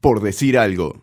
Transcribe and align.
por 0.00 0.20
decir 0.22 0.58
algo. 0.58 1.00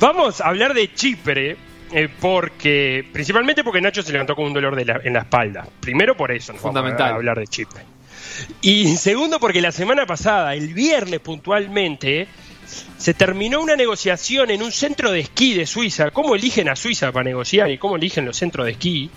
Vamos 0.00 0.40
a 0.40 0.48
hablar 0.48 0.74
de 0.74 0.92
Chipre, 0.92 1.56
eh, 1.92 2.08
porque 2.20 3.04
principalmente 3.12 3.62
porque 3.62 3.80
Nacho 3.80 4.02
se 4.02 4.12
levantó 4.12 4.34
con 4.34 4.46
un 4.46 4.52
dolor 4.52 4.74
de 4.76 4.84
la- 4.84 5.00
en 5.04 5.12
la 5.14 5.20
espalda. 5.20 5.66
Primero 5.80 6.16
por 6.16 6.32
eso, 6.32 6.52
nos 6.52 6.62
vamos 6.62 6.74
Fundamental. 6.76 7.12
a 7.12 7.14
hablar 7.14 7.38
de 7.38 7.46
Chipre. 7.46 7.82
Y 8.62 8.96
segundo 8.96 9.38
porque 9.38 9.60
la 9.60 9.70
semana 9.70 10.06
pasada, 10.06 10.54
el 10.54 10.74
viernes 10.74 11.20
puntualmente, 11.20 12.26
se 12.98 13.14
terminó 13.14 13.60
una 13.60 13.76
negociación 13.76 14.50
en 14.50 14.62
un 14.62 14.72
centro 14.72 15.12
de 15.12 15.20
esquí 15.20 15.54
de 15.54 15.66
Suiza. 15.66 16.10
¿Cómo 16.10 16.34
eligen 16.34 16.68
a 16.68 16.74
Suiza 16.74 17.12
para 17.12 17.24
negociar 17.24 17.70
y 17.70 17.78
cómo 17.78 17.96
eligen 17.96 18.24
los 18.24 18.36
centros 18.36 18.66
de 18.66 18.72
esquí? 18.72 19.10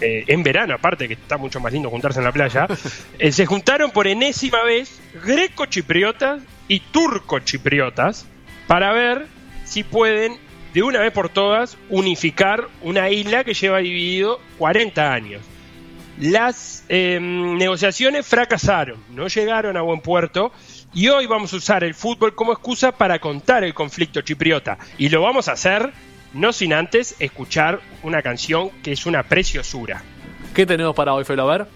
Eh, 0.00 0.24
en 0.28 0.42
verano, 0.42 0.74
aparte 0.74 1.08
que 1.08 1.14
está 1.14 1.36
mucho 1.36 1.58
más 1.60 1.72
lindo 1.72 1.90
juntarse 1.90 2.20
en 2.20 2.24
la 2.26 2.32
playa, 2.32 2.66
eh, 3.18 3.32
se 3.32 3.44
juntaron 3.44 3.90
por 3.90 4.06
enésima 4.06 4.62
vez 4.62 5.00
greco-chipriotas 5.26 6.40
y 6.70 6.78
turco-chipriotas 6.78 8.26
para 8.68 8.92
ver 8.92 9.26
si 9.64 9.82
pueden, 9.82 10.38
de 10.72 10.84
una 10.84 11.00
vez 11.00 11.12
por 11.12 11.28
todas, 11.28 11.76
unificar 11.88 12.68
una 12.82 13.10
isla 13.10 13.42
que 13.42 13.54
lleva 13.54 13.78
dividido 13.78 14.40
40 14.58 15.12
años. 15.12 15.42
Las 16.20 16.84
eh, 16.88 17.18
negociaciones 17.20 18.24
fracasaron, 18.24 19.02
no 19.10 19.26
llegaron 19.26 19.76
a 19.76 19.82
buen 19.82 20.00
puerto 20.00 20.52
y 20.94 21.08
hoy 21.08 21.26
vamos 21.26 21.52
a 21.52 21.56
usar 21.56 21.82
el 21.82 21.94
fútbol 21.94 22.36
como 22.36 22.52
excusa 22.52 22.92
para 22.92 23.18
contar 23.18 23.64
el 23.64 23.74
conflicto 23.74 24.20
chipriota. 24.20 24.78
Y 24.96 25.08
lo 25.08 25.22
vamos 25.22 25.48
a 25.48 25.52
hacer 25.52 25.92
no 26.34 26.52
sin 26.52 26.72
antes 26.72 27.16
escuchar 27.18 27.80
una 28.04 28.22
canción 28.22 28.70
que 28.84 28.92
es 28.92 29.06
una 29.06 29.24
preciosura. 29.24 30.04
¿Qué 30.54 30.66
tenemos 30.66 30.94
para 30.94 31.14
hoy, 31.14 31.24
Felo? 31.24 31.50
A 31.50 31.58
ver. 31.58 31.66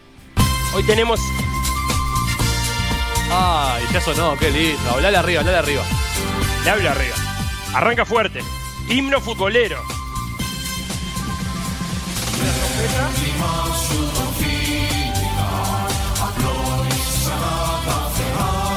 Hoy 0.72 0.84
tenemos 0.84 1.18
Ay, 3.30 3.84
ya 3.92 4.00
sonó, 4.00 4.36
qué 4.38 4.50
lindo. 4.50 4.90
Hablale 4.90 5.16
arriba, 5.16 5.40
hablale 5.40 5.58
arriba. 5.58 5.82
Le 6.64 6.70
hablo 6.70 6.90
arriba. 6.90 7.16
Arranca 7.74 8.04
fuerte. 8.04 8.40
Himno 8.88 9.20
futbolero. 9.20 9.82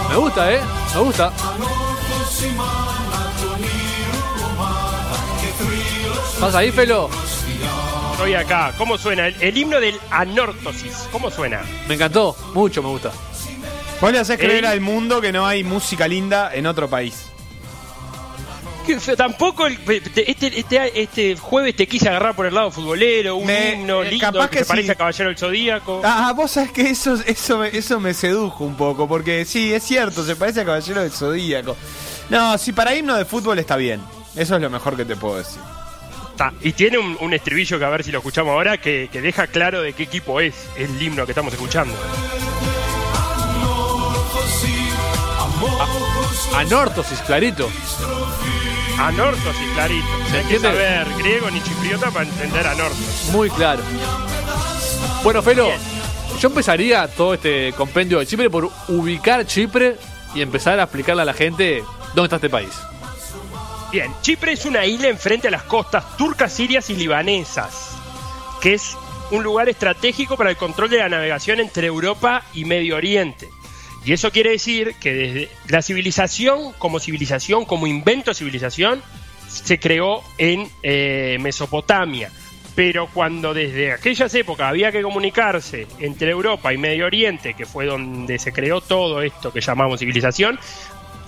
Me 0.09 0.15
gusta, 0.15 0.51
¿eh? 0.53 0.61
Me 0.95 1.01
gusta. 1.01 1.31
¿Estás 6.33 6.55
ahí, 6.55 6.71
Felo? 6.71 7.09
Estoy 8.11 8.33
acá. 8.35 8.73
¿Cómo 8.77 8.97
suena? 8.97 9.27
El, 9.27 9.35
el 9.41 9.57
himno 9.57 9.79
del 9.79 9.99
anortosis. 10.09 11.07
¿Cómo 11.11 11.29
suena? 11.29 11.61
Me 11.87 11.95
encantó. 11.95 12.35
Mucho 12.53 12.81
me 12.81 12.89
gusta. 12.89 13.11
Vos 14.01 14.11
le 14.11 14.19
haces 14.19 14.37
creer 14.37 14.65
al 14.65 14.79
mundo 14.81 15.19
que 15.21 15.31
no 15.31 15.45
hay 15.47 15.63
música 15.63 16.07
linda 16.07 16.51
en 16.53 16.67
otro 16.67 16.87
país. 16.89 17.27
Que 18.85 18.95
Tampoco 19.17 19.67
el- 19.67 19.77
este, 19.89 20.31
este, 20.31 21.01
este 21.01 21.35
jueves 21.35 21.75
te 21.75 21.87
quise 21.87 22.07
agarrar 22.07 22.35
por 22.35 22.45
el 22.45 22.53
lado 22.53 22.71
futbolero, 22.71 23.35
un 23.35 23.45
Me- 23.45 23.73
himno 23.73 24.01
eh, 24.03 24.11
lindo 24.11 24.25
capaz 24.31 24.49
que, 24.49 24.59
que 24.59 24.63
se 24.63 24.67
parece 24.69 24.91
a 24.91 24.95
Caballero 24.95 25.29
del 25.29 25.37
Zodíaco. 25.37 26.01
Ah, 26.05 26.31
vos 26.33 26.51
sabés 26.51 26.71
que 26.71 26.89
eso, 26.89 27.15
eso, 27.25 27.57
me- 27.57 27.67
eso 27.75 27.99
me 27.99 28.13
sedujo 28.13 28.63
un 28.63 28.75
poco, 28.77 29.05
porque 29.07 29.43
sí, 29.43 29.73
es 29.73 29.83
cierto, 29.83 30.23
se 30.23 30.37
parece 30.37 30.61
a 30.61 30.65
Caballero 30.65 31.01
del 31.01 31.11
Zodíaco. 31.11 31.75
No, 32.29 32.57
si 32.57 32.71
para 32.71 32.95
himno 32.95 33.15
de 33.15 33.25
fútbol 33.25 33.59
está 33.59 33.75
bien. 33.75 33.99
Eso 34.37 34.55
es 34.55 34.61
lo 34.61 34.69
mejor 34.69 34.95
que 34.95 35.03
te 35.03 35.17
puedo 35.17 35.37
decir. 35.37 35.59
Ta, 36.37 36.53
Y 36.61 36.71
tiene 36.71 36.97
un, 36.99 37.17
un 37.19 37.33
estribillo 37.33 37.79
que 37.79 37.83
a 37.85 37.89
ver 37.89 38.03
si 38.05 38.11
lo 38.11 38.19
escuchamos 38.19 38.51
ahora 38.53 38.77
que, 38.79 39.09
que 39.11 39.19
deja 39.21 39.47
claro 39.47 39.81
de 39.81 39.91
qué 39.93 40.03
equipo 40.03 40.39
es 40.39 40.53
el 40.77 41.01
himno 41.01 41.25
que 41.25 41.31
estamos 41.33 41.51
escuchando. 41.51 41.93
Anortosis, 46.55 47.19
clarito. 47.21 47.69
Anortosis, 48.99 49.71
clarito. 49.73 50.07
¿Se 50.31 50.37
Hay 50.37 50.45
que 50.45 50.59
saber 50.59 51.07
griego 51.17 51.51
ni 51.51 51.61
chipriota 51.61 52.11
para 52.11 52.25
entender 52.25 52.65
anortosis. 52.67 53.29
Muy 53.31 53.49
claro. 53.49 53.83
Bueno, 55.23 55.41
Felo, 55.41 55.65
Bien. 55.65 55.79
yo 56.39 56.49
empezaría 56.49 57.07
todo 57.07 57.33
este 57.33 57.73
compendio 57.73 58.19
de 58.19 58.25
Chipre 58.25 58.49
por 58.49 58.69
ubicar 58.87 59.45
Chipre 59.45 59.97
y 60.33 60.41
empezar 60.41 60.79
a 60.79 60.83
explicarle 60.83 61.21
a 61.21 61.25
la 61.25 61.33
gente 61.33 61.83
dónde 62.13 62.23
está 62.23 62.35
este 62.37 62.49
país. 62.49 62.71
Bien, 63.91 64.13
Chipre 64.21 64.53
es 64.53 64.65
una 64.65 64.85
isla 64.85 65.07
enfrente 65.07 65.47
a 65.47 65.51
las 65.51 65.63
costas 65.63 66.17
turcas, 66.17 66.51
sirias 66.51 66.89
y 66.89 66.95
libanesas, 66.95 67.91
que 68.61 68.73
es 68.73 68.97
un 69.31 69.43
lugar 69.43 69.69
estratégico 69.69 70.37
para 70.37 70.49
el 70.49 70.57
control 70.57 70.89
de 70.89 70.97
la 70.97 71.09
navegación 71.09 71.59
entre 71.59 71.87
Europa 71.87 72.43
y 72.53 72.65
Medio 72.65 72.95
Oriente. 72.95 73.47
Y 74.07 74.13
eso 74.13 74.31
quiere 74.31 74.51
decir 74.51 74.95
que 75.01 75.13
desde 75.13 75.49
la 75.67 75.81
civilización 75.81 76.71
como 76.77 76.97
civilización, 76.97 77.65
como 77.65 77.87
invento 77.87 78.31
de 78.31 78.35
civilización, 78.35 79.01
se 79.49 79.79
creó 79.79 80.23
en 80.37 80.69
eh, 80.81 81.35
Mesopotamia. 81.41 82.31
Pero 82.73 83.09
cuando 83.13 83.53
desde 83.53 83.91
aquellas 83.91 84.33
épocas 84.33 84.69
había 84.69 84.93
que 84.93 85.01
comunicarse 85.01 85.87
entre 85.99 86.31
Europa 86.31 86.71
y 86.71 86.77
Medio 86.77 87.05
Oriente, 87.05 87.53
que 87.53 87.65
fue 87.65 87.85
donde 87.85 88.39
se 88.39 88.53
creó 88.53 88.79
todo 88.79 89.21
esto 89.21 89.51
que 89.51 89.59
llamamos 89.59 89.99
civilización, 89.99 90.57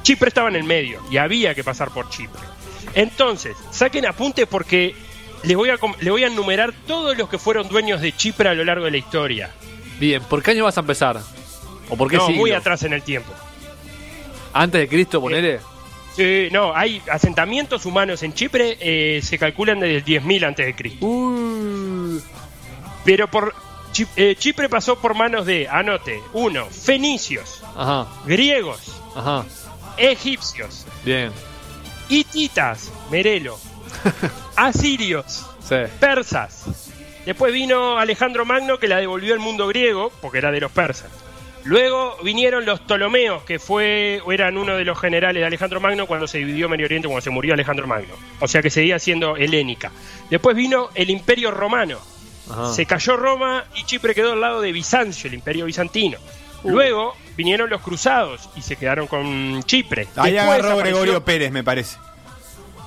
Chipre 0.01 0.29
estaba 0.29 0.47
en 0.47 0.55
el 0.55 0.63
medio 0.63 1.01
y 1.11 1.17
había 1.17 1.53
que 1.53 1.65
pasar 1.65 1.91
por 1.91 2.09
Chipre. 2.09 2.39
Entonces, 2.93 3.57
saquen 3.71 4.05
apunte 4.05 4.47
porque 4.47 4.95
les 5.43 5.57
voy 5.57 5.69
a, 5.69 5.75
les 5.99 6.09
voy 6.09 6.23
a 6.23 6.27
enumerar 6.27 6.73
todos 6.87 7.17
los 7.17 7.27
que 7.27 7.39
fueron 7.39 7.67
dueños 7.67 7.99
de 7.99 8.15
Chipre 8.15 8.47
a 8.47 8.53
lo 8.53 8.63
largo 8.63 8.85
de 8.85 8.91
la 8.91 8.97
historia. 8.97 9.51
Bien, 9.99 10.23
¿por 10.23 10.41
qué 10.41 10.51
año 10.51 10.63
vas 10.63 10.77
a 10.77 10.79
empezar? 10.79 11.19
¿O 11.89 11.97
por 11.97 12.09
qué 12.09 12.17
No, 12.17 12.27
siglo? 12.27 12.39
muy 12.41 12.51
atrás 12.51 12.83
en 12.83 12.93
el 12.93 13.01
tiempo. 13.03 13.31
¿Antes 14.53 14.81
de 14.81 14.87
Cristo, 14.87 15.21
ponele? 15.21 15.59
Sí, 16.15 16.49
no, 16.51 16.75
hay 16.75 17.01
asentamientos 17.11 17.85
humanos 17.85 18.23
en 18.23 18.33
Chipre, 18.33 18.77
eh, 18.79 19.21
se 19.23 19.37
calculan 19.37 19.79
desde 19.79 19.97
el 19.97 20.05
10.000 20.05 20.47
antes 20.47 20.65
de 20.65 20.75
Cristo. 20.75 21.05
Uh, 21.05 22.19
Pero 23.05 23.27
por 23.29 23.53
eh, 24.15 24.35
Chipre 24.37 24.67
pasó 24.69 24.99
por 24.99 25.13
manos 25.15 25.45
de, 25.45 25.67
anote, 25.69 26.21
uno, 26.33 26.65
fenicios, 26.65 27.61
ajá, 27.75 28.07
griegos, 28.25 29.01
ajá. 29.15 29.45
egipcios, 29.97 30.85
Bien. 31.05 31.31
hititas, 32.09 32.91
Merelo, 33.11 33.57
asirios, 34.55 35.45
Sí. 35.67 35.75
persas. 35.99 36.65
Después 37.25 37.53
vino 37.53 37.97
Alejandro 37.99 38.43
Magno 38.45 38.79
que 38.79 38.87
la 38.87 38.97
devolvió 38.97 39.33
al 39.33 39.39
mundo 39.39 39.67
griego, 39.67 40.11
porque 40.21 40.39
era 40.39 40.51
de 40.51 40.59
los 40.61 40.71
persas. 40.71 41.09
Luego 41.69 42.17
vinieron 42.23 42.65
los 42.65 42.79
Ptolomeos, 42.79 43.43
que 43.43 43.59
fue, 43.59 44.23
o 44.25 44.31
eran 44.31 44.57
uno 44.57 44.75
de 44.75 44.83
los 44.83 44.99
generales 44.99 45.39
de 45.39 45.45
Alejandro 45.45 45.79
Magno 45.79 46.07
cuando 46.07 46.25
se 46.25 46.39
dividió 46.39 46.67
Medio 46.67 46.87
Oriente, 46.87 47.07
cuando 47.07 47.21
se 47.21 47.29
murió 47.29 47.53
Alejandro 47.53 47.85
Magno. 47.85 48.15
O 48.39 48.47
sea 48.47 48.63
que 48.63 48.71
seguía 48.71 48.97
siendo 48.97 49.37
helénica. 49.37 49.91
Después 50.31 50.55
vino 50.55 50.89
el 50.95 51.11
Imperio 51.11 51.51
Romano. 51.51 51.99
Ajá. 52.49 52.73
Se 52.73 52.87
cayó 52.87 53.17
Roma 53.17 53.65
y 53.75 53.83
Chipre 53.83 54.15
quedó 54.15 54.31
al 54.31 54.41
lado 54.41 54.61
de 54.61 54.71
Bizancio, 54.71 55.27
el 55.27 55.35
Imperio 55.35 55.65
Bizantino. 55.65 56.17
Luego 56.63 57.15
vinieron 57.37 57.69
los 57.69 57.81
cruzados 57.81 58.49
y 58.55 58.63
se 58.63 58.75
quedaron 58.75 59.05
con 59.05 59.61
Chipre. 59.61 60.07
Ahí 60.15 60.31
Después 60.31 60.59
agarró 60.59 60.77
Gregorio 60.77 61.23
Pérez, 61.23 61.51
me 61.51 61.63
parece. 61.63 61.97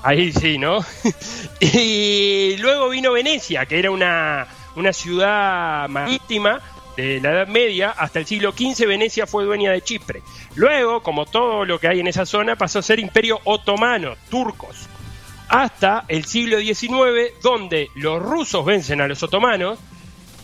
Ahí 0.02 0.32
sí, 0.32 0.58
¿no? 0.58 0.84
y 1.60 2.56
luego 2.56 2.88
vino 2.88 3.12
Venecia, 3.12 3.64
que 3.64 3.78
era 3.78 3.92
una, 3.92 4.48
una 4.74 4.92
ciudad 4.92 5.88
marítima 5.88 6.60
de 6.96 7.20
la 7.20 7.30
Edad 7.30 7.48
Media. 7.48 7.90
Hasta 7.90 8.18
el 8.18 8.26
siglo 8.26 8.52
XV 8.52 8.86
Venecia 8.86 9.26
fue 9.26 9.44
dueña 9.44 9.72
de 9.72 9.82
Chipre. 9.82 10.22
Luego, 10.54 11.02
como 11.02 11.26
todo 11.26 11.64
lo 11.64 11.78
que 11.78 11.88
hay 11.88 12.00
en 12.00 12.08
esa 12.08 12.26
zona, 12.26 12.56
pasó 12.56 12.78
a 12.78 12.82
ser 12.82 12.98
imperio 12.98 13.40
otomano, 13.44 14.14
turcos. 14.30 14.88
Hasta 15.48 16.04
el 16.08 16.24
siglo 16.24 16.58
XIX, 16.58 17.40
donde 17.42 17.90
los 17.94 18.22
rusos 18.22 18.64
vencen 18.64 19.00
a 19.00 19.08
los 19.08 19.22
otomanos, 19.22 19.78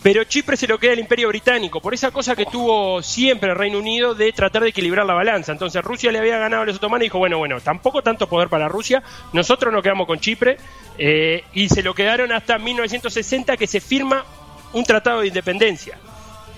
pero 0.01 0.23
Chipre 0.23 0.55
se 0.55 0.67
lo 0.67 0.77
queda 0.77 0.93
el 0.93 0.99
imperio 0.99 1.27
británico, 1.27 1.81
por 1.81 1.93
esa 1.93 2.11
cosa 2.11 2.35
que 2.35 2.45
tuvo 2.45 3.01
siempre 3.03 3.49
el 3.49 3.57
Reino 3.57 3.79
Unido 3.79 4.15
de 4.15 4.31
tratar 4.31 4.63
de 4.63 4.69
equilibrar 4.69 5.05
la 5.05 5.13
balanza. 5.13 5.51
Entonces 5.51 5.83
Rusia 5.83 6.11
le 6.11 6.19
había 6.19 6.37
ganado 6.37 6.63
a 6.63 6.65
los 6.65 6.77
otomanos 6.77 7.03
y 7.03 7.05
dijo, 7.07 7.17
bueno, 7.17 7.37
bueno, 7.37 7.59
tampoco 7.59 8.01
tanto 8.01 8.29
poder 8.29 8.47
para 8.47 8.69
Rusia, 8.69 9.03
nosotros 9.33 9.73
nos 9.73 9.83
quedamos 9.83 10.07
con 10.07 10.19
Chipre 10.19 10.57
eh, 10.97 11.43
y 11.53 11.67
se 11.67 11.83
lo 11.83 11.93
quedaron 11.93 12.31
hasta 12.31 12.57
1960 12.57 13.57
que 13.57 13.67
se 13.67 13.81
firma 13.81 14.23
un 14.71 14.85
tratado 14.85 15.21
de 15.21 15.27
independencia. 15.27 15.97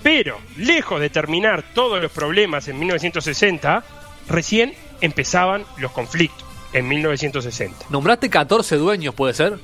Pero, 0.02 0.38
lejos 0.56 1.00
de 1.00 1.10
terminar 1.10 1.62
todos 1.74 2.02
los 2.02 2.10
problemas 2.10 2.68
en 2.68 2.78
1960, 2.78 3.84
recién 4.28 4.74
empezaban 5.00 5.64
los 5.78 5.92
conflictos 5.92 6.44
en 6.72 6.88
1960. 6.88 7.86
Nombraste 7.90 8.30
14 8.30 8.76
dueños, 8.76 9.14
¿puede 9.14 9.34
ser? 9.34 9.58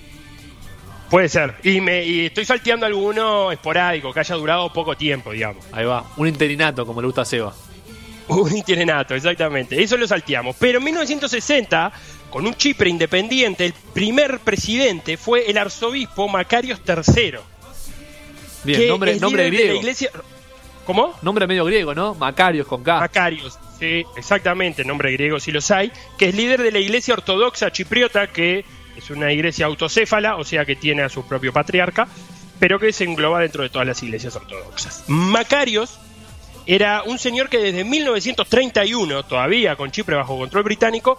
Puede 1.11 1.29
ser. 1.29 1.55
Y, 1.63 1.81
me, 1.81 2.05
y 2.05 2.27
estoy 2.27 2.45
salteando 2.45 2.85
alguno 2.85 3.51
esporádico, 3.51 4.13
que 4.13 4.21
haya 4.21 4.35
durado 4.35 4.73
poco 4.73 4.97
tiempo, 4.97 5.33
digamos. 5.33 5.65
Ahí 5.73 5.87
va. 5.87 6.05
Un 6.17 6.29
interinato, 6.29 6.85
como 6.85 7.01
le 7.01 7.07
gusta 7.07 7.23
a 7.23 7.25
Seba. 7.25 7.55
Un 8.29 8.55
interinato, 8.55 9.15
exactamente. 9.15 9.83
Eso 9.83 9.97
lo 9.97 10.07
salteamos. 10.07 10.55
Pero 10.59 10.79
en 10.79 10.85
1960, 10.85 11.93
con 12.31 12.47
un 12.47 12.55
Chipre 12.55 12.91
independiente, 12.91 13.65
el 13.65 13.73
primer 13.95 14.41
presidente 14.41 15.17
fue 15.17 15.51
el 15.51 15.57
arzobispo 15.57 16.29
Macarios 16.29 16.81
III. 16.87 17.39
Bien, 18.65 18.81
que 18.81 18.89
nombre, 18.89 19.15
líder 19.15 19.31
de 19.31 19.37
la 19.37 19.49
griego. 19.49 19.75
iglesia... 19.77 20.11
¿Cómo? 20.85 21.15
Nombre 21.21 21.47
medio 21.47 21.67
griego, 21.67 21.95
¿no? 21.95 22.15
Macarios 22.15 22.67
con 22.67 22.83
K. 22.83 23.01
Macarios. 23.01 23.59
sí, 23.79 24.07
exactamente, 24.17 24.87
nombre 24.87 25.13
griego 25.13 25.39
si 25.39 25.53
los 25.53 25.71
hay, 25.71 25.93
que 26.17 26.31
es 26.31 26.35
líder 26.35 26.63
de 26.63 26.73
la 26.73 26.79
iglesia 26.79 27.13
ortodoxa 27.13 27.71
chipriota, 27.71 28.29
que 28.29 28.65
es 28.97 29.11
una 29.11 29.31
iglesia 29.31 29.67
autocéfala, 29.67 30.37
o 30.37 30.45
sea 30.45 30.65
que 30.65 30.77
tiene 30.77 31.03
a 31.03 31.11
su 31.11 31.27
propio 31.27 31.53
patriarca, 31.53 32.09
pero 32.59 32.79
que 32.79 32.93
se 32.93 33.05
engloba 33.05 33.41
dentro 33.41 33.63
de 33.63 33.69
todas 33.69 33.87
las 33.87 34.03
iglesias 34.03 34.35
ortodoxas. 34.35 35.05
Macarios 35.09 35.99
era 36.67 37.03
un 37.03 37.19
señor 37.19 37.49
que 37.49 37.59
desde 37.59 37.85
1931, 37.85 39.25
todavía 39.25 39.77
con 39.77 39.91
Chipre 39.91 40.17
bajo 40.17 40.39
control 40.39 40.65
británico, 40.65 41.19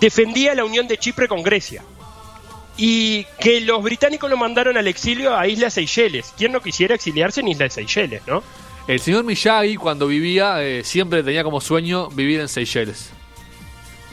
defendía 0.00 0.54
la 0.54 0.64
unión 0.64 0.88
de 0.88 0.98
Chipre 0.98 1.28
con 1.28 1.42
Grecia. 1.42 1.82
Y 2.82 3.26
que 3.38 3.60
los 3.60 3.82
británicos 3.82 4.30
lo 4.30 4.38
mandaron 4.38 4.78
al 4.78 4.88
exilio 4.88 5.36
a 5.36 5.46
Islas 5.46 5.74
Seychelles. 5.74 6.32
¿Quién 6.38 6.50
no 6.50 6.62
quisiera 6.62 6.94
exiliarse 6.94 7.40
en 7.40 7.48
Islas 7.48 7.74
Seychelles, 7.74 8.22
no? 8.26 8.42
El 8.88 8.98
señor 9.00 9.24
Miyagi, 9.24 9.76
cuando 9.76 10.06
vivía, 10.06 10.62
eh, 10.62 10.82
siempre 10.82 11.22
tenía 11.22 11.44
como 11.44 11.60
sueño 11.60 12.08
vivir 12.08 12.40
en 12.40 12.48
Seychelles. 12.48 13.10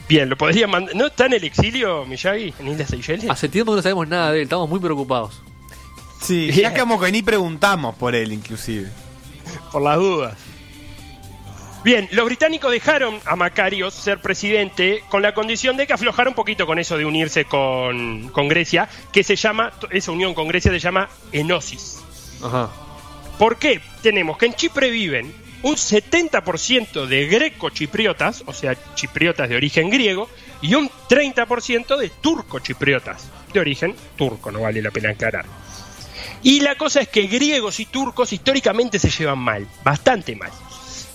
Bien, 0.10 0.30
lo 0.30 0.38
podría 0.38 0.68
mandar. 0.68 0.94
¿No 0.98 1.08
está 1.08 1.28
en 1.28 1.34
el 1.34 1.46
exilio 1.46 2.06
Miyagi 2.06 2.54
en 2.60 2.68
Islas 2.68 2.90
Seychelles? 2.90 3.30
Hace 3.30 3.48
tiempo 3.48 3.72
que 3.72 3.78
no 3.78 3.82
sabemos 3.82 4.06
nada 4.06 4.34
de 4.34 4.40
él, 4.40 4.44
estamos 4.44 4.68
muy 4.68 4.82
preocupados. 4.82 5.42
Sí, 6.22 6.52
ya 6.52 6.78
como 6.78 7.00
que 7.00 7.10
ni 7.10 7.22
preguntamos 7.22 7.96
por 7.96 8.16
él, 8.16 8.34
inclusive. 8.34 8.90
Por 9.72 9.82
las 9.82 9.96
dudas. 9.96 10.38
Bien, 11.88 12.10
los 12.12 12.26
británicos 12.26 12.70
dejaron 12.70 13.18
a 13.24 13.38
Macarios 13.38 13.94
ser 13.94 14.20
presidente 14.20 15.06
con 15.08 15.22
la 15.22 15.34
condición 15.34 15.78
de 15.78 15.88
que 15.88 15.94
aflojara 15.94 16.30
un 16.30 16.36
poquito 16.36 16.68
con 16.68 16.80
eso 16.80 16.98
de 16.98 17.06
unirse 17.06 17.46
con, 17.46 18.28
con 18.34 18.50
Grecia, 18.50 18.90
que 19.14 19.24
se 19.24 19.38
llama, 19.38 19.72
esa 19.90 20.12
unión 20.12 20.34
con 20.34 20.50
Grecia 20.50 20.70
se 20.70 20.80
llama 20.80 21.08
enosis. 21.32 22.04
Ajá. 22.44 22.70
¿Por 23.40 23.58
qué? 23.58 23.80
Tenemos 24.02 24.38
que 24.38 24.48
en 24.48 24.56
Chipre 24.56 24.90
viven 24.90 25.34
un 25.64 25.76
70% 25.76 27.06
de 27.06 27.26
greco-chipriotas, 27.28 28.44
o 28.46 28.52
sea, 28.52 28.76
chipriotas 28.96 29.48
de 29.48 29.56
origen 29.56 29.90
griego, 29.90 30.28
y 30.62 30.76
un 30.76 30.90
30% 30.90 31.96
de 31.96 32.10
turco-chipriotas, 32.10 33.30
de 33.54 33.62
origen 33.62 33.96
turco, 34.18 34.52
no 34.52 34.60
vale 34.60 34.82
la 34.82 34.92
pena 34.92 35.12
aclarar. 35.12 35.46
Y 36.44 36.60
la 36.60 36.76
cosa 36.76 37.00
es 37.00 37.08
que 37.08 37.28
griegos 37.28 37.80
y 37.80 37.86
turcos 37.86 38.34
históricamente 38.34 39.00
se 39.00 39.10
llevan 39.10 39.40
mal, 39.40 39.66
bastante 39.86 40.36
mal. 40.36 40.52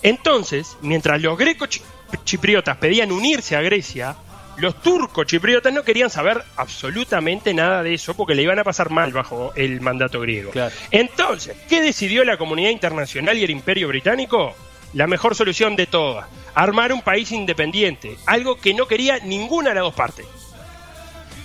Entonces, 0.02 0.76
mientras 0.82 1.20
los 1.22 1.38
greco-chipriotas 1.38 2.76
pedían 2.78 3.12
unirse 3.12 3.56
a 3.56 3.62
Grecia, 3.62 4.16
los 4.56 4.80
turco-chipriotas 4.82 5.72
no 5.72 5.82
querían 5.82 6.10
saber 6.10 6.42
absolutamente 6.56 7.54
nada 7.54 7.82
de 7.82 7.94
eso 7.94 8.14
porque 8.14 8.34
le 8.34 8.42
iban 8.42 8.58
a 8.58 8.64
pasar 8.64 8.90
mal 8.90 9.12
bajo 9.12 9.52
el 9.54 9.80
mandato 9.80 10.20
griego. 10.20 10.50
Claro. 10.50 10.74
Entonces, 10.90 11.56
¿qué 11.68 11.80
decidió 11.80 12.24
la 12.24 12.36
comunidad 12.36 12.70
internacional 12.70 13.38
y 13.38 13.44
el 13.44 13.50
imperio 13.50 13.88
británico? 13.88 14.54
La 14.92 15.06
mejor 15.06 15.34
solución 15.34 15.74
de 15.74 15.86
todas, 15.86 16.26
armar 16.54 16.92
un 16.92 17.00
país 17.00 17.32
independiente, 17.32 18.18
algo 18.26 18.56
que 18.56 18.74
no 18.74 18.86
quería 18.86 19.18
ninguna 19.20 19.70
de 19.70 19.76
las 19.76 19.84
dos 19.84 19.94
partes. 19.94 20.26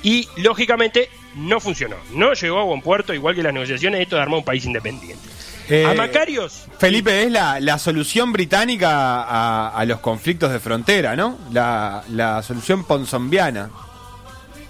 Y, 0.04 0.28
lógicamente, 0.36 1.10
no 1.36 1.60
funcionó. 1.60 1.96
No 2.12 2.34
llegó 2.34 2.60
a 2.60 2.64
buen 2.64 2.82
puerto, 2.82 3.14
igual 3.14 3.36
que 3.36 3.44
las 3.44 3.54
negociaciones, 3.54 4.02
esto 4.02 4.18
de 4.18 4.22
armar 4.22 4.40
un 4.40 4.46
país 4.46 4.66
independiente. 4.66 5.28
Eh, 5.70 5.86
a 5.86 5.94
Macarios. 5.94 6.66
Felipe, 6.80 7.24
es 7.24 7.32
la, 7.32 7.60
la 7.60 7.78
solución 7.78 8.32
británica 8.32 9.24
a, 9.24 9.70
a 9.70 9.86
los 9.86 10.00
conflictos 10.00 10.52
de 10.52 10.60
frontera, 10.60 11.16
¿no? 11.16 11.38
La, 11.52 12.04
la 12.10 12.42
solución 12.42 12.86
ponzombiana. 12.86 13.70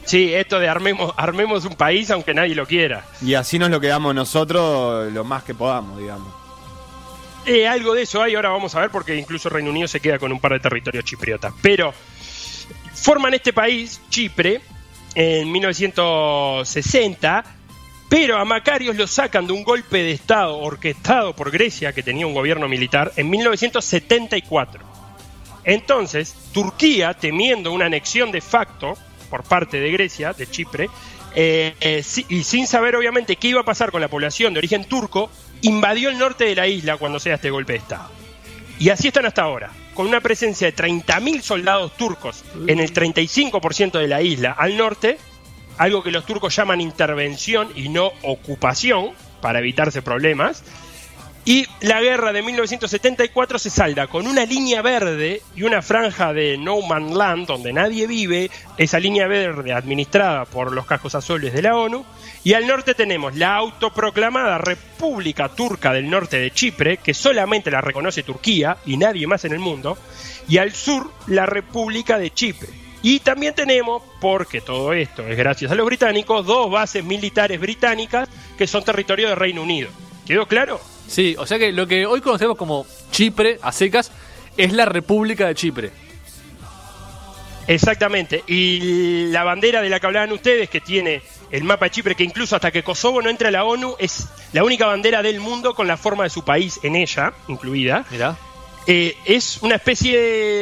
Sí, 0.05 0.33
esto 0.33 0.59
de 0.59 0.69
armemos, 0.69 1.13
armemos 1.17 1.65
un 1.65 1.75
país 1.75 2.09
aunque 2.11 2.33
nadie 2.33 2.55
lo 2.55 2.65
quiera. 2.65 3.03
Y 3.21 3.33
así 3.33 3.59
nos 3.59 3.69
lo 3.69 3.79
quedamos 3.81 4.15
nosotros 4.15 5.11
lo 5.11 5.23
más 5.25 5.43
que 5.43 5.53
podamos, 5.53 5.99
digamos. 5.99 6.33
Eh, 7.45 7.67
algo 7.67 7.93
de 7.93 8.01
eso 8.03 8.21
hay, 8.21 8.35
ahora 8.35 8.49
vamos 8.49 8.73
a 8.75 8.81
ver, 8.81 8.89
porque 8.89 9.15
incluso 9.15 9.49
Reino 9.49 9.69
Unido 9.69 9.87
se 9.87 9.99
queda 9.99 10.17
con 10.17 10.31
un 10.31 10.39
par 10.39 10.53
de 10.53 10.59
territorios 10.59 11.05
chipriotas. 11.05 11.53
Pero 11.61 11.93
forman 12.93 13.33
este 13.33 13.53
país, 13.53 14.01
Chipre, 14.09 14.61
en 15.13 15.51
1960, 15.51 17.43
pero 18.09 18.37
a 18.37 18.45
Macarios 18.45 18.95
lo 18.95 19.07
sacan 19.07 19.47
de 19.47 19.53
un 19.53 19.63
golpe 19.63 19.97
de 19.97 20.11
Estado 20.11 20.57
orquestado 20.57 21.35
por 21.35 21.51
Grecia, 21.51 21.93
que 21.93 22.03
tenía 22.03 22.25
un 22.25 22.33
gobierno 22.33 22.67
militar, 22.67 23.11
en 23.15 23.29
1974. 23.29 24.85
Entonces, 25.65 26.33
Turquía, 26.53 27.13
temiendo 27.13 27.73
una 27.73 27.85
anexión 27.85 28.31
de 28.31 28.39
facto 28.39 28.97
por 29.29 29.43
parte 29.43 29.79
de 29.79 29.91
Grecia, 29.91 30.31
de 30.31 30.49
Chipre, 30.49 30.89
eh, 31.35 31.75
eh, 31.81 32.03
y 32.29 32.43
sin 32.43 32.65
saber 32.65 32.95
obviamente 32.95 33.35
qué 33.35 33.49
iba 33.49 33.61
a 33.61 33.65
pasar 33.65 33.91
con 33.91 33.99
la 33.99 34.07
población 34.07 34.53
de 34.53 34.59
origen 34.59 34.85
turco, 34.85 35.29
invadió 35.61 36.09
el 36.09 36.17
norte 36.17 36.45
de 36.45 36.55
la 36.55 36.67
isla 36.67 36.97
cuando 36.97 37.19
se 37.19 37.29
da 37.29 37.35
este 37.35 37.49
golpe 37.49 37.73
de 37.73 37.79
Estado. 37.79 38.09
Y 38.79 38.89
así 38.89 39.09
están 39.09 39.25
hasta 39.25 39.41
ahora, 39.41 39.71
con 39.93 40.07
una 40.07 40.21
presencia 40.21 40.67
de 40.67 40.75
30.000 40.75 41.41
soldados 41.41 41.97
turcos 41.97 42.45
en 42.67 42.79
el 42.79 42.93
35% 42.93 43.99
de 43.99 44.07
la 44.07 44.21
isla 44.21 44.51
al 44.51 44.77
norte, 44.77 45.17
algo 45.77 46.03
que 46.03 46.11
los 46.11 46.25
turcos 46.25 46.55
llaman 46.55 46.81
intervención 46.81 47.69
y 47.75 47.89
no 47.89 48.11
ocupación, 48.23 49.11
para 49.41 49.59
evitarse 49.59 50.01
problemas. 50.01 50.63
Y 51.45 51.65
la 51.79 52.01
guerra 52.01 52.33
de 52.33 52.41
1974 52.41 53.57
se 53.57 53.69
salda 53.69 54.07
con 54.07 54.27
una 54.27 54.45
línea 54.45 54.81
verde 54.81 55.41
y 55.55 55.63
una 55.63 55.81
franja 55.81 56.33
de 56.33 56.57
No 56.57 56.81
Man 56.81 57.17
Land 57.17 57.47
donde 57.47 57.71
nadie 57.71 58.05
vive, 58.05 58.51
esa 58.77 58.99
línea 58.99 59.27
verde 59.27 59.71
administrada 59.71 60.43
por 60.43 60.73
los 60.73 60.85
cascos 60.85 61.15
azules 61.15 61.53
de 61.53 61.61
la 61.61 61.77
ONU. 61.77 62.05
Y 62.43 62.53
al 62.53 62.67
norte 62.67 62.95
tenemos 62.95 63.33
la 63.37 63.55
autoproclamada 63.55 64.57
República 64.57 65.47
Turca 65.47 65.93
del 65.93 66.09
Norte 66.09 66.37
de 66.37 66.51
Chipre, 66.51 66.97
que 66.97 67.13
solamente 67.13 67.71
la 67.71 67.79
reconoce 67.79 68.23
Turquía 68.23 68.75
y 68.85 68.97
nadie 68.97 69.25
más 69.25 69.45
en 69.45 69.53
el 69.53 69.59
mundo. 69.59 69.97
Y 70.49 70.57
al 70.57 70.73
sur 70.73 71.13
la 71.27 71.45
República 71.45 72.17
de 72.17 72.31
Chipre. 72.31 72.86
Y 73.01 73.19
también 73.19 73.53
tenemos, 73.53 74.01
porque 74.19 74.61
todo 74.61 74.93
esto 74.93 75.27
es 75.27 75.37
gracias 75.37 75.71
a 75.71 75.75
los 75.75 75.85
británicos, 75.85 76.45
dos 76.45 76.69
bases 76.71 77.03
militares 77.03 77.59
británicas 77.59 78.27
que 78.57 78.67
son 78.67 78.83
territorio 78.83 79.29
del 79.29 79.37
Reino 79.37 79.61
Unido. 79.61 79.89
¿Quedó 80.25 80.45
claro? 80.47 80.81
Sí, 81.07 81.35
o 81.37 81.45
sea 81.45 81.57
que 81.57 81.71
lo 81.71 81.87
que 81.87 82.05
hoy 82.05 82.21
conocemos 82.21 82.57
como 82.57 82.85
Chipre, 83.11 83.59
a 83.61 83.71
secas, 83.71 84.11
es 84.57 84.73
la 84.73 84.85
República 84.85 85.47
de 85.47 85.55
Chipre. 85.55 85.91
Exactamente. 87.67 88.43
Y 88.47 89.27
la 89.27 89.43
bandera 89.43 89.81
de 89.81 89.89
la 89.89 89.99
que 89.99 90.07
hablaban 90.07 90.31
ustedes, 90.31 90.69
que 90.69 90.81
tiene 90.81 91.21
el 91.51 91.63
mapa 91.63 91.85
de 91.85 91.91
Chipre, 91.91 92.15
que 92.15 92.23
incluso 92.23 92.55
hasta 92.55 92.71
que 92.71 92.83
Kosovo 92.83 93.21
no 93.21 93.29
entre 93.29 93.49
a 93.49 93.51
la 93.51 93.63
ONU, 93.63 93.95
es 93.99 94.27
la 94.53 94.63
única 94.63 94.85
bandera 94.87 95.21
del 95.21 95.39
mundo 95.39 95.75
con 95.75 95.87
la 95.87 95.97
forma 95.97 96.23
de 96.23 96.29
su 96.29 96.43
país 96.43 96.79
en 96.83 96.95
ella, 96.95 97.33
incluida. 97.47 98.05
Mirá. 98.09 98.37
Eh, 98.89 99.17
es 99.25 99.61
una 99.63 99.75
especie 99.75 100.17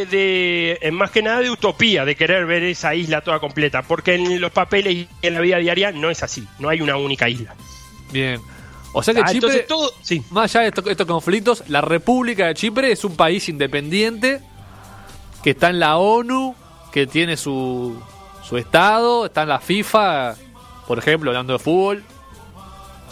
de, 0.08 0.80
eh, 0.82 0.92
más 0.92 1.12
que 1.12 1.22
nada, 1.22 1.42
de 1.42 1.52
utopía 1.52 2.06
de 2.06 2.16
querer 2.16 2.48
ver 2.48 2.64
esa 2.64 2.96
isla 2.96 3.22
toda 3.22 3.40
completa, 3.40 3.84
porque 3.84 4.16
en 4.16 4.42
los 4.42 4.52
papeles 4.52 4.94
y 4.96 5.08
en 5.22 5.36
la 5.36 5.42
vida 5.42 5.58
diaria 5.58 5.92
no 5.92 6.10
es 6.10 6.24
así, 6.24 6.48
no 6.58 6.70
hay 6.70 6.82
una 6.82 6.98
única 6.98 7.30
isla. 7.30 7.54
Bien. 8.12 8.42
O 8.94 9.04
sea 9.04 9.14
que 9.14 9.20
Ah, 9.20 9.26
Chipre, 9.26 9.36
entonces 9.36 9.68
todo, 9.68 9.94
sí. 10.02 10.24
más 10.32 10.56
allá 10.56 10.62
de 10.64 10.68
estos, 10.70 10.88
estos 10.88 11.06
conflictos, 11.06 11.64
la 11.68 11.82
República 11.82 12.48
de 12.48 12.56
Chipre 12.56 12.92
es 12.92 13.06
un 13.06 13.16
país 13.16 13.48
independiente 13.48 14.42
que 15.44 15.52
está 15.52 15.70
en 15.70 15.80
la 15.80 15.98
ONU, 15.98 16.56
que 16.92 17.06
tiene 17.06 17.38
su, 17.38 18.02
su 18.42 18.58
estado, 18.58 19.28
está 19.28 19.44
en 19.44 19.50
la 19.50 19.60
FIFA, 19.60 20.36
por 20.88 20.98
ejemplo, 20.98 21.30
hablando 21.30 21.54
de 21.54 21.60
fútbol. 21.60 22.04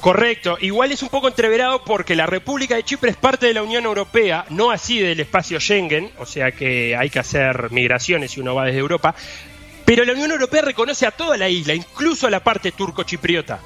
Correcto, 0.03 0.57
igual 0.60 0.91
es 0.91 1.01
un 1.01 1.07
poco 1.07 1.29
entreverado 1.29 1.86
porque 1.86 2.13
la 2.13 2.25
República 2.25 2.75
de 2.75 2.83
Chipre 2.83 3.10
es 3.12 3.15
parte 3.15 3.45
de 3.48 3.53
la 3.53 3.63
Unión 3.63 3.86
Europea, 3.86 4.43
no 4.50 4.69
así 4.69 5.00
del 5.00 5.22
espacio 5.22 5.62
Schengen, 5.62 6.12
o 6.19 6.25
sea 6.25 6.51
que 6.51 6.93
hay 6.98 7.10
que 7.10 7.19
hacer 7.19 7.72
migraciones 7.72 8.31
si 8.31 8.41
uno 8.41 8.53
va 8.53 8.65
desde 8.65 8.79
Europa, 8.79 9.15
pero 9.86 10.03
la 10.03 10.12
Unión 10.12 10.29
Europea 10.31 10.62
reconoce 10.62 11.05
a 11.05 11.12
toda 11.12 11.38
la 11.38 11.48
isla, 11.48 11.74
incluso 11.74 12.27
a 12.27 12.29
la 12.29 12.43
parte 12.43 12.74
turco-chipriota. 12.74 13.60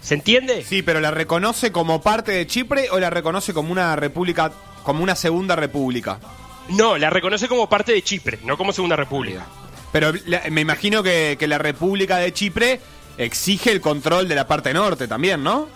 ¿Se 0.00 0.14
entiende? 0.14 0.62
Sí, 0.64 0.82
pero 0.82 1.00
¿la 1.00 1.10
reconoce 1.10 1.72
como 1.72 2.00
parte 2.00 2.30
de 2.30 2.46
Chipre 2.46 2.88
o 2.90 3.00
la 3.00 3.10
reconoce 3.10 3.52
como 3.52 3.72
una 3.72 3.96
república, 3.96 4.52
como 4.84 5.02
una 5.02 5.16
segunda 5.16 5.56
república? 5.56 6.20
No, 6.68 6.96
la 6.96 7.10
reconoce 7.10 7.48
como 7.48 7.68
parte 7.68 7.90
de 7.92 8.02
Chipre, 8.02 8.38
no 8.44 8.56
como 8.56 8.72
Segunda 8.72 8.94
República. 8.94 9.46
Pero 9.90 10.12
la- 10.26 10.42
me 10.48 10.60
imagino 10.60 11.02
que, 11.02 11.36
que 11.40 11.48
la 11.48 11.58
República 11.58 12.18
de 12.18 12.32
Chipre 12.32 12.80
exige 13.18 13.70
el 13.72 13.80
control 13.80 14.28
de 14.28 14.34
la 14.34 14.46
parte 14.46 14.72
norte 14.72 15.06
también, 15.08 15.42
¿no? 15.42 15.68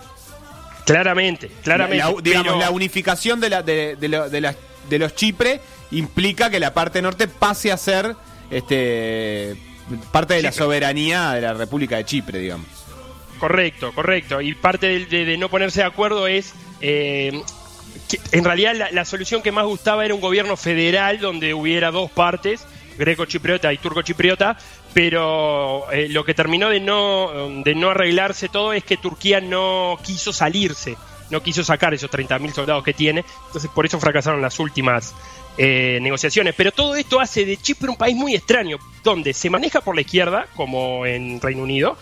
Claramente, 0.85 1.51
claramente. 1.63 1.97
La- 2.03 2.21
digamos, 2.21 2.47
pero- 2.53 2.59
la 2.59 2.69
unificación 2.71 3.39
de, 3.39 3.49
la, 3.49 3.61
de, 3.61 3.95
de 3.97 4.07
lo- 4.07 4.29
de 4.29 4.41
la- 4.41 4.55
de 4.89 4.99
los 4.99 5.15
Chipre 5.15 5.59
implica 5.91 6.49
que 6.49 6.59
la 6.59 6.73
parte 6.73 7.01
norte 7.01 7.27
pase 7.27 7.71
a 7.71 7.77
ser 7.77 8.15
este 8.49 9.55
parte 10.11 10.33
de 10.35 10.41
la 10.43 10.51
soberanía 10.51 11.31
de 11.31 11.41
la 11.41 11.53
República 11.53 11.97
de 11.97 12.05
Chipre, 12.05 12.39
digamos. 12.39 12.67
Correcto, 13.39 13.91
correcto. 13.93 14.41
Y 14.41 14.53
parte 14.55 15.05
de, 15.05 15.25
de 15.25 15.37
no 15.37 15.49
ponerse 15.49 15.81
de 15.81 15.85
acuerdo 15.85 16.25
es 16.27 16.53
eh, 16.81 17.41
que 18.09 18.19
en 18.31 18.43
realidad 18.43 18.73
la, 18.75 18.91
la 18.91 19.05
solución 19.05 19.41
que 19.41 19.51
más 19.51 19.65
gustaba 19.65 20.03
era 20.05 20.13
un 20.15 20.21
gobierno 20.21 20.57
federal 20.57 21.19
donde 21.19 21.53
hubiera 21.53 21.91
dos 21.91 22.09
partes, 22.11 22.65
greco-chipriota 22.97 23.71
y 23.73 23.77
turco-chipriota, 23.77 24.57
pero 24.97 25.91
eh, 25.91 26.09
lo 26.09 26.25
que 26.25 26.33
terminó 26.33 26.69
de 26.69 26.79
no, 26.79 27.51
de 27.63 27.75
no 27.75 27.91
arreglarse 27.91 28.49
todo 28.49 28.73
es 28.73 28.83
que 28.83 28.97
Turquía 28.97 29.39
no 29.39 29.99
quiso 30.03 30.33
salirse, 30.33 30.97
no 31.29 31.43
quiso 31.43 31.63
sacar 31.63 31.93
esos 31.93 32.09
30.000 32.09 32.51
soldados 32.51 32.83
que 32.83 32.95
tiene, 32.95 33.23
entonces 33.45 33.69
por 33.69 33.85
eso 33.85 33.99
fracasaron 33.99 34.41
las 34.41 34.59
últimas 34.59 35.13
eh, 35.59 35.99
negociaciones. 36.01 36.55
Pero 36.57 36.71
todo 36.71 36.95
esto 36.95 37.19
hace 37.19 37.45
de 37.45 37.57
Chipre 37.57 37.91
un 37.91 37.95
país 37.95 38.15
muy 38.15 38.33
extraño, 38.33 38.79
donde 39.03 39.33
se 39.33 39.51
maneja 39.51 39.81
por 39.81 39.93
la 39.93 40.01
izquierda, 40.01 40.47
como 40.55 41.05
en 41.05 41.39
Reino 41.41 41.61
Unido. 41.61 41.95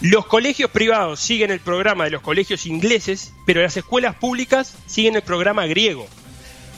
Los 0.00 0.24
colegios 0.24 0.70
privados 0.70 1.20
siguen 1.20 1.50
el 1.50 1.60
programa 1.60 2.04
de 2.04 2.12
los 2.12 2.22
colegios 2.22 2.64
ingleses, 2.64 3.34
pero 3.44 3.60
las 3.60 3.76
escuelas 3.76 4.14
públicas 4.14 4.74
siguen 4.86 5.16
el 5.16 5.22
programa 5.22 5.66
griego. 5.66 6.06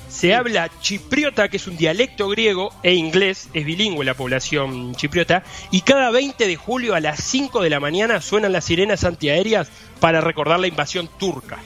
Se 0.09 0.35
habla 0.35 0.71
chipriota, 0.81 1.49
que 1.49 1.59
es 1.59 1.67
un 1.67 1.77
dialecto 1.77 2.29
griego, 2.29 2.73
e 2.83 2.95
inglés, 2.95 3.49
es 3.53 3.65
bilingüe 3.65 4.05
la 4.05 4.15
población 4.15 4.95
chipriota, 4.95 5.43
y 5.71 5.83
cada 5.83 6.11
20 6.11 6.47
de 6.47 6.57
julio 6.57 6.95
a 6.95 7.01
las 7.01 7.23
5 7.23 7.63
de 7.63 7.71
la 7.71 7.79
mañana 7.79 8.21
suenan 8.21 8.53
las 8.53 8.65
sirenas 8.65 9.05
antiaéreas 9.05 9.69
para 10.01 10.21
recordar 10.21 10.61
la 10.61 10.67
invasión 10.67 11.09
turca. 11.19 11.59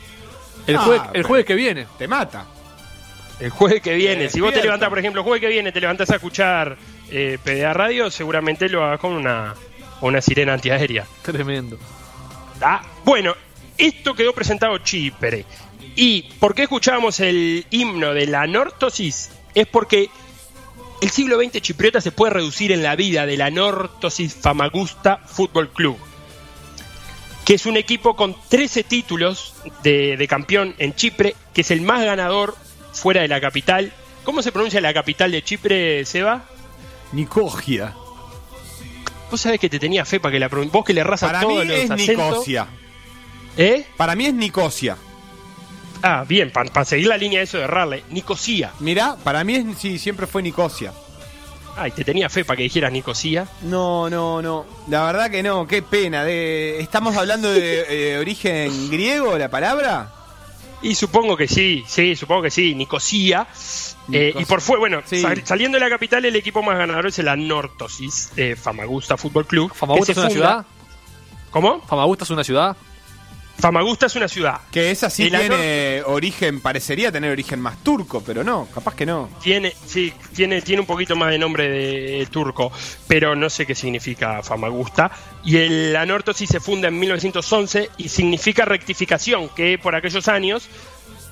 El, 0.66 0.76
Ah, 0.76 0.80
jueves, 0.80 1.02
el 1.14 1.22
jueves 1.22 1.46
que 1.46 1.54
viene. 1.54 1.86
Te 1.98 2.08
mata. 2.08 2.46
El 3.40 3.50
jueves 3.50 3.82
que 3.82 3.94
viene, 3.94 4.28
si 4.28 4.40
vos 4.40 4.52
te 4.52 4.62
levantás, 4.62 4.88
por 4.88 4.98
ejemplo, 4.98 5.20
el 5.20 5.24
jueves 5.24 5.40
que 5.40 5.48
viene 5.48 5.72
te 5.72 5.80
levantás 5.80 6.10
a 6.10 6.16
escuchar 6.16 6.76
eh, 7.10 7.38
PDA 7.42 7.72
Radio, 7.72 8.10
seguramente 8.10 8.68
lo 8.68 8.84
hagas 8.84 9.00
con 9.00 9.12
una, 9.12 9.54
una 10.00 10.20
sirena 10.20 10.52
antiaérea. 10.54 11.06
Tremendo. 11.22 11.78
Ah, 12.60 12.82
bueno, 13.04 13.34
esto 13.76 14.14
quedó 14.14 14.32
presentado 14.32 14.78
Chipre. 14.78 15.44
¿Y 15.94 16.22
por 16.38 16.54
qué 16.54 16.62
escuchábamos 16.62 17.20
el 17.20 17.66
himno 17.70 18.14
de 18.14 18.26
la 18.26 18.46
Nortosis? 18.46 19.30
Es 19.54 19.66
porque 19.66 20.08
el 21.02 21.10
siglo 21.10 21.38
XX 21.38 21.60
chipriota 21.60 22.00
se 22.00 22.12
puede 22.12 22.32
reducir 22.32 22.72
en 22.72 22.82
la 22.82 22.96
vida 22.96 23.26
de 23.26 23.36
la 23.36 23.50
Nortosis 23.50 24.34
Famagusta 24.34 25.18
Fútbol 25.18 25.70
Club, 25.70 25.98
que 27.44 27.54
es 27.54 27.66
un 27.66 27.76
equipo 27.76 28.16
con 28.16 28.36
13 28.48 28.84
títulos 28.84 29.54
de, 29.82 30.16
de 30.16 30.28
campeón 30.28 30.74
en 30.78 30.94
Chipre, 30.94 31.34
que 31.52 31.60
es 31.60 31.70
el 31.70 31.82
más 31.82 32.04
ganador 32.04 32.56
fuera 32.92 33.20
de 33.20 33.28
la 33.28 33.40
capital. 33.40 33.92
¿Cómo 34.24 34.42
se 34.42 34.52
pronuncia 34.52 34.80
la 34.80 34.94
capital 34.94 35.32
de 35.32 35.42
Chipre, 35.42 36.04
Seba? 36.06 36.44
Nicosia. 37.12 37.94
Vos 39.30 39.40
sabés 39.40 39.60
que 39.60 39.68
te 39.68 39.78
tenía 39.78 40.04
fe 40.04 40.20
para 40.20 40.32
que 40.32 40.38
la 40.38 40.48
Vos 40.48 40.84
que 40.84 40.94
le 40.94 41.04
mí 41.04 41.40
todos 41.40 41.66
los 41.66 41.76
es 41.76 41.90
acentos. 41.90 42.28
Nicosia. 42.28 42.66
¿Eh? 43.56 43.84
Para 43.96 44.14
mí 44.14 44.26
es 44.26 44.34
Nicosia. 44.34 44.96
Ah, 46.02 46.24
bien, 46.28 46.50
para 46.50 46.84
seguir 46.84 47.06
la 47.08 47.16
línea 47.16 47.38
de 47.38 47.44
eso 47.44 47.58
de 47.58 47.64
errarle. 47.64 48.02
Nicosía. 48.10 48.72
Mirá, 48.80 49.16
para 49.22 49.44
mí 49.44 49.54
es, 49.54 49.78
sí, 49.78 49.98
siempre 49.98 50.26
fue 50.26 50.42
Nicosia. 50.42 50.92
Ay, 51.76 51.90
te 51.92 52.04
tenía 52.04 52.28
fe 52.28 52.44
para 52.44 52.56
que 52.58 52.64
dijeras 52.64 52.92
Nicosía. 52.92 53.46
No, 53.62 54.10
no, 54.10 54.42
no. 54.42 54.66
La 54.88 55.04
verdad 55.04 55.30
que 55.30 55.42
no, 55.42 55.66
qué 55.66 55.80
pena. 55.82 56.24
De... 56.24 56.80
¿Estamos 56.80 57.16
hablando 57.16 57.50
de 57.50 58.14
eh, 58.14 58.18
origen 58.18 58.90
griego 58.90 59.38
la 59.38 59.48
palabra? 59.48 60.12
Y 60.82 60.96
supongo 60.96 61.36
que 61.36 61.46
sí, 61.46 61.84
sí, 61.86 62.16
supongo 62.16 62.42
que 62.42 62.50
sí, 62.50 62.74
Nicosía. 62.74 63.46
Eh, 64.10 64.26
Nicosia. 64.26 64.40
y 64.42 64.44
por 64.44 64.60
fue, 64.60 64.78
bueno, 64.78 65.00
Sí. 65.06 65.22
saliendo 65.44 65.76
de 65.76 65.84
la 65.84 65.88
capital, 65.88 66.24
el 66.24 66.34
equipo 66.34 66.62
más 66.62 66.76
ganador 66.76 67.06
es 67.06 67.18
el 67.20 67.28
Anortosis 67.28 68.32
de 68.34 68.56
Famagusta 68.56 69.16
Fútbol 69.16 69.46
Club. 69.46 69.72
¿Famagusta 69.72 70.10
es 70.12 70.18
una 70.18 70.26
funda- 70.28 70.32
ciudad? 70.34 70.66
¿Cómo? 71.52 71.80
¿Famagusta 71.82 72.24
es 72.24 72.30
una 72.30 72.42
ciudad? 72.44 72.76
Famagusta 73.62 74.06
es 74.06 74.16
una 74.16 74.26
ciudad. 74.26 74.60
Que 74.72 74.90
esa 74.90 75.08
sí 75.08 75.30
tiene 75.30 76.02
origen, 76.06 76.60
parecería 76.60 77.12
tener 77.12 77.30
origen 77.30 77.60
más 77.60 77.80
turco, 77.84 78.20
pero 78.26 78.42
no, 78.42 78.66
capaz 78.74 78.96
que 78.96 79.06
no. 79.06 79.30
Tiene, 79.40 79.72
sí, 79.86 80.12
tiene, 80.34 80.60
tiene 80.62 80.80
un 80.80 80.86
poquito 80.86 81.14
más 81.14 81.30
de 81.30 81.38
nombre 81.38 81.68
de 81.68 82.26
turco, 82.26 82.72
pero 83.06 83.36
no 83.36 83.48
sé 83.48 83.64
qué 83.64 83.76
significa 83.76 84.42
Famagusta. 84.42 85.12
Y 85.44 85.58
el 85.58 85.94
Anortosis 85.94 86.50
se 86.50 86.58
funda 86.58 86.88
en 86.88 86.98
1911 86.98 87.90
y 87.98 88.08
significa 88.08 88.64
rectificación, 88.64 89.48
que 89.50 89.78
por 89.78 89.94
aquellos 89.94 90.26
años 90.26 90.68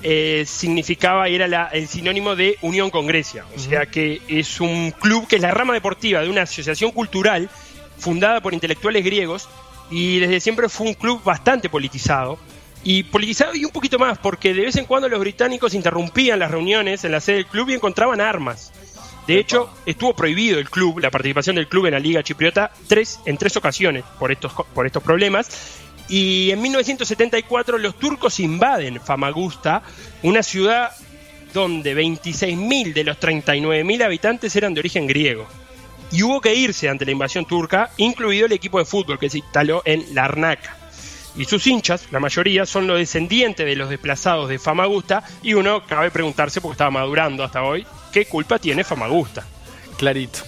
eh, 0.04 0.44
significaba 0.46 1.28
y 1.28 1.34
era 1.34 1.48
la- 1.48 1.66
el 1.72 1.88
sinónimo 1.88 2.36
de 2.36 2.56
unión 2.62 2.90
con 2.90 3.08
Grecia. 3.08 3.44
O 3.56 3.58
sea 3.58 3.86
que 3.86 4.22
es 4.28 4.60
un 4.60 4.92
club 4.92 5.26
que 5.26 5.34
es 5.36 5.42
la 5.42 5.50
rama 5.50 5.74
deportiva 5.74 6.20
de 6.20 6.30
una 6.30 6.42
asociación 6.42 6.92
cultural 6.92 7.50
fundada 7.98 8.40
por 8.40 8.54
intelectuales 8.54 9.04
griegos 9.04 9.48
y 9.90 10.18
desde 10.20 10.40
siempre 10.40 10.68
fue 10.68 10.88
un 10.88 10.94
club 10.94 11.22
bastante 11.22 11.68
politizado. 11.68 12.38
Y 12.82 13.02
politizado 13.02 13.54
y 13.54 13.64
un 13.66 13.72
poquito 13.72 13.98
más, 13.98 14.16
porque 14.18 14.54
de 14.54 14.62
vez 14.62 14.76
en 14.76 14.86
cuando 14.86 15.08
los 15.08 15.20
británicos 15.20 15.74
interrumpían 15.74 16.38
las 16.38 16.50
reuniones 16.50 17.04
en 17.04 17.12
la 17.12 17.20
sede 17.20 17.36
del 17.36 17.46
club 17.46 17.68
y 17.68 17.74
encontraban 17.74 18.22
armas. 18.22 18.72
De 19.26 19.38
hecho, 19.38 19.70
estuvo 19.84 20.14
prohibido 20.14 20.58
el 20.58 20.70
club, 20.70 20.98
la 20.98 21.10
participación 21.10 21.56
del 21.56 21.68
club 21.68 21.86
en 21.86 21.92
la 21.92 22.00
Liga 22.00 22.22
Chipriota, 22.22 22.72
tres, 22.88 23.20
en 23.26 23.36
tres 23.36 23.56
ocasiones 23.56 24.04
por 24.18 24.32
estos, 24.32 24.52
por 24.74 24.86
estos 24.86 25.02
problemas. 25.02 25.78
Y 26.08 26.50
en 26.50 26.62
1974 26.62 27.78
los 27.78 27.96
turcos 27.96 28.40
invaden 28.40 29.00
Famagusta, 29.00 29.82
una 30.22 30.42
ciudad 30.42 30.90
donde 31.52 31.94
26.000 31.94 32.94
de 32.94 33.04
los 33.04 33.20
39.000 33.20 34.04
habitantes 34.04 34.56
eran 34.56 34.72
de 34.74 34.80
origen 34.80 35.06
griego. 35.06 35.46
Y 36.12 36.22
hubo 36.22 36.40
que 36.40 36.54
irse 36.54 36.88
ante 36.88 37.04
la 37.04 37.12
invasión 37.12 37.44
turca, 37.44 37.90
incluido 37.96 38.46
el 38.46 38.52
equipo 38.52 38.78
de 38.78 38.84
fútbol 38.84 39.18
que 39.18 39.30
se 39.30 39.38
instaló 39.38 39.82
en 39.84 40.14
Larnaca. 40.14 40.76
Y 41.36 41.44
sus 41.44 41.64
hinchas, 41.68 42.06
la 42.10 42.18
mayoría, 42.18 42.66
son 42.66 42.86
los 42.88 42.98
descendientes 42.98 43.64
de 43.64 43.76
los 43.76 43.88
desplazados 43.88 44.48
de 44.48 44.58
Famagusta. 44.58 45.22
Y 45.42 45.54
uno 45.54 45.86
cabe 45.86 46.10
preguntarse, 46.10 46.60
porque 46.60 46.72
estaba 46.74 46.90
madurando 46.90 47.44
hasta 47.44 47.62
hoy, 47.62 47.86
¿qué 48.12 48.24
culpa 48.26 48.58
tiene 48.58 48.82
Famagusta? 48.82 49.46
Clarito. 49.96 50.40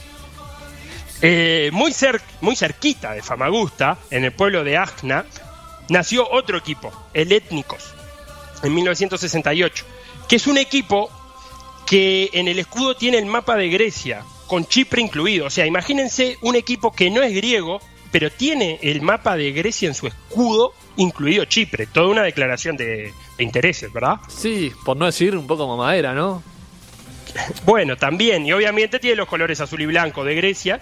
Eh, 1.20 1.70
muy, 1.72 1.92
cer- 1.92 2.20
muy 2.40 2.56
cerquita 2.56 3.12
de 3.12 3.22
Famagusta, 3.22 3.98
en 4.10 4.24
el 4.24 4.32
pueblo 4.32 4.64
de 4.64 4.76
Ajna, 4.76 5.24
nació 5.88 6.28
otro 6.28 6.58
equipo, 6.58 6.92
el 7.14 7.30
Étnicos, 7.30 7.94
en 8.64 8.74
1968, 8.74 9.84
que 10.28 10.36
es 10.36 10.46
un 10.48 10.58
equipo 10.58 11.10
que 11.86 12.28
en 12.32 12.48
el 12.48 12.58
escudo 12.58 12.96
tiene 12.96 13.18
el 13.18 13.26
mapa 13.26 13.54
de 13.54 13.68
Grecia, 13.68 14.24
con 14.52 14.66
Chipre 14.66 15.00
incluido. 15.00 15.46
O 15.46 15.50
sea, 15.50 15.64
imagínense 15.64 16.36
un 16.42 16.56
equipo 16.56 16.92
que 16.92 17.08
no 17.08 17.22
es 17.22 17.34
griego, 17.34 17.80
pero 18.10 18.30
tiene 18.30 18.78
el 18.82 19.00
mapa 19.00 19.34
de 19.34 19.50
Grecia 19.50 19.88
en 19.88 19.94
su 19.94 20.06
escudo, 20.06 20.74
incluido 20.98 21.46
Chipre. 21.46 21.86
Toda 21.86 22.08
una 22.08 22.22
declaración 22.22 22.76
de, 22.76 23.14
de 23.38 23.44
intereses, 23.44 23.90
¿verdad? 23.90 24.16
Sí, 24.28 24.70
por 24.84 24.98
no 24.98 25.06
decir 25.06 25.34
un 25.38 25.46
poco 25.46 25.66
mamadera, 25.66 26.12
¿no? 26.12 26.42
Bueno, 27.64 27.96
también, 27.96 28.44
y 28.44 28.52
obviamente 28.52 28.98
tiene 28.98 29.16
los 29.16 29.26
colores 29.26 29.58
azul 29.62 29.80
y 29.80 29.86
blanco 29.86 30.22
de 30.22 30.34
Grecia. 30.34 30.80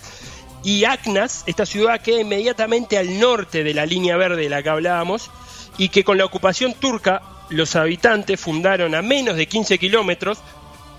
Y 0.64 0.82
Acnas, 0.82 1.44
esta 1.46 1.64
ciudad 1.64 2.00
queda 2.00 2.22
inmediatamente 2.22 2.98
al 2.98 3.20
norte 3.20 3.62
de 3.62 3.72
la 3.72 3.86
línea 3.86 4.16
verde 4.16 4.42
de 4.42 4.48
la 4.48 4.64
que 4.64 4.68
hablábamos, 4.68 5.30
y 5.78 5.90
que 5.90 6.02
con 6.02 6.18
la 6.18 6.24
ocupación 6.24 6.74
turca, 6.74 7.22
los 7.50 7.76
habitantes 7.76 8.40
fundaron 8.40 8.96
a 8.96 9.02
menos 9.02 9.36
de 9.36 9.46
15 9.46 9.78
kilómetros 9.78 10.38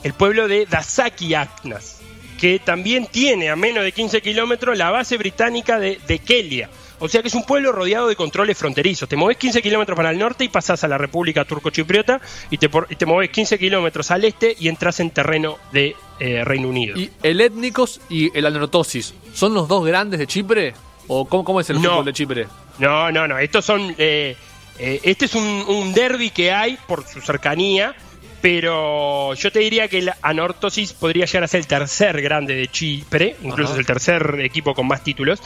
el 0.04 0.14
pueblo 0.14 0.48
de 0.48 0.68
Dasaki 0.68 1.34
Acnas, 1.34 2.01
que 2.42 2.58
también 2.60 3.06
tiene 3.06 3.50
a 3.52 3.56
menos 3.56 3.84
de 3.84 3.92
15 3.92 4.20
kilómetros 4.22 4.76
la 4.78 4.90
base 4.90 5.16
británica 5.18 5.80
de, 5.80 6.00
de 6.08 6.20
Kelia. 6.20 6.70
O 7.00 7.08
sea 7.08 7.22
que 7.22 7.28
es 7.30 7.34
un 7.36 7.44
pueblo 7.46 7.72
rodeado 7.72 8.08
de 8.08 8.16
controles 8.16 8.58
fronterizos. 8.58 9.08
Te 9.08 9.16
moves 9.16 9.38
15 9.38 9.62
kilómetros 9.62 9.96
para 9.96 10.10
el 10.12 10.18
norte 10.20 10.44
y 10.44 10.50
pasás 10.50 10.84
a 10.84 10.88
la 10.88 10.98
República 10.98 11.46
Turco-Chipriota 11.46 12.20
y 12.50 12.58
te, 12.58 12.70
y 12.90 12.96
te 12.96 13.06
moves 13.06 13.30
15 13.30 13.58
kilómetros 13.60 14.10
al 14.12 14.26
este 14.26 14.56
y 14.60 14.68
entras 14.68 15.00
en 15.00 15.12
terreno 15.12 15.58
de 15.72 15.96
eh, 16.20 16.44
Reino 16.44 16.68
Unido. 16.70 16.98
¿Y 16.98 17.12
el 17.24 17.42
étnicos 17.42 18.02
y 18.10 18.36
el 18.38 18.46
anerotosis 18.46 19.14
son 19.34 19.54
los 19.54 19.68
dos 19.68 19.86
grandes 19.86 20.20
de 20.20 20.26
Chipre? 20.28 20.74
¿O 21.08 21.26
cómo, 21.26 21.44
cómo 21.44 21.60
es 21.62 21.70
el 21.70 21.82
No. 21.82 21.90
fútbol 21.92 22.06
de 22.06 22.14
Chipre? 22.14 22.48
No, 22.80 23.12
no, 23.12 23.28
no. 23.28 23.38
Estos 23.40 23.66
son. 23.66 23.94
eh, 23.98 24.36
eh, 24.80 25.00
este 25.04 25.26
es 25.26 25.36
un, 25.36 25.44
un 25.44 25.94
derby 25.94 26.30
que 26.32 26.52
hay 26.52 26.78
por 26.88 27.06
su 27.08 27.22
cercanía. 27.22 27.96
Pero 28.42 29.34
yo 29.36 29.52
te 29.52 29.60
diría 29.60 29.88
que 29.88 30.00
el 30.00 30.12
Anortosis 30.22 30.94
podría 30.94 31.26
llegar 31.26 31.44
a 31.44 31.48
ser 31.48 31.60
el 31.62 31.68
tercer 31.68 32.22
grande 32.22 32.56
de 32.56 32.68
Chipre. 32.68 33.36
Incluso 33.44 33.66
Ajá. 33.72 33.74
es 33.74 33.80
el 33.80 33.86
tercer 33.86 34.40
equipo 34.42 34.74
con 34.74 34.88
más 34.88 35.04
títulos. 35.04 35.40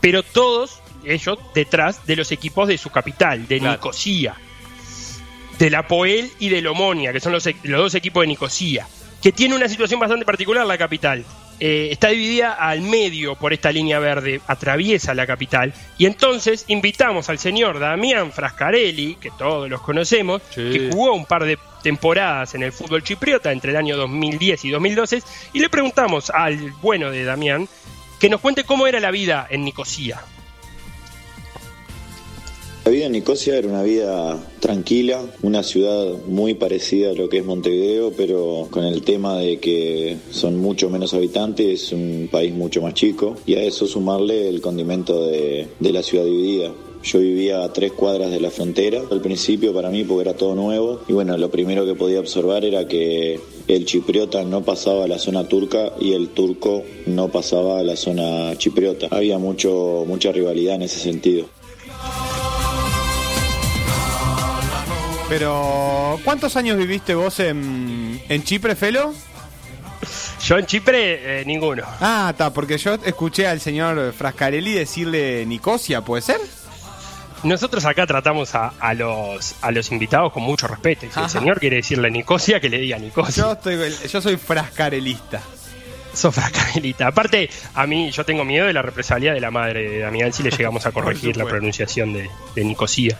Pero 0.00 0.22
todos 0.22 0.80
ellos 1.04 1.38
detrás 1.54 2.04
de 2.06 2.16
los 2.16 2.30
equipos 2.30 2.68
de 2.68 2.78
su 2.78 2.90
capital, 2.90 3.48
de 3.48 3.58
Claro. 3.58 3.72
Nicosia. 3.76 4.34
Del 5.58 5.74
Apoel 5.74 6.30
y 6.38 6.48
del 6.48 6.66
Omonia, 6.66 7.12
que 7.12 7.20
son 7.20 7.32
los, 7.32 7.46
e- 7.46 7.56
los 7.62 7.80
dos 7.80 7.94
equipos 7.94 8.22
de 8.22 8.26
Nicosia. 8.28 8.86
Que 9.22 9.32
tiene 9.32 9.54
una 9.54 9.68
situación 9.68 10.00
bastante 10.00 10.24
particular 10.24 10.66
la 10.66 10.76
capital. 10.78 11.24
Eh, 11.60 11.88
está 11.92 12.08
dividida 12.08 12.54
al 12.54 12.80
medio 12.80 13.36
por 13.36 13.52
esta 13.52 13.70
línea 13.70 14.00
verde, 14.00 14.40
atraviesa 14.48 15.14
la 15.14 15.26
capital. 15.26 15.72
Y 15.96 16.06
entonces 16.06 16.64
invitamos 16.66 17.28
al 17.28 17.38
señor 17.38 17.78
Damián 17.78 18.32
Frascarelli, 18.32 19.14
que 19.20 19.30
todos 19.38 19.70
los 19.70 19.80
conocemos, 19.82 20.42
Sí. 20.50 20.70
que 20.72 20.90
jugó 20.92 21.12
un 21.12 21.24
par 21.26 21.44
de 21.44 21.58
temporadas 21.82 22.54
en 22.54 22.62
el 22.62 22.72
fútbol 22.72 23.02
chipriota 23.02 23.52
entre 23.52 23.72
el 23.72 23.76
año 23.76 23.96
2010 23.96 24.64
y 24.64 24.70
2012, 24.70 25.22
y 25.52 25.60
le 25.60 25.68
preguntamos 25.68 26.30
al 26.30 26.72
bueno 26.82 27.10
de 27.10 27.24
Damián 27.24 27.68
que 28.18 28.28
nos 28.28 28.40
cuente 28.40 28.64
cómo 28.64 28.86
era 28.86 29.00
la 29.00 29.10
vida 29.10 29.46
en 29.50 29.64
Nicosia. 29.64 30.22
La 32.84 32.90
vida 32.90 33.06
en 33.06 33.12
Nicosia 33.12 33.56
era 33.56 33.68
una 33.68 33.84
vida 33.84 34.36
tranquila, 34.58 35.24
una 35.42 35.62
ciudad 35.62 36.16
muy 36.26 36.54
parecida 36.54 37.10
a 37.10 37.14
lo 37.14 37.28
que 37.28 37.38
es 37.38 37.44
Montevideo, 37.44 38.12
pero 38.16 38.66
con 38.72 38.82
el 38.82 39.02
tema 39.02 39.38
de 39.38 39.60
que 39.60 40.16
son 40.32 40.58
mucho 40.58 40.90
menos 40.90 41.14
habitantes, 41.14 41.84
es 41.84 41.92
un 41.92 42.28
país 42.30 42.52
mucho 42.52 42.82
más 42.82 42.94
chico, 42.94 43.36
y 43.46 43.54
a 43.54 43.62
eso 43.62 43.86
sumarle 43.86 44.48
el 44.48 44.60
condimento 44.60 45.26
de, 45.28 45.68
de 45.78 45.92
la 45.92 46.02
ciudad 46.02 46.24
dividida. 46.24 46.72
Yo 47.02 47.18
vivía 47.18 47.64
a 47.64 47.72
tres 47.72 47.92
cuadras 47.92 48.30
de 48.30 48.40
la 48.40 48.50
frontera 48.50 49.00
al 49.10 49.20
principio 49.20 49.74
para 49.74 49.90
mí 49.90 50.04
porque 50.04 50.28
era 50.28 50.36
todo 50.36 50.54
nuevo 50.54 51.00
y 51.08 51.12
bueno, 51.12 51.36
lo 51.36 51.50
primero 51.50 51.84
que 51.84 51.94
podía 51.94 52.20
observar 52.20 52.64
era 52.64 52.86
que 52.86 53.40
el 53.66 53.84
chipriota 53.84 54.44
no 54.44 54.62
pasaba 54.62 55.04
a 55.04 55.08
la 55.08 55.18
zona 55.18 55.48
turca 55.48 55.92
y 56.00 56.12
el 56.12 56.28
turco 56.28 56.84
no 57.06 57.28
pasaba 57.28 57.80
a 57.80 57.82
la 57.82 57.96
zona 57.96 58.56
chipriota. 58.56 59.08
Había 59.10 59.38
mucho 59.38 60.04
mucha 60.06 60.30
rivalidad 60.30 60.76
en 60.76 60.82
ese 60.82 61.00
sentido. 61.00 61.46
Pero, 65.28 66.20
¿cuántos 66.24 66.56
años 66.56 66.76
viviste 66.76 67.14
vos 67.14 67.40
en, 67.40 68.20
en 68.28 68.44
Chipre, 68.44 68.76
Felo? 68.76 69.14
Yo 70.44 70.58
en 70.58 70.66
Chipre, 70.66 71.40
eh, 71.40 71.44
ninguno. 71.46 71.84
Ah, 72.00 72.28
está, 72.32 72.52
porque 72.52 72.76
yo 72.76 72.94
escuché 73.02 73.46
al 73.46 73.58
señor 73.58 74.12
Frascarelli 74.12 74.72
decirle 74.72 75.46
Nicosia, 75.46 76.02
¿puede 76.02 76.20
ser? 76.20 76.40
Nosotros 77.44 77.84
acá 77.84 78.06
tratamos 78.06 78.54
a, 78.54 78.72
a 78.78 78.94
los, 78.94 79.54
a 79.62 79.70
los 79.72 79.90
invitados 79.90 80.32
con 80.32 80.42
mucho 80.42 80.66
respeto. 80.68 81.06
Y 81.06 81.10
si 81.10 81.20
el 81.20 81.28
señor 81.28 81.58
quiere 81.60 81.76
decirle 81.76 82.10
Nicosia, 82.10 82.60
que 82.60 82.68
le 82.68 82.78
diga 82.78 82.98
Nicosia. 82.98 83.42
Yo, 83.44 83.52
estoy, 83.52 84.08
yo 84.08 84.20
soy 84.20 84.36
frascarelista. 84.36 85.40
Sos 86.14 86.34
frascarelita. 86.34 87.06
Aparte, 87.06 87.48
a 87.74 87.86
mí 87.86 88.10
yo 88.10 88.22
tengo 88.24 88.44
miedo 88.44 88.66
de 88.66 88.74
la 88.74 88.82
represalia 88.82 89.32
de 89.32 89.40
la 89.40 89.50
madre 89.50 89.88
de 89.88 89.98
Damián 90.00 90.30
si 90.32 90.42
le 90.42 90.50
llegamos 90.50 90.84
a 90.84 90.92
corregir 90.92 91.36
la 91.38 91.46
pronunciación 91.46 92.12
de, 92.12 92.28
de 92.54 92.64
Nicosía. 92.64 93.16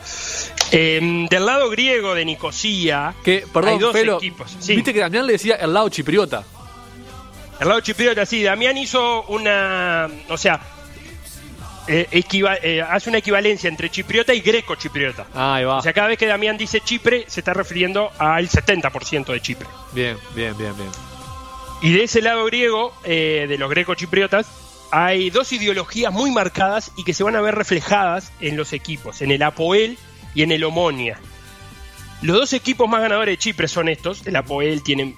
Eh, 0.71 1.25
del 1.29 1.45
lado 1.45 1.69
griego 1.71 2.13
de 2.13 2.23
Nicosía, 2.23 3.15
Que, 3.23 3.37
hay 3.37 3.49
perdón, 3.51 3.79
dos 3.79 3.93
Felo, 3.93 4.17
equipos. 4.17 4.55
Sí, 4.59 4.75
viste 4.75 4.93
que 4.93 4.99
Damián 4.99 5.25
le 5.25 5.33
decía 5.33 5.55
el 5.55 5.73
lado 5.73 5.89
chipriota. 5.89 6.43
el 7.59 7.67
lado 7.67 7.81
chipriota, 7.81 8.25
sí. 8.27 8.43
Damián 8.43 8.77
hizo 8.77 9.23
una. 9.23 10.07
O 10.29 10.37
sea. 10.37 10.61
Eh, 11.87 12.07
equiva- 12.11 12.57
eh, 12.61 12.81
hace 12.81 13.09
una 13.09 13.19
equivalencia 13.19 13.67
entre 13.67 13.89
chipriota 13.89 14.33
y 14.33 14.41
greco-chipriota. 14.41 15.25
Ah, 15.33 15.55
ahí 15.55 15.65
va. 15.65 15.77
O 15.77 15.81
sea, 15.81 15.93
cada 15.93 16.07
vez 16.07 16.17
que 16.17 16.25
Damián 16.27 16.57
dice 16.57 16.79
Chipre, 16.81 17.25
se 17.27 17.41
está 17.41 17.53
refiriendo 17.53 18.11
al 18.17 18.47
70% 18.49 19.31
de 19.33 19.41
Chipre. 19.41 19.67
bien, 19.93 20.17
bien, 20.35 20.55
bien, 20.57 20.75
bien. 20.77 20.89
Y 21.81 21.91
de 21.91 22.03
ese 22.03 22.21
lado 22.21 22.45
griego, 22.45 22.93
eh, 23.03 23.45
de 23.49 23.57
los 23.57 23.69
greco-chipriotas, 23.69 24.47
hay 24.91 25.29
dos 25.31 25.51
ideologías 25.51 26.13
muy 26.13 26.31
marcadas 26.31 26.91
y 26.95 27.03
que 27.03 27.13
se 27.13 27.23
van 27.23 27.35
a 27.35 27.41
ver 27.41 27.55
reflejadas 27.55 28.31
en 28.39 28.55
los 28.55 28.71
equipos, 28.73 29.21
en 29.21 29.31
el 29.31 29.41
Apoel 29.43 29.97
y 30.35 30.43
en 30.43 30.51
el 30.51 30.63
Omonia. 30.63 31.19
Los 32.21 32.37
dos 32.37 32.53
equipos 32.53 32.87
más 32.87 33.01
ganadores 33.01 33.33
de 33.33 33.37
Chipre 33.37 33.67
son 33.67 33.89
estos. 33.89 34.25
El 34.25 34.35
Apoel 34.37 34.81
tiene 34.81 35.13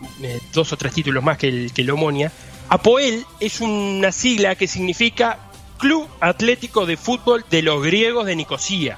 dos 0.53 0.73
o 0.73 0.77
tres 0.77 0.91
títulos 0.93 1.23
más 1.23 1.37
que 1.37 1.49
el, 1.49 1.71
que 1.71 1.83
el 1.83 1.91
Omonia. 1.91 2.31
Apoel 2.69 3.23
es 3.39 3.61
una 3.61 4.11
sigla 4.11 4.55
que 4.55 4.65
significa 4.67 5.37
Club 5.85 6.09
Atlético 6.19 6.87
de 6.87 6.97
Fútbol 6.97 7.45
de 7.51 7.61
los 7.61 7.83
Griegos 7.83 8.25
de 8.25 8.35
Nicosía. 8.35 8.97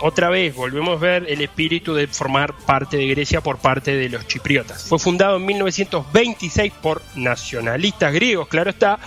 Otra 0.00 0.30
vez 0.30 0.54
volvemos 0.54 0.98
a 0.98 1.04
ver 1.04 1.26
el 1.28 1.40
espíritu 1.40 1.92
de 1.92 2.06
formar 2.06 2.54
parte 2.56 2.96
de 2.96 3.08
Grecia 3.08 3.40
por 3.40 3.58
parte 3.58 3.96
de 3.96 4.08
los 4.08 4.28
chipriotas. 4.28 4.84
Fue 4.84 5.00
fundado 5.00 5.38
en 5.38 5.46
1926 5.46 6.72
por 6.80 7.02
nacionalistas 7.16 8.12
griegos, 8.12 8.46
claro 8.46 8.70
está, 8.70 9.00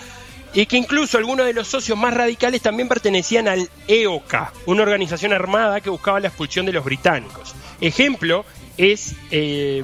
y 0.52 0.66
que 0.66 0.76
incluso 0.76 1.16
algunos 1.16 1.46
de 1.46 1.54
los 1.54 1.66
socios 1.66 1.96
más 1.96 2.12
radicales 2.12 2.60
también 2.60 2.88
pertenecían 2.88 3.48
al 3.48 3.70
EOKA, 3.88 4.52
una 4.66 4.82
organización 4.82 5.32
armada 5.32 5.80
que 5.80 5.88
buscaba 5.88 6.20
la 6.20 6.28
expulsión 6.28 6.66
de 6.66 6.74
los 6.74 6.84
británicos. 6.84 7.54
Ejemplo 7.80 8.44
es 8.76 9.14
eh, 9.30 9.82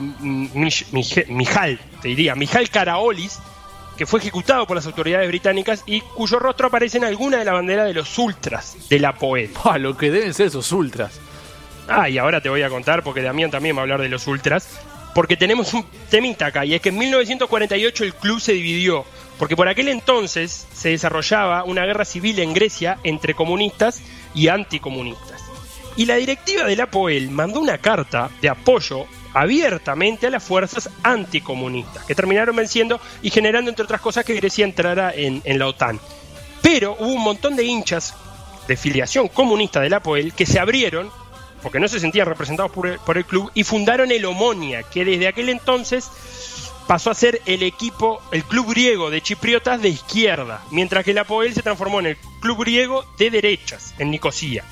Mijal, 1.28 1.80
te 2.02 2.08
diría, 2.08 2.34
Mijal 2.34 2.68
Karaolis, 2.68 3.38
que 3.96 4.06
fue 4.06 4.20
ejecutado 4.20 4.66
por 4.66 4.76
las 4.76 4.86
autoridades 4.86 5.28
británicas 5.28 5.82
y 5.86 6.00
cuyo 6.00 6.38
rostro 6.38 6.66
aparece 6.66 6.98
en 6.98 7.04
alguna 7.04 7.38
de 7.38 7.44
la 7.44 7.52
bandera 7.52 7.84
de 7.84 7.94
los 7.94 8.18
ultras 8.18 8.76
de 8.88 8.98
la 8.98 9.14
Poel. 9.14 9.50
Pua, 9.50 9.78
lo 9.78 9.96
que 9.96 10.10
deben 10.10 10.34
ser 10.34 10.48
esos 10.48 10.70
ultras. 10.72 11.20
Ah, 11.88 12.08
y 12.08 12.18
ahora 12.18 12.40
te 12.40 12.48
voy 12.48 12.62
a 12.62 12.68
contar, 12.68 13.02
porque 13.02 13.22
Damián 13.22 13.50
también 13.50 13.76
va 13.76 13.80
a 13.80 13.82
hablar 13.82 14.00
de 14.00 14.08
los 14.08 14.26
ultras, 14.26 14.68
porque 15.14 15.36
tenemos 15.36 15.72
un 15.72 15.84
temita 16.10 16.46
acá, 16.46 16.64
y 16.64 16.74
es 16.74 16.80
que 16.80 16.90
en 16.90 16.98
1948 16.98 18.04
el 18.04 18.14
club 18.14 18.40
se 18.40 18.52
dividió, 18.52 19.04
porque 19.38 19.56
por 19.56 19.68
aquel 19.68 19.88
entonces 19.88 20.66
se 20.72 20.90
desarrollaba 20.90 21.64
una 21.64 21.84
guerra 21.84 22.04
civil 22.04 22.38
en 22.40 22.54
Grecia 22.54 22.98
entre 23.04 23.34
comunistas 23.34 24.02
y 24.34 24.48
anticomunistas. 24.48 25.42
Y 25.96 26.04
la 26.04 26.16
directiva 26.16 26.64
de 26.64 26.76
la 26.76 26.90
POEL 26.90 27.30
mandó 27.30 27.60
una 27.60 27.78
carta 27.78 28.28
de 28.42 28.50
apoyo 28.50 29.06
abiertamente 29.36 30.26
a 30.26 30.30
las 30.30 30.42
fuerzas 30.42 30.88
anticomunistas, 31.02 32.06
que 32.06 32.14
terminaron 32.14 32.56
venciendo 32.56 32.98
y 33.20 33.28
generando, 33.28 33.68
entre 33.68 33.84
otras 33.84 34.00
cosas, 34.00 34.24
que 34.24 34.32
Grecia 34.32 34.64
entrara 34.64 35.12
en, 35.14 35.42
la 35.58 35.66
OTAN. 35.68 36.00
Pero 36.62 36.96
hubo 36.98 37.12
un 37.12 37.22
montón 37.22 37.54
de 37.54 37.64
hinchas 37.64 38.14
de 38.66 38.78
filiación 38.78 39.28
comunista 39.28 39.80
de 39.80 39.90
la 39.90 40.00
POEL 40.00 40.32
que 40.32 40.46
se 40.46 40.58
abrieron 40.58 41.10
porque 41.62 41.78
no 41.78 41.86
se 41.86 42.00
sentían 42.00 42.26
representados 42.26 42.72
por 42.72 43.16
el, 43.18 43.24
club 43.26 43.50
y 43.52 43.62
fundaron 43.62 44.10
el 44.10 44.24
Omonia, 44.24 44.84
que 44.84 45.04
desde 45.04 45.28
aquel 45.28 45.50
entonces 45.50 46.08
pasó 46.86 47.10
a 47.10 47.14
ser 47.14 47.42
el 47.44 47.62
equipo, 47.62 48.22
el 48.32 48.42
club 48.42 48.70
griego 48.70 49.10
de 49.10 49.20
chipriotas 49.20 49.82
de 49.82 49.90
izquierda, 49.90 50.62
mientras 50.70 51.04
que 51.04 51.10
el 51.10 51.18
Apoel 51.18 51.52
se 51.52 51.62
transformó 51.62 52.00
en 52.00 52.06
el 52.06 52.16
club 52.40 52.60
griego 52.60 53.04
de 53.18 53.30
derechas, 53.30 53.92
en 53.98 54.10
Nicosia. 54.10 54.64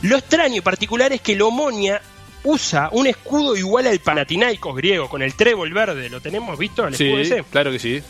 Lo 0.00 0.16
extraño 0.16 0.56
y 0.56 0.60
particular 0.62 1.12
es 1.12 1.20
que 1.20 1.32
el 1.32 1.42
Omonia 1.42 2.00
usa 2.48 2.88
un 2.92 3.06
escudo 3.06 3.56
igual 3.56 3.86
al 3.86 3.98
Panathinaikos 3.98 4.74
griego, 4.74 5.08
con 5.10 5.20
el 5.20 5.34
trébol 5.34 5.70
verde, 5.74 6.08
¿lo 6.08 6.20
tenemos 6.22 6.58
visto? 6.58 6.86
El 6.86 6.94
Sí, 6.94 7.04
escudo 7.04 7.20
ese? 7.20 7.44
claro 7.50 7.70
que 7.70 7.78
sí. 7.78 8.02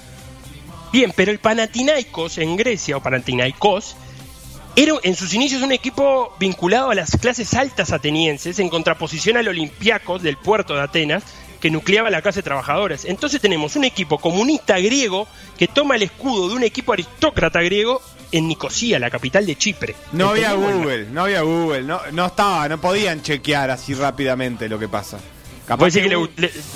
Bien, 0.92 1.12
pero 1.14 1.32
el 1.32 1.40
Panathinaikos 1.40 2.38
en 2.38 2.56
Grecia, 2.56 2.96
o 2.96 3.02
Panathinaikos, 3.02 3.96
era 4.76 4.92
en 5.02 5.16
sus 5.16 5.34
inicios 5.34 5.62
un 5.62 5.72
equipo 5.72 6.36
vinculado 6.38 6.90
a 6.90 6.94
las 6.94 7.16
clases 7.16 7.52
altas 7.54 7.90
atenienses, 7.92 8.60
en 8.60 8.68
contraposición 8.68 9.36
al 9.36 9.48
Olympiacos 9.48 10.22
del 10.22 10.36
puerto 10.36 10.74
de 10.74 10.82
Atenas, 10.82 11.24
que 11.60 11.70
nucleaba 11.72 12.08
la 12.08 12.22
clase 12.22 12.38
de 12.38 12.44
trabajadores. 12.44 13.04
Entonces 13.04 13.40
tenemos 13.40 13.74
un 13.74 13.82
equipo 13.82 14.18
comunista 14.18 14.78
griego 14.78 15.26
que 15.58 15.66
toma 15.66 15.96
el 15.96 16.04
escudo 16.04 16.48
de 16.48 16.54
un 16.54 16.62
equipo 16.62 16.92
aristócrata 16.92 17.60
griego 17.60 18.00
en 18.32 18.48
Nicosía, 18.48 18.98
la 18.98 19.10
capital 19.10 19.46
de 19.46 19.56
Chipre. 19.56 19.94
No 20.12 20.30
había. 20.30 20.52
Google, 20.54 21.06
no 21.10 21.22
había 21.24 21.42
Google, 21.42 21.82
no, 21.82 22.00
no 22.12 22.26
estaba, 22.26 22.68
no 22.68 22.80
podían 22.80 23.22
chequear 23.22 23.70
así 23.70 23.94
rápidamente 23.94 24.68
lo 24.68 24.78
que 24.78 24.88
pasa. 24.88 25.18
Capaz 25.66 25.86
decir 25.86 26.04
que 26.04 26.08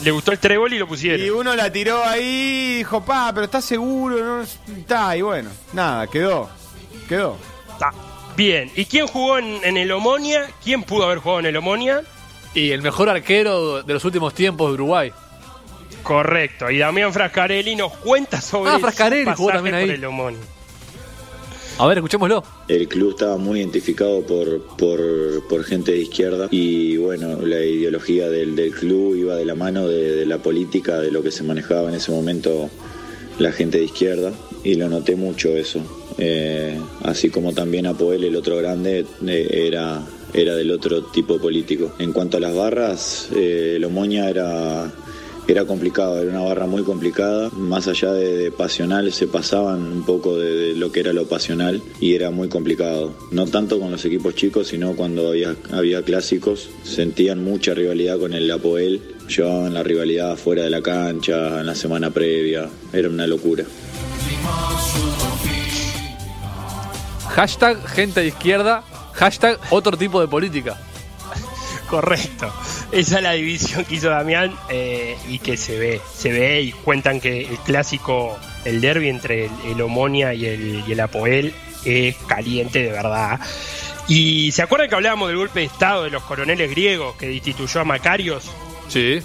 le, 0.04 0.10
gustó 0.10 0.32
el 0.32 0.38
trébol 0.38 0.72
y 0.74 0.78
lo 0.78 0.86
pusieron. 0.86 1.24
y 1.26 1.30
uno 1.30 1.56
la 1.56 1.72
tiró 1.72 2.04
ahí, 2.04 2.76
dijo, 2.78 3.02
pa, 3.02 3.30
pero 3.32 3.46
¿estás 3.46 3.64
seguro? 3.64 4.18
No, 4.18 4.42
está, 4.42 5.16
y 5.16 5.22
bueno, 5.22 5.48
nada, 5.72 6.06
quedó, 6.08 6.50
quedó. 7.08 7.38
Está. 7.72 7.90
Bien, 8.36 8.70
¿y 8.76 8.84
quién 8.84 9.06
jugó 9.06 9.38
en, 9.38 9.60
en 9.64 9.76
el 9.78 9.90
Omonia? 9.92 10.46
¿Quién 10.62 10.82
pudo 10.82 11.04
haber 11.06 11.18
jugado 11.18 11.40
en 11.40 11.46
el 11.46 11.56
Omonia? 11.56 12.02
Y 12.54 12.70
el 12.70 12.82
mejor 12.82 13.08
arquero 13.08 13.82
de 13.82 13.94
los 13.94 14.04
últimos 14.04 14.34
tiempos 14.34 14.68
de 14.68 14.74
Uruguay. 14.74 15.12
Correcto, 16.02 16.70
y 16.70 16.78
Damián 16.78 17.12
Frascarelli 17.12 17.76
nos 17.76 17.92
cuenta 17.96 18.40
sobre 18.40 18.72
Ah, 18.72 18.78
Frascarelli 18.78 19.30
su 19.30 19.36
jugó 19.36 19.52
también 19.52 19.74
ahí. 19.74 19.86
por 19.86 19.94
el 19.94 20.04
Omonia. 20.04 20.40
A 21.78 21.86
ver, 21.86 21.98
escuchémoslo. 21.98 22.44
El 22.68 22.86
club 22.86 23.10
estaba 23.10 23.36
muy 23.38 23.58
identificado 23.58 24.22
por, 24.22 24.62
por, 24.76 25.00
por 25.48 25.64
gente 25.64 25.92
de 25.92 25.98
izquierda 25.98 26.48
y 26.50 26.96
bueno, 26.96 27.40
la 27.42 27.64
ideología 27.64 28.28
del, 28.28 28.54
del 28.54 28.72
club 28.72 29.16
iba 29.16 29.34
de 29.36 29.44
la 29.44 29.54
mano 29.54 29.88
de, 29.88 30.24
la 30.26 30.38
política, 30.38 31.00
de 31.00 31.10
lo 31.10 31.22
que 31.22 31.30
se 31.30 31.42
manejaba 31.42 31.88
en 31.88 31.96
ese 31.96 32.12
momento 32.12 32.70
la 33.38 33.52
gente 33.52 33.78
de 33.78 33.84
izquierda 33.84 34.32
y 34.62 34.74
lo 34.74 34.88
noté 34.88 35.16
mucho 35.16 35.56
eso. 35.56 35.80
Eh, 36.18 36.78
así 37.02 37.30
como 37.30 37.52
también 37.52 37.86
Apoel, 37.86 38.22
el 38.24 38.36
otro 38.36 38.58
grande, 38.58 39.06
eh, 39.26 39.48
era, 39.66 40.02
era 40.34 40.54
del 40.54 40.70
otro 40.70 41.04
tipo 41.04 41.38
político. 41.40 41.92
En 41.98 42.12
cuanto 42.12 42.36
a 42.36 42.40
las 42.40 42.54
barras, 42.54 43.28
eh, 43.34 43.74
el 43.76 43.84
Omoña 43.84 44.28
era 44.28 44.92
era 45.48 45.64
complicado, 45.64 46.20
era 46.20 46.30
una 46.30 46.40
barra 46.40 46.66
muy 46.66 46.82
complicada. 46.82 47.50
Más 47.50 47.88
allá 47.88 48.12
de, 48.12 48.36
de 48.36 48.50
pasional, 48.52 49.12
se 49.12 49.26
pasaban 49.26 49.80
un 49.80 50.04
poco 50.04 50.38
de, 50.38 50.54
de 50.54 50.74
lo 50.74 50.92
que 50.92 51.00
era 51.00 51.12
lo 51.12 51.26
pasional 51.26 51.82
y 52.00 52.14
era 52.14 52.30
muy 52.30 52.48
complicado. 52.48 53.12
No 53.30 53.46
tanto 53.46 53.80
con 53.80 53.90
los 53.90 54.04
equipos 54.04 54.34
chicos, 54.34 54.68
sino 54.68 54.94
cuando 54.94 55.28
había, 55.28 55.56
había 55.72 56.02
clásicos. 56.02 56.68
Sentían 56.84 57.42
mucha 57.42 57.74
rivalidad 57.74 58.18
con 58.18 58.34
el 58.34 58.50
Apoel. 58.50 59.02
Llevaban 59.28 59.74
la 59.74 59.82
rivalidad 59.82 60.36
fuera 60.36 60.62
de 60.62 60.70
la 60.70 60.82
cancha, 60.82 61.60
en 61.60 61.66
la 61.66 61.74
semana 61.74 62.10
previa. 62.10 62.68
Era 62.92 63.08
una 63.08 63.26
locura. 63.26 63.64
Hashtag 67.30 67.86
gente 67.88 68.20
de 68.20 68.28
izquierda. 68.28 68.84
Hashtag 69.14 69.58
otro 69.70 69.96
tipo 69.96 70.20
de 70.20 70.28
política. 70.28 70.78
Correcto. 71.88 72.50
Esa 72.92 73.16
es 73.16 73.22
la 73.22 73.32
división 73.32 73.86
que 73.86 73.94
hizo 73.94 74.10
Damián 74.10 74.54
eh, 74.68 75.16
y 75.28 75.38
que 75.38 75.56
se 75.56 75.78
ve, 75.78 76.00
se 76.14 76.30
ve 76.30 76.60
y 76.60 76.72
cuentan 76.72 77.20
que 77.20 77.40
el 77.40 77.58
clásico, 77.58 78.38
el 78.66 78.82
derby 78.82 79.08
entre 79.08 79.46
el, 79.46 79.50
el 79.66 79.80
Omonia 79.80 80.34
y 80.34 80.44
el, 80.44 80.84
y 80.86 80.92
el 80.92 81.00
Apoel 81.00 81.54
es 81.86 82.16
caliente 82.28 82.82
de 82.82 82.92
verdad. 82.92 83.40
Y 84.08 84.52
se 84.52 84.62
acuerdan 84.62 84.88
que 84.88 84.94
hablábamos 84.94 85.28
del 85.28 85.38
golpe 85.38 85.60
de 85.60 85.66
estado 85.66 86.04
de 86.04 86.10
los 86.10 86.22
coroneles 86.24 86.70
griegos 86.70 87.16
que 87.16 87.28
destituyó 87.28 87.80
a 87.80 87.84
Macarios. 87.84 88.50
Sí. 88.88 89.20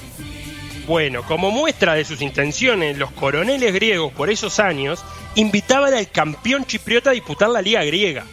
Bueno, 0.88 1.24
como 1.24 1.52
muestra 1.52 1.96
de 1.96 2.06
sus 2.06 2.22
intenciones, 2.22 2.98
los 2.98 3.12
coroneles 3.12 3.74
griegos 3.74 4.14
por 4.14 4.30
esos 4.30 4.60
años 4.62 5.04
invitaban 5.36 5.94
al 5.94 6.10
campeón 6.10 6.64
chipriota 6.66 7.10
a 7.10 7.14
disputar 7.14 7.50
la 7.50 7.62
liga 7.62 7.84
griega. 7.84 8.24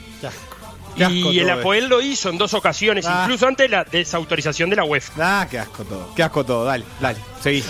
Y 0.97 1.39
el 1.41 1.51
Apoel 1.51 1.87
lo 1.89 2.01
hizo 2.01 2.31
en 2.31 2.39
dos 2.39 2.55
ocasiones, 2.55 3.05
Ah. 3.07 3.23
incluso 3.25 3.47
antes 3.47 3.69
de 3.71 3.77
la 3.77 3.85
desautorización 3.85 4.71
de 4.71 4.77
la 4.77 4.85
UEFA. 4.85 5.13
Ah, 5.19 5.47
qué 5.51 5.59
asco 5.59 5.85
todo. 5.85 6.15
Qué 6.15 6.23
asco 6.23 6.45
todo. 6.45 6.65
Dale, 6.65 6.85
dale. 7.01 7.19
Seguí. 7.41 7.63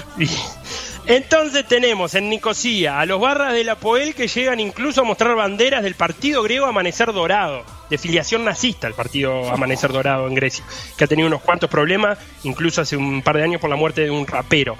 Entonces 1.06 1.66
tenemos 1.68 2.14
en 2.14 2.30
Nicosia 2.30 2.98
a 3.00 3.04
los 3.06 3.20
barras 3.20 3.52
del 3.52 3.68
Apoel 3.68 4.14
que 4.14 4.26
llegan 4.26 4.58
incluso 4.58 5.02
a 5.02 5.04
mostrar 5.04 5.34
banderas 5.36 5.82
del 5.82 5.94
partido 5.96 6.42
griego 6.42 6.64
Amanecer 6.64 7.12
Dorado, 7.12 7.62
de 7.90 7.98
filiación 7.98 8.42
nazista 8.44 8.86
el 8.86 8.94
partido 8.94 9.50
Amanecer 9.50 9.92
Dorado 9.92 10.26
en 10.26 10.34
Grecia, 10.34 10.64
que 10.96 11.04
ha 11.04 11.06
tenido 11.06 11.28
unos 11.28 11.42
cuantos 11.42 11.68
problemas, 11.68 12.18
incluso 12.44 12.80
hace 12.80 12.96
un 12.96 13.20
par 13.20 13.36
de 13.36 13.42
años 13.44 13.60
por 13.60 13.68
la 13.68 13.76
muerte 13.76 14.00
de 14.02 14.10
un 14.10 14.26
rapero. 14.26 14.76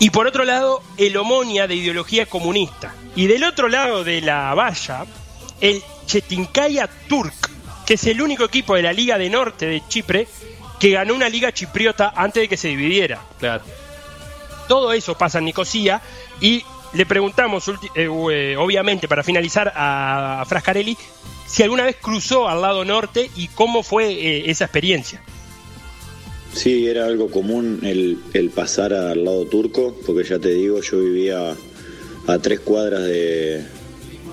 Y 0.00 0.10
por 0.10 0.26
otro 0.26 0.42
lado, 0.44 0.82
el 0.96 1.16
Omonia 1.16 1.68
de 1.68 1.76
ideología 1.76 2.26
comunista. 2.26 2.92
Y 3.14 3.28
del 3.28 3.44
otro 3.44 3.68
lado 3.68 4.02
de 4.02 4.20
la 4.20 4.52
valla, 4.54 5.04
el 5.60 5.80
Chetinkaya 6.06 6.88
Turk, 7.08 7.32
que 7.86 7.94
es 7.94 8.06
el 8.06 8.20
único 8.20 8.44
equipo 8.44 8.74
de 8.74 8.82
la 8.82 8.92
Liga 8.92 9.18
de 9.18 9.30
Norte 9.30 9.66
de 9.66 9.82
Chipre 9.88 10.28
que 10.78 10.90
ganó 10.90 11.14
una 11.14 11.28
liga 11.28 11.52
chipriota 11.52 12.12
antes 12.16 12.42
de 12.42 12.48
que 12.48 12.56
se 12.56 12.68
dividiera. 12.68 13.22
Claro. 13.38 13.62
Todo 14.66 14.92
eso 14.92 15.16
pasa 15.16 15.38
en 15.38 15.44
Nicosia 15.44 16.02
y 16.40 16.64
le 16.94 17.06
preguntamos, 17.06 17.68
eh, 17.68 17.72
eh, 17.94 18.56
obviamente, 18.58 19.06
para 19.06 19.22
finalizar 19.22 19.72
a 19.74 20.44
Frascarelli, 20.46 20.96
si 21.46 21.62
alguna 21.62 21.84
vez 21.84 21.96
cruzó 22.00 22.48
al 22.48 22.62
lado 22.62 22.84
norte 22.84 23.30
y 23.36 23.48
cómo 23.48 23.82
fue 23.82 24.10
eh, 24.12 24.50
esa 24.50 24.64
experiencia. 24.64 25.22
Sí, 26.52 26.86
era 26.86 27.06
algo 27.06 27.30
común 27.30 27.80
el, 27.82 28.18
el 28.34 28.50
pasar 28.50 28.92
al 28.92 29.24
lado 29.24 29.46
turco, 29.46 29.96
porque 30.04 30.24
ya 30.28 30.38
te 30.38 30.50
digo, 30.50 30.80
yo 30.82 30.98
vivía 30.98 31.54
a 32.26 32.38
tres 32.38 32.60
cuadras 32.60 33.04
de, 33.04 33.64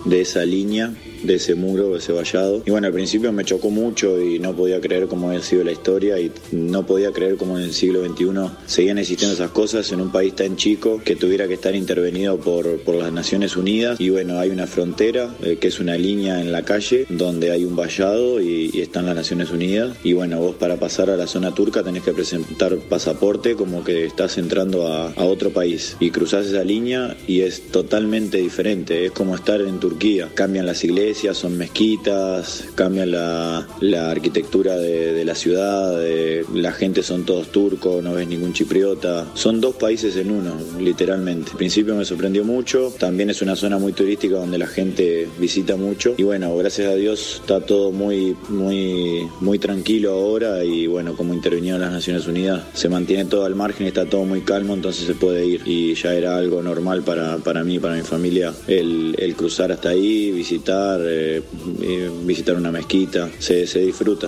de 0.05 0.21
esa 0.21 0.43
línea, 0.43 0.93
de 1.23 1.35
ese 1.35 1.55
muro, 1.55 1.91
de 1.91 1.99
ese 1.99 2.11
vallado. 2.11 2.63
Y 2.65 2.71
bueno, 2.71 2.87
al 2.87 2.93
principio 2.93 3.31
me 3.31 3.45
chocó 3.45 3.69
mucho 3.69 4.21
y 4.21 4.39
no 4.39 4.55
podía 4.55 4.79
creer 4.81 5.07
cómo 5.07 5.29
había 5.29 5.41
sido 5.41 5.63
la 5.63 5.71
historia 5.71 6.19
y 6.19 6.31
no 6.51 6.85
podía 6.85 7.11
creer 7.11 7.37
cómo 7.37 7.57
en 7.57 7.65
el 7.65 7.73
siglo 7.73 8.05
XXI 8.05 8.25
seguían 8.65 8.97
existiendo 8.97 9.33
esas 9.35 9.51
cosas 9.51 9.91
en 9.91 10.01
un 10.01 10.11
país 10.11 10.35
tan 10.35 10.55
chico 10.55 11.01
que 11.03 11.15
tuviera 11.15 11.47
que 11.47 11.55
estar 11.55 11.75
intervenido 11.75 12.37
por, 12.37 12.79
por 12.81 12.95
las 12.95 13.11
Naciones 13.11 13.57
Unidas. 13.57 13.99
Y 13.99 14.09
bueno, 14.09 14.39
hay 14.39 14.49
una 14.49 14.67
frontera, 14.67 15.35
eh, 15.43 15.57
que 15.59 15.67
es 15.67 15.79
una 15.79 15.97
línea 15.97 16.41
en 16.41 16.51
la 16.51 16.63
calle, 16.63 17.05
donde 17.09 17.51
hay 17.51 17.65
un 17.65 17.75
vallado 17.75 18.41
y, 18.41 18.69
y 18.73 18.81
están 18.81 19.05
las 19.05 19.15
Naciones 19.15 19.51
Unidas. 19.51 19.97
Y 20.03 20.13
bueno, 20.13 20.39
vos 20.39 20.55
para 20.55 20.77
pasar 20.77 21.09
a 21.09 21.17
la 21.17 21.27
zona 21.27 21.53
turca 21.53 21.83
tenés 21.83 22.03
que 22.03 22.13
presentar 22.13 22.77
pasaporte 22.77 23.55
como 23.55 23.83
que 23.83 24.05
estás 24.05 24.37
entrando 24.37 24.87
a, 24.87 25.11
a 25.11 25.23
otro 25.23 25.51
país. 25.51 25.97
Y 25.99 26.11
cruzás 26.11 26.45
esa 26.45 26.63
línea 26.63 27.15
y 27.27 27.41
es 27.41 27.61
totalmente 27.71 28.37
diferente. 28.37 29.05
Es 29.05 29.11
como 29.11 29.35
estar 29.35 29.61
en 29.61 29.79
Turquía. 29.79 30.29
Cambian 30.33 30.65
las 30.65 30.83
iglesias, 30.83 31.08
son 31.13 31.57
mezquitas, 31.57 32.65
cambian 32.75 33.11
la, 33.11 33.67
la 33.81 34.11
arquitectura 34.11 34.77
de, 34.77 35.13
de 35.13 35.25
la 35.25 35.35
ciudad, 35.35 35.99
de- 35.99 36.45
la 36.53 36.71
gente 36.71 37.03
son 37.03 37.25
todos 37.25 37.51
turcos, 37.51 38.03
no 38.03 38.13
ves 38.13 38.27
ningún 38.27 38.53
chipriota. 38.53 39.25
Son 39.33 39.59
dos 39.61 39.75
países 39.75 40.15
en 40.15 40.31
uno, 40.31 40.53
literalmente. 40.79 41.51
Al 41.51 41.57
principio 41.57 41.95
me 41.95 42.05
sorprendió 42.05 42.43
mucho. 42.43 42.93
También 42.97 43.29
es 43.29 43.41
una 43.41 43.55
zona 43.55 43.77
muy 43.77 43.93
turística 43.93 44.35
donde 44.35 44.57
la 44.57 44.67
gente 44.67 45.27
visita 45.39 45.75
mucho. 45.75 46.15
Y 46.17 46.23
bueno, 46.23 46.55
gracias 46.57 46.87
a 46.91 46.95
Dios 46.95 47.35
está 47.41 47.61
todo 47.61 47.91
muy, 47.91 48.35
muy, 48.49 49.27
muy 49.39 49.59
tranquilo 49.59 50.11
ahora. 50.11 50.63
Y 50.63 50.87
bueno, 50.87 51.15
como 51.15 51.33
intervinieron 51.33 51.81
las 51.81 51.91
Naciones 51.91 52.27
Unidas, 52.27 52.63
se 52.73 52.89
mantiene 52.89 53.25
todo 53.25 53.45
al 53.45 53.55
margen, 53.55 53.87
está 53.87 54.05
todo 54.05 54.23
muy 54.25 54.41
calmo, 54.41 54.73
entonces 54.73 55.05
se 55.05 55.13
puede 55.15 55.45
ir. 55.45 55.61
Y 55.65 55.93
ya 55.95 56.13
era 56.13 56.37
algo 56.37 56.61
normal 56.61 57.03
para, 57.03 57.37
para 57.37 57.63
mí, 57.63 57.79
para 57.79 57.95
mi 57.95 58.01
familia, 58.03 58.53
el, 58.67 59.15
el 59.17 59.35
cruzar 59.35 59.71
hasta 59.71 59.89
ahí, 59.89 60.31
visitar, 60.31 60.98
eh, 61.05 61.43
eh, 61.81 62.11
visitar 62.23 62.55
una 62.55 62.71
mezquita. 62.71 63.29
Se, 63.39 63.65
se 63.67 63.79
disfruta. 63.79 64.27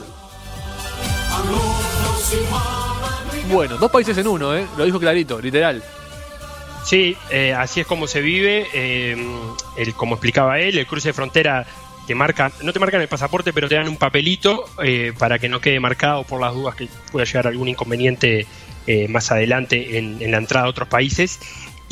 Bueno, 3.51 3.77
dos 3.77 3.91
países 3.91 4.17
en 4.17 4.27
uno, 4.27 4.55
¿eh? 4.55 4.65
Lo 4.77 4.85
dijo 4.85 4.99
clarito, 4.99 5.41
literal. 5.41 5.83
Sí, 6.85 7.15
eh, 7.29 7.53
así 7.53 7.81
es 7.81 7.87
como 7.87 8.07
se 8.07 8.21
vive. 8.21 8.67
eh, 8.73 9.15
el, 9.77 9.93
como 9.93 10.15
explicaba 10.15 10.59
él, 10.59 10.77
el 10.77 10.87
cruce 10.87 11.09
de 11.09 11.13
frontera 11.13 11.65
te 12.07 12.15
marca, 12.15 12.51
no 12.63 12.73
te 12.73 12.79
marcan 12.79 13.01
el 13.01 13.07
pasaporte, 13.07 13.53
pero 13.53 13.69
te 13.69 13.75
dan 13.75 13.87
un 13.87 13.97
papelito 13.97 14.65
eh, 14.83 15.13
para 15.17 15.37
que 15.37 15.49
no 15.49 15.61
quede 15.61 15.79
marcado 15.79 16.23
por 16.23 16.41
las 16.41 16.53
dudas 16.53 16.75
que 16.75 16.87
pueda 17.11 17.25
llegar 17.25 17.47
algún 17.47 17.67
inconveniente 17.67 18.47
eh, 18.87 19.07
más 19.07 19.31
adelante 19.31 19.97
en, 19.99 20.21
en 20.21 20.31
la 20.31 20.37
entrada 20.37 20.65
a 20.65 20.69
otros 20.69 20.87
países. 20.87 21.39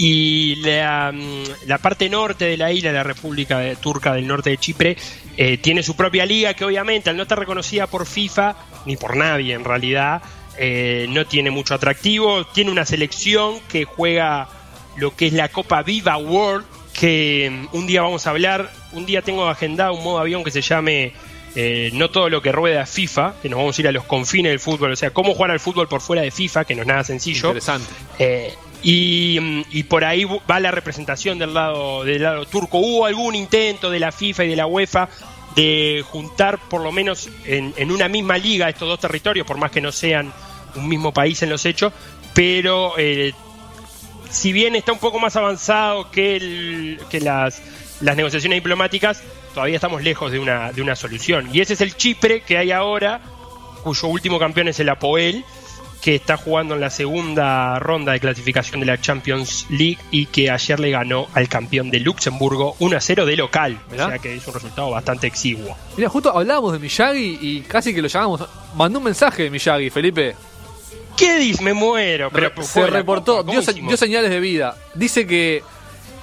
Y 0.02 0.56
la, 0.64 1.12
mm, 1.14 1.68
la 1.68 1.78
parte 1.78 2.08
norte 2.10 2.46
de 2.46 2.56
la 2.56 2.72
isla, 2.72 2.94
la 2.94 3.04
República 3.04 3.60
de- 3.60 3.76
Turca 3.76 4.14
del 4.14 4.26
Norte 4.26 4.50
de 4.50 4.58
Chipre, 4.58 4.96
eh, 5.36 5.58
tiene 5.58 5.84
su 5.84 5.94
propia 5.98 6.26
liga 6.26 6.54
que 6.54 6.64
obviamente 6.64 7.10
al 7.10 7.18
no 7.18 7.24
estar 7.24 7.38
reconocida 7.38 7.86
por 7.86 8.06
FIFA, 8.06 8.56
ni 8.86 8.96
por 8.96 9.18
nadie 9.18 9.54
en 9.54 9.66
realidad, 9.66 10.22
eh, 10.58 11.06
no 11.10 11.26
tiene 11.26 11.52
mucho 11.52 11.74
atractivo. 11.74 12.46
Tiene 12.48 12.72
una 12.72 12.86
selección 12.86 13.60
que 13.70 13.84
juega 13.84 14.48
lo 14.96 15.14
que 15.18 15.28
es 15.28 15.34
la 15.34 15.50
Copa 15.50 15.84
Viva 15.84 16.16
World, 16.16 16.66
que 16.94 17.50
mm, 17.52 17.76
un 17.76 17.86
día 17.86 18.02
vamos 18.02 18.26
a 18.26 18.30
hablar, 18.30 18.72
un 18.94 19.06
día 19.06 19.22
tengo 19.22 19.50
agendado 19.50 19.94
un 19.96 20.04
modo 20.06 20.20
avión 20.20 20.46
que 20.46 20.52
se 20.52 20.62
llame 20.62 21.12
eh, 21.56 21.90
No 21.94 22.10
todo 22.10 22.30
lo 22.30 22.42
que 22.42 22.54
rueda 22.54 22.86
FIFA, 22.86 23.34
que 23.42 23.50
nos 23.50 23.58
vamos 23.58 23.78
a 23.78 23.82
ir 23.82 23.88
a 23.90 23.92
los 23.92 24.06
confines 24.06 24.52
del 24.52 24.60
fútbol, 24.62 24.94
o 24.94 24.96
sea, 24.96 25.10
cómo 25.12 25.34
jugar 25.34 25.52
al 25.52 25.60
fútbol 25.60 25.90
por 25.90 26.00
fuera 26.00 26.22
de 26.22 26.32
FIFA, 26.32 26.64
que 26.64 26.74
no 26.76 26.84
es 26.84 26.88
nada 26.88 27.04
sencillo. 27.04 27.48
Interesante. 27.50 27.88
Eh, 28.20 28.54
y, 28.84 29.38
mm, 29.42 29.62
y 29.72 29.84
por 29.84 30.04
ahí 30.06 30.26
va 30.50 30.60
la 30.60 30.72
representación 30.72 31.38
del 31.40 31.54
lado, 31.54 32.04
del 32.04 32.24
lado 32.24 32.46
turco. 32.46 32.78
Hubo 32.80 33.06
algún 33.06 33.36
intento 33.36 33.90
de 33.90 34.00
la 34.00 34.12
FIFA 34.12 34.46
y 34.46 34.48
de 34.50 34.56
la 34.56 34.66
UEFA 34.68 35.10
de 35.56 36.04
juntar 36.08 36.60
por 36.70 36.82
lo 36.82 36.92
menos 36.92 37.30
en, 37.46 37.74
en 37.76 37.92
una 37.92 38.08
misma 38.08 38.38
liga 38.38 38.70
estos 38.70 38.88
dos 38.88 39.00
territorios, 39.00 39.46
por 39.48 39.58
más 39.58 39.72
que 39.72 39.82
no 39.82 39.92
sean 39.92 40.32
un 40.76 40.88
mismo 40.88 41.12
país 41.12 41.42
en 41.42 41.50
los 41.50 41.66
hechos, 41.66 41.92
pero 42.34 42.94
eh, 42.98 43.34
si 44.30 44.54
bien 44.54 44.76
está 44.76 44.92
un 44.94 45.00
poco 45.00 45.20
más 45.20 45.36
avanzado 45.36 46.12
que, 46.12 46.36
el- 46.36 47.00
que 47.10 47.20
las, 47.20 47.62
las 48.02 48.16
negociaciones 48.16 48.58
diplomáticas, 48.58 49.24
todavía 49.56 49.76
estamos 49.76 50.04
lejos 50.04 50.32
de 50.32 50.38
una, 50.40 50.72
de 50.72 50.82
una 50.84 50.96
solución. 50.96 51.50
Y 51.52 51.62
ese 51.62 51.74
es 51.74 51.82
el 51.82 51.98
Chipre 51.98 52.42
que 52.42 52.58
hay 52.58 52.72
ahora, 52.72 53.20
cuyo 53.84 54.08
último 54.08 54.38
campeón 54.38 54.68
es 54.68 54.80
el 54.80 54.90
Apoel, 54.90 55.44
que 56.02 56.16
está 56.16 56.38
jugando 56.38 56.76
en 56.76 56.82
la 56.82 56.90
segunda 56.90 57.78
ronda 57.80 58.14
de 58.14 58.20
clasificación 58.22 58.80
de 58.80 58.86
la 58.86 59.02
Champions 59.02 59.66
League 59.70 59.98
y 60.12 60.28
que 60.28 60.50
ayer 60.50 60.80
le 60.80 60.92
ganó 60.92 61.28
al 61.34 61.50
campeón 61.50 61.92
de 61.92 62.00
Luxemburgo 62.00 62.76
1 62.80 62.96
a 62.98 63.02
0 63.02 63.26
de 63.26 63.36
local. 63.36 63.78
O 63.92 63.96
sea 63.96 64.18
que 64.18 64.36
es 64.36 64.48
un 64.48 64.54
resultado 64.54 64.92
bastante 64.92 65.28
exiguo. 65.28 65.76
Mira, 65.98 66.08
justo 66.10 66.30
hablábamos 66.36 66.72
de 66.74 66.80
Miyagi 66.80 67.38
y 67.42 67.62
casi 67.62 67.94
que 67.94 68.02
lo 68.02 68.08
llamamos. 68.08 68.46
Mandó 68.76 69.00
un 69.00 69.06
mensaje 69.06 69.44
de 69.44 69.50
Miyagi, 69.50 69.90
Felipe. 69.90 70.36
¿Qué 71.18 71.38
dices? 71.38 71.62
Me 71.62 71.74
muero. 71.74 72.30
Pero 72.32 72.50
Re- 72.56 72.64
se 72.64 72.88
reportó, 72.88 73.34
Copa, 73.38 73.52
¿cómo 73.52 73.62
dio, 73.90 73.98
señales 73.98 74.30
de 74.32 74.40
vida. 74.40 74.78
Dice 74.96 75.28
que 75.28 75.62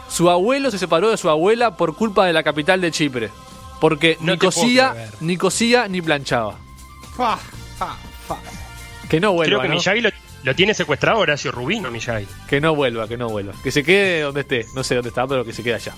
su 0.09 0.31
abuelo 0.31 0.71
se 0.71 0.79
separó 0.79 1.11
de 1.11 1.19
su 1.19 1.29
abuela 1.29 1.77
por 1.77 1.95
culpa 1.97 2.25
de 2.25 2.33
la 2.33 2.43
capital 2.43 2.81
de 2.81 2.91
Chipre. 2.91 3.29
Porque 3.79 4.17
No 4.21 4.33
ni 4.33 4.39
cosía, 4.39 5.11
ni 5.21 5.37
cosía 5.37 5.87
ni 5.87 6.01
planchaba. 6.01 6.57
Fa, 7.15 7.37
fa, 7.79 7.95
fa. 8.27 8.39
Que 9.09 9.21
no 9.21 9.33
vuelva, 9.33 9.59
Creo 9.59 9.62
que 9.62 9.69
¿no? 9.69 9.75
Miyagi 9.75 10.01
lo, 10.01 10.11
lo 10.42 10.55
tiene 10.55 10.75
secuestrado 10.75 11.19
Horacio 11.19 11.53
Rubino, 11.53 11.90
Miyagi. 11.90 12.27
Que 12.49 12.61
no 12.61 12.75
vuelva, 12.75 13.07
que 13.07 13.16
no 13.16 13.29
vuelva. 13.29 13.55
Que 13.62 13.71
se 13.71 13.85
quede 13.85 14.23
donde 14.23 14.40
esté. 14.40 14.66
No 14.75 14.83
sé 14.83 14.95
dónde 14.95 15.11
está, 15.11 15.27
pero 15.27 15.45
que 15.45 15.53
se 15.53 15.62
quede 15.62 15.75
allá. 15.75 15.95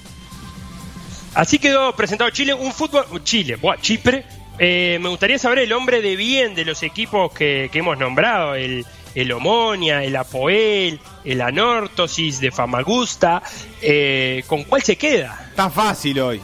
Así 1.35 1.59
quedó 1.59 1.95
presentado 1.95 2.31
Chile, 2.31 2.55
un 2.55 2.73
fútbol. 2.73 3.05
Chile, 3.25 3.57
buah, 3.57 3.77
Chipre. 3.81 4.25
Eh, 4.59 4.99
me 5.01 5.09
gustaría 5.09 5.39
saber 5.39 5.61
el 5.61 5.73
hombre 5.73 6.03
de 6.03 6.17
bien 6.17 6.55
de 6.55 6.65
los 6.65 6.83
equipos 6.83 7.33
que, 7.33 7.69
que 7.73 7.79
hemos 7.79 7.97
nombrado: 7.97 8.55
el, 8.55 8.85
el 9.15 9.33
Omonia, 9.33 10.03
el 10.03 10.17
Apoel, 10.17 10.99
el 11.25 11.41
Anortosis 11.41 12.41
de 12.41 12.51
Famagusta. 12.51 13.43
Eh, 13.81 14.43
¿Con 14.47 14.65
cuál 14.65 14.83
se 14.83 14.97
queda? 14.97 15.47
Está 15.51 15.71
fácil 15.71 16.21
hoy. 16.21 16.41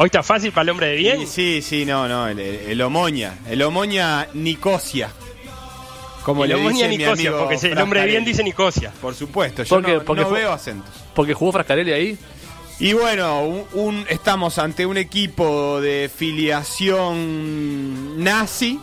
Hoy 0.00 0.06
está 0.06 0.22
fácil 0.22 0.52
para 0.52 0.62
el 0.62 0.68
hombre 0.70 0.86
de 0.88 0.96
bien. 0.96 1.20
Sí, 1.20 1.26
sí, 1.26 1.62
sí, 1.62 1.84
no, 1.84 2.06
no, 2.08 2.28
el, 2.28 2.38
el, 2.38 2.70
el 2.70 2.80
Omoña. 2.82 3.38
El 3.48 3.60
Omoña 3.62 4.28
Nicosia. 4.34 5.10
Como 6.22 6.44
el 6.44 6.50
le 6.50 6.56
Omonia 6.56 6.86
dice 6.86 6.88
mi 6.88 6.98
Nicosia, 6.98 7.30
amigo 7.30 7.48
porque 7.48 7.66
el 7.66 7.78
hombre 7.78 8.00
de 8.02 8.06
bien 8.06 8.24
dice 8.24 8.44
Nicosia. 8.44 8.92
Por 9.00 9.14
supuesto, 9.14 9.62
yo 9.64 9.68
Porque- 9.76 9.94
no, 9.94 10.04
porque 10.04 10.22
no 10.22 10.28
fue- 10.28 10.40
veo 10.40 10.52
acentos. 10.52 10.90
Porque 11.14 11.34
jugó 11.34 11.52
Frascarelli 11.52 11.92
ahí. 11.92 12.18
Y 12.80 12.92
bueno, 12.92 13.42
un, 13.42 13.64
un- 13.72 14.06
estamos 14.08 14.58
ante 14.58 14.86
un 14.86 14.98
equipo 14.98 15.80
de 15.80 16.08
filiación 16.14 18.22
nazi, 18.22 18.78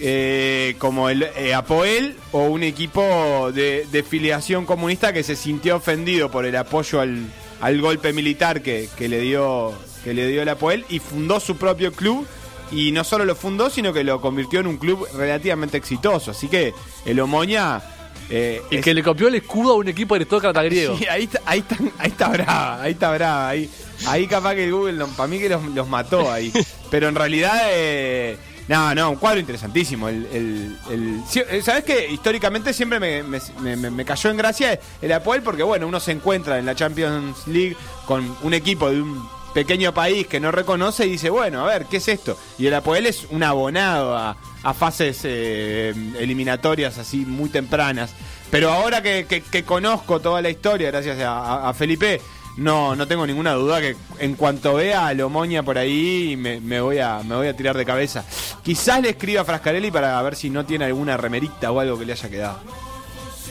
eh, 0.00 0.76
como 0.78 1.08
el 1.08 1.24
eh, 1.36 1.52
Apoel, 1.54 2.16
o 2.32 2.44
un 2.44 2.62
equipo 2.62 3.50
de, 3.52 3.86
de 3.90 4.02
filiación 4.04 4.66
comunista 4.66 5.12
que 5.12 5.22
se 5.24 5.34
sintió 5.36 5.76
ofendido 5.76 6.30
por 6.30 6.44
el 6.46 6.54
apoyo 6.54 7.00
al, 7.00 7.24
al 7.60 7.80
golpe 7.80 8.12
militar 8.12 8.62
que, 8.62 8.88
que 8.96 9.08
le 9.08 9.20
dio 9.20 9.72
que 10.04 10.14
le 10.14 10.26
dio 10.28 10.42
el 10.42 10.48
Apoel 10.48 10.84
y 10.88 10.98
fundó 10.98 11.40
su 11.40 11.56
propio 11.56 11.92
club 11.92 12.26
y 12.72 12.92
no 12.92 13.02
solo 13.04 13.24
lo 13.24 13.34
fundó, 13.34 13.68
sino 13.70 13.92
que 13.92 14.04
lo 14.04 14.20
convirtió 14.20 14.60
en 14.60 14.66
un 14.68 14.76
club 14.76 15.06
relativamente 15.16 15.76
exitoso. 15.76 16.30
Así 16.30 16.48
que 16.48 16.72
el 17.04 17.18
Omoña... 17.20 17.82
eh, 18.30 18.62
Y 18.70 18.76
es- 18.76 18.84
que 18.84 18.94
le 18.94 19.02
copió 19.02 19.26
el 19.28 19.34
escudo 19.34 19.72
a 19.72 19.76
un 19.76 19.88
equipo 19.88 20.14
aristócrata 20.14 20.62
griego. 20.62 20.96
Sí, 20.96 21.06
ahí, 21.06 21.24
está- 21.24 21.40
ahí, 21.46 21.58
está, 21.60 21.76
ahí 21.98 22.08
está 22.10 22.28
brava, 22.28 22.82
ahí 22.82 22.92
está 22.92 23.10
brava. 23.12 23.48
Ahí, 23.48 23.68
ahí 24.06 24.26
capaz 24.28 24.54
que 24.54 24.64
el 24.64 24.72
Google, 24.72 25.04
para 25.16 25.26
mí 25.26 25.38
que 25.40 25.48
los, 25.48 25.64
los 25.64 25.88
mató 25.88 26.30
ahí. 26.30 26.52
Pero 26.90 27.08
en 27.08 27.16
realidad, 27.16 27.60
eh, 27.72 28.36
no, 28.68 28.94
no, 28.94 29.10
un 29.10 29.16
cuadro 29.16 29.40
interesantísimo. 29.40 30.08
El, 30.08 30.26
el, 30.32 30.76
el- 30.92 31.20
sí, 31.28 31.40
eh, 31.50 31.60
¿Sabes 31.62 31.82
qué? 31.82 32.08
Históricamente 32.08 32.72
siempre 32.72 33.00
me- 33.00 33.24
me- 33.24 33.90
me 33.90 34.04
cayó 34.04 34.30
en 34.30 34.36
gracia 34.36 34.78
el 35.02 35.12
Apoel 35.12 35.42
porque, 35.42 35.64
bueno, 35.64 35.88
uno 35.88 35.98
se 35.98 36.12
encuentra 36.12 36.56
en 36.60 36.66
la 36.66 36.76
Champions 36.76 37.48
League 37.48 37.76
con 38.06 38.36
un 38.42 38.54
equipo 38.54 38.88
de 38.88 39.02
un 39.02 39.39
pequeño 39.54 39.92
país 39.94 40.26
que 40.26 40.40
no 40.40 40.50
reconoce 40.52 41.06
y 41.06 41.10
dice, 41.10 41.30
bueno, 41.30 41.62
a 41.62 41.66
ver, 41.66 41.86
¿qué 41.86 41.96
es 41.98 42.08
esto? 42.08 42.36
Y 42.58 42.66
el 42.66 42.74
Apoel 42.74 43.06
es 43.06 43.26
un 43.30 43.42
abonado 43.42 44.16
a, 44.16 44.36
a 44.62 44.74
fases 44.74 45.20
eh, 45.24 45.92
eliminatorias 46.18 46.98
así 46.98 47.18
muy 47.18 47.50
tempranas. 47.50 48.14
Pero 48.50 48.70
ahora 48.72 49.02
que, 49.02 49.26
que- 49.28 49.42
que 49.42 49.64
conozco 49.64 50.20
toda 50.20 50.42
la 50.42 50.50
historia, 50.50 50.90
gracias 50.90 51.18
a, 51.20 51.38
a- 51.38 51.68
a 51.70 51.74
Felipe, 51.74 52.20
no, 52.56 52.96
no 52.96 53.06
tengo 53.06 53.26
ninguna 53.26 53.52
duda 53.54 53.80
que 53.80 53.96
en 54.18 54.34
cuanto 54.34 54.74
vea 54.74 55.06
a 55.06 55.14
Lomoña 55.14 55.62
por 55.62 55.78
ahí 55.78 56.34
me, 56.36 56.60
me 56.60 56.80
voy 56.80 56.98
a, 56.98 57.20
me 57.24 57.36
voy 57.36 57.46
a 57.46 57.56
tirar 57.56 57.76
de 57.76 57.84
cabeza. 57.84 58.24
Quizás 58.62 59.00
le 59.02 59.10
escriba 59.10 59.42
a 59.42 59.44
Frascarelli 59.44 59.90
para 59.90 60.20
ver 60.22 60.34
si 60.36 60.50
no 60.50 60.66
tiene 60.66 60.84
alguna 60.86 61.16
remerita 61.16 61.70
o 61.70 61.78
algo 61.80 61.96
que 61.98 62.04
le 62.06 62.12
haya 62.12 62.28
quedado. 62.28 62.58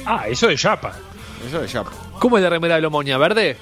Ah, 0.05 0.27
eso 0.27 0.47
de 0.47 0.55
Yapa. 0.57 0.93
Eso 1.47 1.62
de 1.62 1.67
ya. 1.67 1.83
¿Cómo 2.19 2.38
es 2.38 2.43
la 2.43 2.49
remera 2.49 2.75
de 2.75 2.81
Lomoña? 2.81 3.17
¿Verde? 3.17 3.57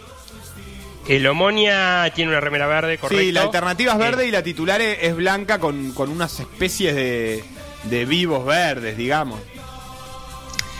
El 1.08 1.26
Omonia 1.28 2.12
tiene 2.13 2.32
una 2.32 2.39
remera 2.41 2.67
verde, 2.67 2.98
correcto. 2.98 3.24
Sí, 3.24 3.32
la 3.32 3.43
alternativa 3.43 3.93
es 3.93 3.98
verde 3.98 4.26
Eh, 4.26 4.28
y 4.28 4.32
la 4.32 4.43
titular 4.43 4.82
es, 4.82 5.15
blanca 5.15 5.58
con, 5.60 5.93
con 5.93 6.10
unas 6.10 6.39
especies 6.39 6.93
de, 6.96 7.43
de 7.84 8.06
vivos 8.06 8.46
verdes, 8.46 8.98
digamos. 8.98 9.39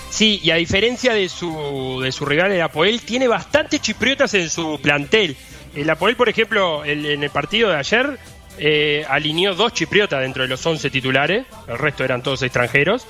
Sí, 0.10 0.40
y 0.44 0.52
a 0.52 0.56
diferencia 0.56 1.13
de 1.13 1.30
su, 1.30 2.00
de 2.02 2.12
su 2.12 2.26
rival, 2.26 2.52
el 2.52 2.62
Apoel, 2.62 3.02
tiene 3.02 3.28
bastantes 3.28 3.82
chipriotas 3.82 4.34
en 4.34 4.50
su 4.50 4.80
plantel. 4.82 5.36
El 5.76 5.90
Apoel, 5.90 6.16
por 6.16 6.28
ejemplo, 6.30 6.84
el- 6.84 7.06
en 7.06 7.24
el 7.24 7.30
partido 7.30 7.70
de 7.70 7.76
ayer, 7.76 8.18
eh, 8.58 9.06
alineó 9.08 9.54
dos 9.54 9.74
chipriotas 9.74 10.22
dentro 10.22 10.44
de 10.44 10.50
los 10.50 10.66
11 10.66 10.90
titulares, 10.90 11.46
el 11.68 11.78
resto 11.78 12.04
eran 12.04 12.24
todos 12.24 12.42
extranjeros. 12.42 13.06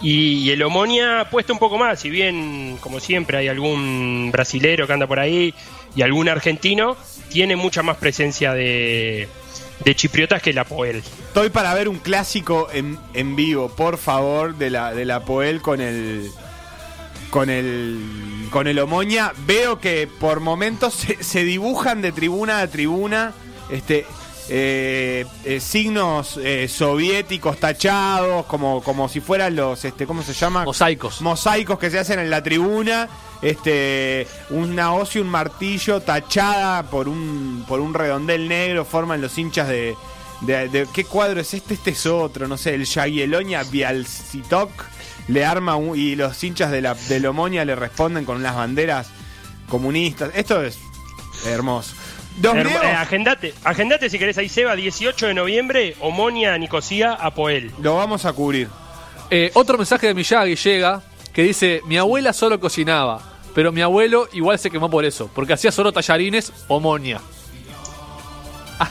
Y, 0.00 0.42
y 0.44 0.50
el 0.50 0.62
Omonia 0.62 1.26
puesto 1.30 1.52
un 1.52 1.58
poco 1.58 1.76
más, 1.76 2.00
si 2.00 2.08
bien, 2.10 2.76
como 2.80 3.00
siempre, 3.00 3.38
hay 3.38 3.48
algún 3.48 4.30
brasilero 4.32 4.86
que 4.86 4.92
anda 4.92 5.06
por 5.08 5.18
ahí 5.18 5.52
y 5.94 6.02
algún 6.02 6.28
argentino, 6.28 6.96
tiene 7.28 7.56
mucha 7.56 7.82
más 7.82 7.96
presencia 7.96 8.52
de, 8.54 9.28
de 9.84 9.94
chipriotas 9.94 10.42
que 10.42 10.50
el 10.50 10.58
Apoel. 10.58 11.02
Estoy 11.28 11.50
para 11.50 11.74
ver 11.74 11.88
un 11.88 11.98
clásico 11.98 12.68
en, 12.72 12.98
en 13.14 13.36
vivo, 13.36 13.68
por 13.68 13.98
favor, 13.98 14.56
de 14.56 14.70
la, 14.70 14.94
de 14.94 15.04
la 15.04 15.24
Poel 15.24 15.60
con 15.60 15.80
el. 15.80 16.30
con 17.30 17.50
el. 17.50 18.48
con 18.50 18.66
el 18.66 18.78
Omoña. 18.78 19.32
Veo 19.46 19.80
que 19.80 20.06
por 20.06 20.40
momentos 20.40 20.94
se, 21.06 21.22
se 21.22 21.44
dibujan 21.44 22.02
de 22.02 22.12
tribuna 22.12 22.60
a 22.60 22.66
tribuna. 22.68 23.32
Este. 23.70 24.06
Eh, 24.48 25.26
eh, 25.44 25.60
signos 25.60 26.38
eh, 26.42 26.68
soviéticos 26.68 27.58
tachados, 27.58 28.46
como, 28.46 28.82
como 28.82 29.08
si 29.08 29.20
fueran 29.20 29.54
los, 29.56 29.84
este, 29.84 30.06
¿cómo 30.06 30.22
se 30.22 30.32
llama? 30.32 30.64
Mosaicos. 30.64 31.20
mosaicos 31.20 31.78
que 31.78 31.90
se 31.90 31.98
hacen 31.98 32.18
en 32.18 32.30
la 32.30 32.42
tribuna, 32.42 33.08
este, 33.42 34.26
una 34.50 34.94
hoz 34.94 35.16
y 35.16 35.18
un 35.20 35.28
martillo 35.28 36.00
tachada 36.00 36.82
por 36.84 37.08
un, 37.08 37.64
por 37.68 37.80
un 37.80 37.92
redondel 37.94 38.48
negro, 38.48 38.84
forman 38.84 39.20
los 39.20 39.36
hinchas 39.38 39.68
de, 39.68 39.94
de, 40.42 40.68
de- 40.68 40.86
¿qué 40.92 41.04
cuadro 41.04 41.40
es 41.40 41.52
este? 41.54 41.74
Este 41.74 41.90
es 41.90 42.06
otro, 42.06 42.48
no 42.48 42.56
sé, 42.56 42.74
el 42.74 42.86
Jagiellonia 42.86 43.62
Bialcitok 43.64 44.70
le 45.28 45.44
arma 45.44 45.76
un- 45.76 45.96
y 45.98 46.16
los 46.16 46.42
hinchas 46.42 46.70
de 46.70 46.80
la 46.80 46.94
de 46.94 47.20
Lomonia 47.20 47.64
le 47.64 47.74
responden 47.76 48.24
con 48.24 48.36
unas 48.38 48.56
banderas 48.56 49.08
comunistas. 49.68 50.30
Esto 50.34 50.62
es 50.62 50.78
hermoso. 51.46 51.94
Dos 52.38 52.54
eh, 52.54 52.92
agendate, 52.96 53.52
agendate 53.64 54.08
si 54.08 54.18
querés 54.18 54.38
ahí, 54.38 54.48
Seba, 54.48 54.76
18 54.76 55.26
de 55.26 55.34
noviembre, 55.34 55.96
Omonia, 56.00 56.56
Nicosia, 56.56 57.14
Apoel. 57.14 57.72
lo 57.82 57.96
vamos 57.96 58.24
a 58.24 58.32
cubrir. 58.32 58.68
Eh, 59.30 59.50
otro 59.54 59.76
mensaje 59.76 60.06
de 60.06 60.14
Miyagi 60.14 60.54
llega 60.54 61.02
que 61.32 61.42
dice: 61.42 61.82
Mi 61.86 61.98
abuela 61.98 62.32
solo 62.32 62.60
cocinaba, 62.60 63.20
pero 63.54 63.72
mi 63.72 63.80
abuelo 63.80 64.28
igual 64.32 64.56
se 64.58 64.70
quemó 64.70 64.88
por 64.88 65.04
eso, 65.04 65.28
porque 65.34 65.52
hacía 65.52 65.72
solo 65.72 65.92
tallarines 65.92 66.52
o 66.68 66.78
moña. 66.78 67.20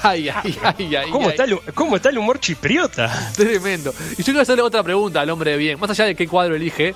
Ay, 0.03 0.27
ay, 0.27 0.57
ay, 0.61 0.95
ay. 0.97 1.09
¿Cómo, 1.09 1.27
ay. 1.27 1.31
está 1.31 1.45
el, 1.45 1.59
¿Cómo 1.73 1.95
está 1.95 2.09
el 2.09 2.17
humor 2.17 2.41
chipriota? 2.41 3.31
Tremendo. 3.35 3.93
Y 4.13 4.17
yo 4.17 4.25
quiero 4.25 4.41
hacerle 4.41 4.61
otra 4.61 4.83
pregunta 4.83 5.21
al 5.21 5.29
hombre 5.29 5.51
de 5.51 5.57
bien. 5.57 5.79
Más 5.79 5.89
allá 5.89 6.03
de 6.03 6.15
qué 6.15 6.27
cuadro 6.27 6.55
elige, 6.55 6.93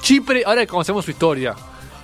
Chipre, 0.00 0.42
ahora 0.46 0.62
que 0.62 0.68
conocemos 0.68 1.04
su 1.04 1.10
historia, 1.10 1.54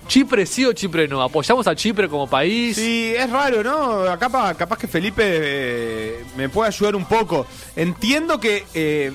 ¿Chipre 0.09 0.45
sí 0.47 0.65
o 0.65 0.73
Chipre 0.73 1.09
no? 1.09 1.23
¿Apoyamos 1.23 1.67
a 1.67 1.75
Chipre 1.75 2.09
como 2.09 2.29
país? 2.29 2.77
Sí, 2.77 3.15
es 3.17 3.31
raro, 3.31 3.63
¿no? 3.63 4.03
Acá 4.11 4.29
pa- 4.29 4.53
capaz 4.55 4.79
que 4.79 4.87
Felipe 4.89 5.23
eh, 5.25 6.25
me 6.37 6.49
puede 6.49 6.69
ayudar 6.69 6.97
un 6.97 7.05
poco. 7.07 7.47
Entiendo 7.77 8.39
que, 8.39 8.65
eh, 8.75 9.13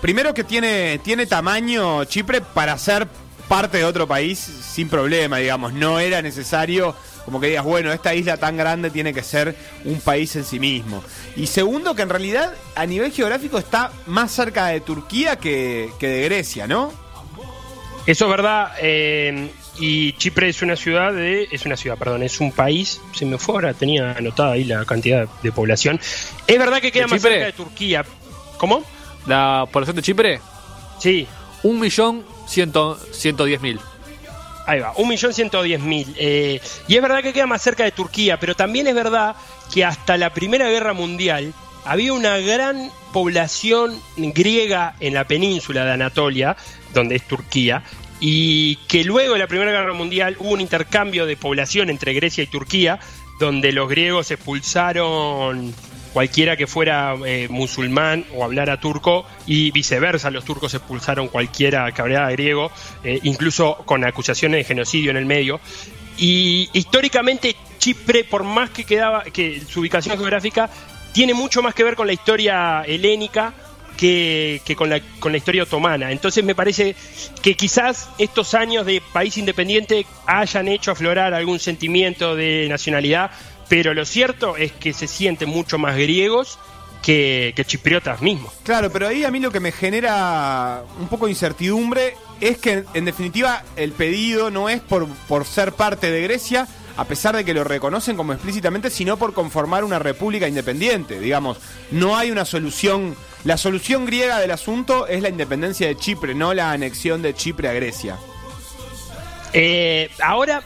primero 0.00 0.32
que 0.32 0.44
tiene, 0.44 0.98
tiene 1.02 1.26
tamaño 1.26 2.04
Chipre 2.04 2.40
para 2.40 2.78
ser 2.78 3.06
parte 3.48 3.78
de 3.78 3.84
otro 3.84 4.06
país 4.06 4.38
sin 4.38 4.88
problema, 4.88 5.38
digamos. 5.38 5.72
No 5.74 5.98
era 6.00 6.22
necesario 6.22 6.94
como 7.24 7.40
que 7.40 7.48
digas, 7.48 7.64
bueno, 7.64 7.92
esta 7.92 8.14
isla 8.14 8.38
tan 8.38 8.56
grande 8.56 8.88
tiene 8.90 9.12
que 9.12 9.22
ser 9.22 9.54
un 9.84 10.00
país 10.00 10.34
en 10.36 10.44
sí 10.46 10.58
mismo. 10.58 11.04
Y 11.36 11.46
segundo, 11.46 11.94
que 11.94 12.00
en 12.02 12.08
realidad 12.08 12.54
a 12.74 12.86
nivel 12.86 13.12
geográfico 13.12 13.58
está 13.58 13.92
más 14.06 14.30
cerca 14.32 14.68
de 14.68 14.80
Turquía 14.80 15.36
que, 15.36 15.90
que 15.98 16.06
de 16.08 16.24
Grecia, 16.24 16.66
¿no? 16.66 16.90
Eso 18.06 18.24
es 18.24 18.30
verdad. 18.30 18.72
eh, 18.80 19.50
y 19.80 20.12
Chipre 20.14 20.48
es 20.48 20.62
una 20.62 20.76
ciudad 20.76 21.12
de. 21.12 21.48
Es 21.50 21.64
una 21.66 21.76
ciudad, 21.76 21.96
perdón, 21.96 22.22
es 22.22 22.40
un 22.40 22.52
país. 22.52 23.00
Se 23.12 23.24
me 23.26 23.38
fue 23.38 23.54
ahora, 23.56 23.74
tenía 23.74 24.12
anotada 24.12 24.52
ahí 24.52 24.64
la 24.64 24.84
cantidad 24.84 25.28
de 25.42 25.52
población. 25.52 26.00
Es 26.46 26.58
verdad 26.58 26.80
que 26.80 26.92
queda 26.92 27.04
¿De 27.04 27.10
más 27.10 27.20
Chipre? 27.20 27.32
cerca 27.34 27.46
de 27.46 27.52
Turquía. 27.52 28.04
¿Cómo? 28.58 28.82
¿La 29.26 29.66
población 29.70 29.96
de 29.96 30.02
Chipre? 30.02 30.40
Sí, 30.98 31.26
Un 31.62 31.78
millón 31.80 32.24
ciento, 32.46 32.98
ciento 33.12 33.44
diez 33.44 33.60
mil. 33.60 33.78
Ahí 34.66 34.80
va, 34.80 34.92
1.110.000. 34.96 36.14
Eh, 36.18 36.60
y 36.88 36.96
es 36.96 37.00
verdad 37.00 37.22
que 37.22 37.32
queda 37.32 37.46
más 37.46 37.62
cerca 37.62 37.84
de 37.84 37.90
Turquía, 37.90 38.38
pero 38.38 38.54
también 38.54 38.86
es 38.86 38.94
verdad 38.94 39.34
que 39.72 39.82
hasta 39.82 40.18
la 40.18 40.34
Primera 40.34 40.68
Guerra 40.68 40.92
Mundial 40.92 41.54
había 41.86 42.12
una 42.12 42.36
gran 42.36 42.90
población 43.14 43.98
griega 44.18 44.94
en 45.00 45.14
la 45.14 45.24
península 45.26 45.86
de 45.86 45.92
Anatolia, 45.92 46.54
donde 46.92 47.16
es 47.16 47.22
Turquía, 47.26 47.82
y 48.20 48.76
que 48.88 49.04
luego 49.04 49.34
de 49.34 49.38
la 49.38 49.46
Primera 49.46 49.70
Guerra 49.70 49.92
Mundial 49.92 50.36
hubo 50.40 50.50
un 50.50 50.60
intercambio 50.60 51.26
de 51.26 51.36
población 51.36 51.90
entre 51.90 52.12
Grecia 52.14 52.42
y 52.42 52.46
Turquía, 52.46 52.98
donde 53.38 53.72
los 53.72 53.88
griegos 53.88 54.30
expulsaron 54.30 55.74
cualquiera 56.12 56.56
que 56.56 56.66
fuera 56.66 57.14
eh, 57.24 57.46
musulmán 57.48 58.24
o 58.34 58.42
hablara 58.42 58.80
turco 58.80 59.26
y 59.46 59.70
viceversa, 59.70 60.30
los 60.30 60.44
turcos 60.44 60.74
expulsaron 60.74 61.28
cualquiera 61.28 61.92
que 61.92 62.02
hablara 62.02 62.30
griego, 62.30 62.72
eh, 63.04 63.20
incluso 63.22 63.76
con 63.84 64.04
acusaciones 64.04 64.58
de 64.58 64.64
genocidio 64.64 65.10
en 65.10 65.16
el 65.16 65.26
medio. 65.26 65.60
Y 66.16 66.68
históricamente 66.72 67.54
Chipre, 67.78 68.24
por 68.24 68.42
más 68.42 68.70
que 68.70 68.84
quedaba 68.84 69.22
que 69.22 69.60
su 69.60 69.80
ubicación 69.80 70.16
geográfica, 70.16 70.68
tiene 71.12 71.34
mucho 71.34 71.62
más 71.62 71.74
que 71.74 71.84
ver 71.84 71.94
con 71.94 72.08
la 72.08 72.12
historia 72.12 72.82
helénica 72.84 73.54
que, 73.98 74.74
con, 74.76 74.88
la, 74.88 75.00
con 75.18 75.32
la 75.32 75.38
historia 75.38 75.64
otomana. 75.64 76.12
Entonces 76.12 76.44
me 76.44 76.54
parece 76.54 76.94
que 77.42 77.54
quizás 77.54 78.08
estos 78.16 78.54
años 78.54 78.86
de 78.86 79.02
país 79.12 79.36
independiente 79.36 80.06
hayan 80.26 80.68
hecho 80.68 80.92
aflorar 80.92 81.34
algún 81.34 81.58
sentimiento 81.58 82.36
de 82.36 82.68
nacionalidad, 82.70 83.32
pero 83.68 83.92
lo 83.92 84.06
cierto 84.06 84.56
es 84.56 84.72
que 84.72 84.92
se 84.92 85.08
sienten 85.08 85.48
mucho 85.48 85.78
más 85.78 85.96
griegos 85.96 86.58
que, 87.02 87.52
chipriotas 87.66 88.22
mismos. 88.22 88.52
Claro, 88.62 88.90
pero 88.90 89.08
ahí 89.08 89.24
a 89.24 89.30
mí 89.30 89.40
lo 89.40 89.50
que 89.50 89.60
me 89.60 89.72
genera 89.72 90.84
un 91.00 91.08
poco 91.08 91.26
de 91.26 91.32
incertidumbre 91.32 92.14
es 92.40 92.58
que 92.58 92.84
en 92.94 93.04
definitiva 93.04 93.64
el 93.76 93.92
pedido 93.92 94.50
no 94.50 94.68
es 94.68 94.80
por, 94.80 95.08
por 95.26 95.44
ser 95.44 95.72
parte 95.72 96.10
de 96.10 96.22
Grecia, 96.22 96.68
a 96.96 97.04
pesar 97.04 97.36
de 97.36 97.44
que 97.44 97.54
lo 97.54 97.64
reconocen 97.64 98.16
como 98.16 98.32
explícitamente, 98.32 98.90
sino 98.90 99.16
por 99.16 99.32
conformar 99.34 99.84
una 99.84 99.98
república 99.98 100.46
independiente. 100.46 101.18
Digamos, 101.18 101.58
no 101.90 102.16
hay 102.16 102.30
una 102.30 102.44
solución. 102.44 103.16
La 103.48 103.56
solución 103.56 104.04
griega 104.04 104.40
del 104.40 104.50
asunto 104.50 105.06
es 105.06 105.22
la 105.22 105.30
independencia 105.30 105.86
de 105.88 105.96
Chipre, 105.96 106.34
no 106.34 106.52
la 106.52 106.70
anexión 106.70 107.22
de 107.22 107.32
Chipre 107.32 107.66
a 107.70 107.72
Grecia. 107.72 108.18
Eh, 109.54 110.10
ahora 110.22 110.62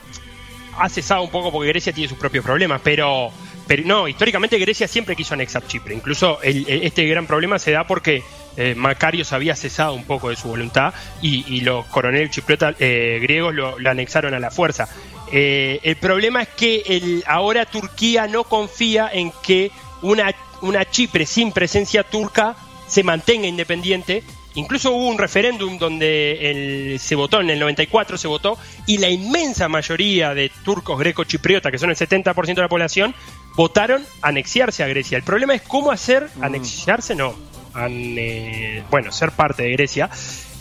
ha 0.77 0.89
cesado 0.89 1.23
un 1.23 1.31
poco 1.31 1.53
porque 1.53 1.69
Grecia 1.69 1.93
tiene 1.93 2.09
sus 2.09 2.19
propios 2.19 2.45
problemas, 2.45 2.81
pero, 2.83 3.31
pero 3.69 3.85
no, 3.87 4.09
históricamente 4.09 4.59
Grecia 4.59 4.89
siempre 4.89 5.15
quiso 5.15 5.35
anexar 5.35 5.65
Chipre. 5.65 5.95
Incluso 5.95 6.43
el- 6.43 6.67
este 6.69 7.07
gran 7.07 7.29
problema 7.29 7.57
se 7.61 7.71
da 7.71 7.87
porque 7.87 8.25
eh, 8.57 8.75
Macarios 8.75 9.33
había 9.33 9.55
cesado 9.55 9.93
un 9.93 10.03
poco 10.03 10.31
de 10.31 10.35
su 10.35 10.49
voluntad 10.49 10.93
y, 11.21 11.61
los 11.61 11.87
coroneles 11.87 12.33
chipriotas 12.33 12.75
eh, 12.81 13.21
griegos 13.23 13.55
lo, 13.55 13.77
anexaron 13.89 14.35
a 14.35 14.41
la 14.41 14.51
fuerza. 14.51 14.89
Eh, 15.31 15.79
el 15.85 15.95
problema 15.95 16.43
es 16.43 16.49
que 16.49 16.83
el, 16.85 17.23
ahora 17.29 17.65
Turquía 17.65 18.27
no 18.27 18.43
confía 18.43 19.09
en 19.13 19.33
que 19.41 19.71
una 20.03 20.85
Chipre 20.91 21.27
sin 21.27 21.53
presencia 21.53 22.03
turca 22.03 22.57
se 22.93 23.03
mantenga 23.03 23.47
independiente. 23.49 24.23
Incluso 24.55 24.93
hubo 24.93 25.09
un 25.09 25.17
referéndum 25.17 25.79
donde 25.79 26.51
el- 26.51 27.01
se 27.01 27.15
votó, 27.15 27.41
en 27.41 27.49
el 27.49 27.59
94 27.59 28.19
se 28.19 28.29
votó, 28.29 28.59
y 28.87 28.99
la 28.99 29.09
inmensa 29.09 29.67
mayoría 29.67 30.35
de 30.35 30.51
turcos 30.63 30.99
greco-chipriotas, 30.99 31.73
que 31.73 31.79
son 31.79 31.89
el 31.89 31.97
70% 31.97 32.61
de 32.61 32.67
la 32.67 32.69
población, 32.69 33.15
votaron 33.57 34.05
anexiarse 34.21 34.83
a 34.85 34.89
Grecia. 34.89 35.17
El 35.17 35.25
problema 35.25 35.55
es 35.55 35.63
cómo 35.63 35.91
hacer, 35.91 36.29
anexiarse 36.43 37.15
no, 37.15 37.35
ane- 37.73 38.83
bueno, 38.91 39.11
ser 39.11 39.31
parte 39.33 39.63
de 39.63 39.73
Grecia. 39.73 40.11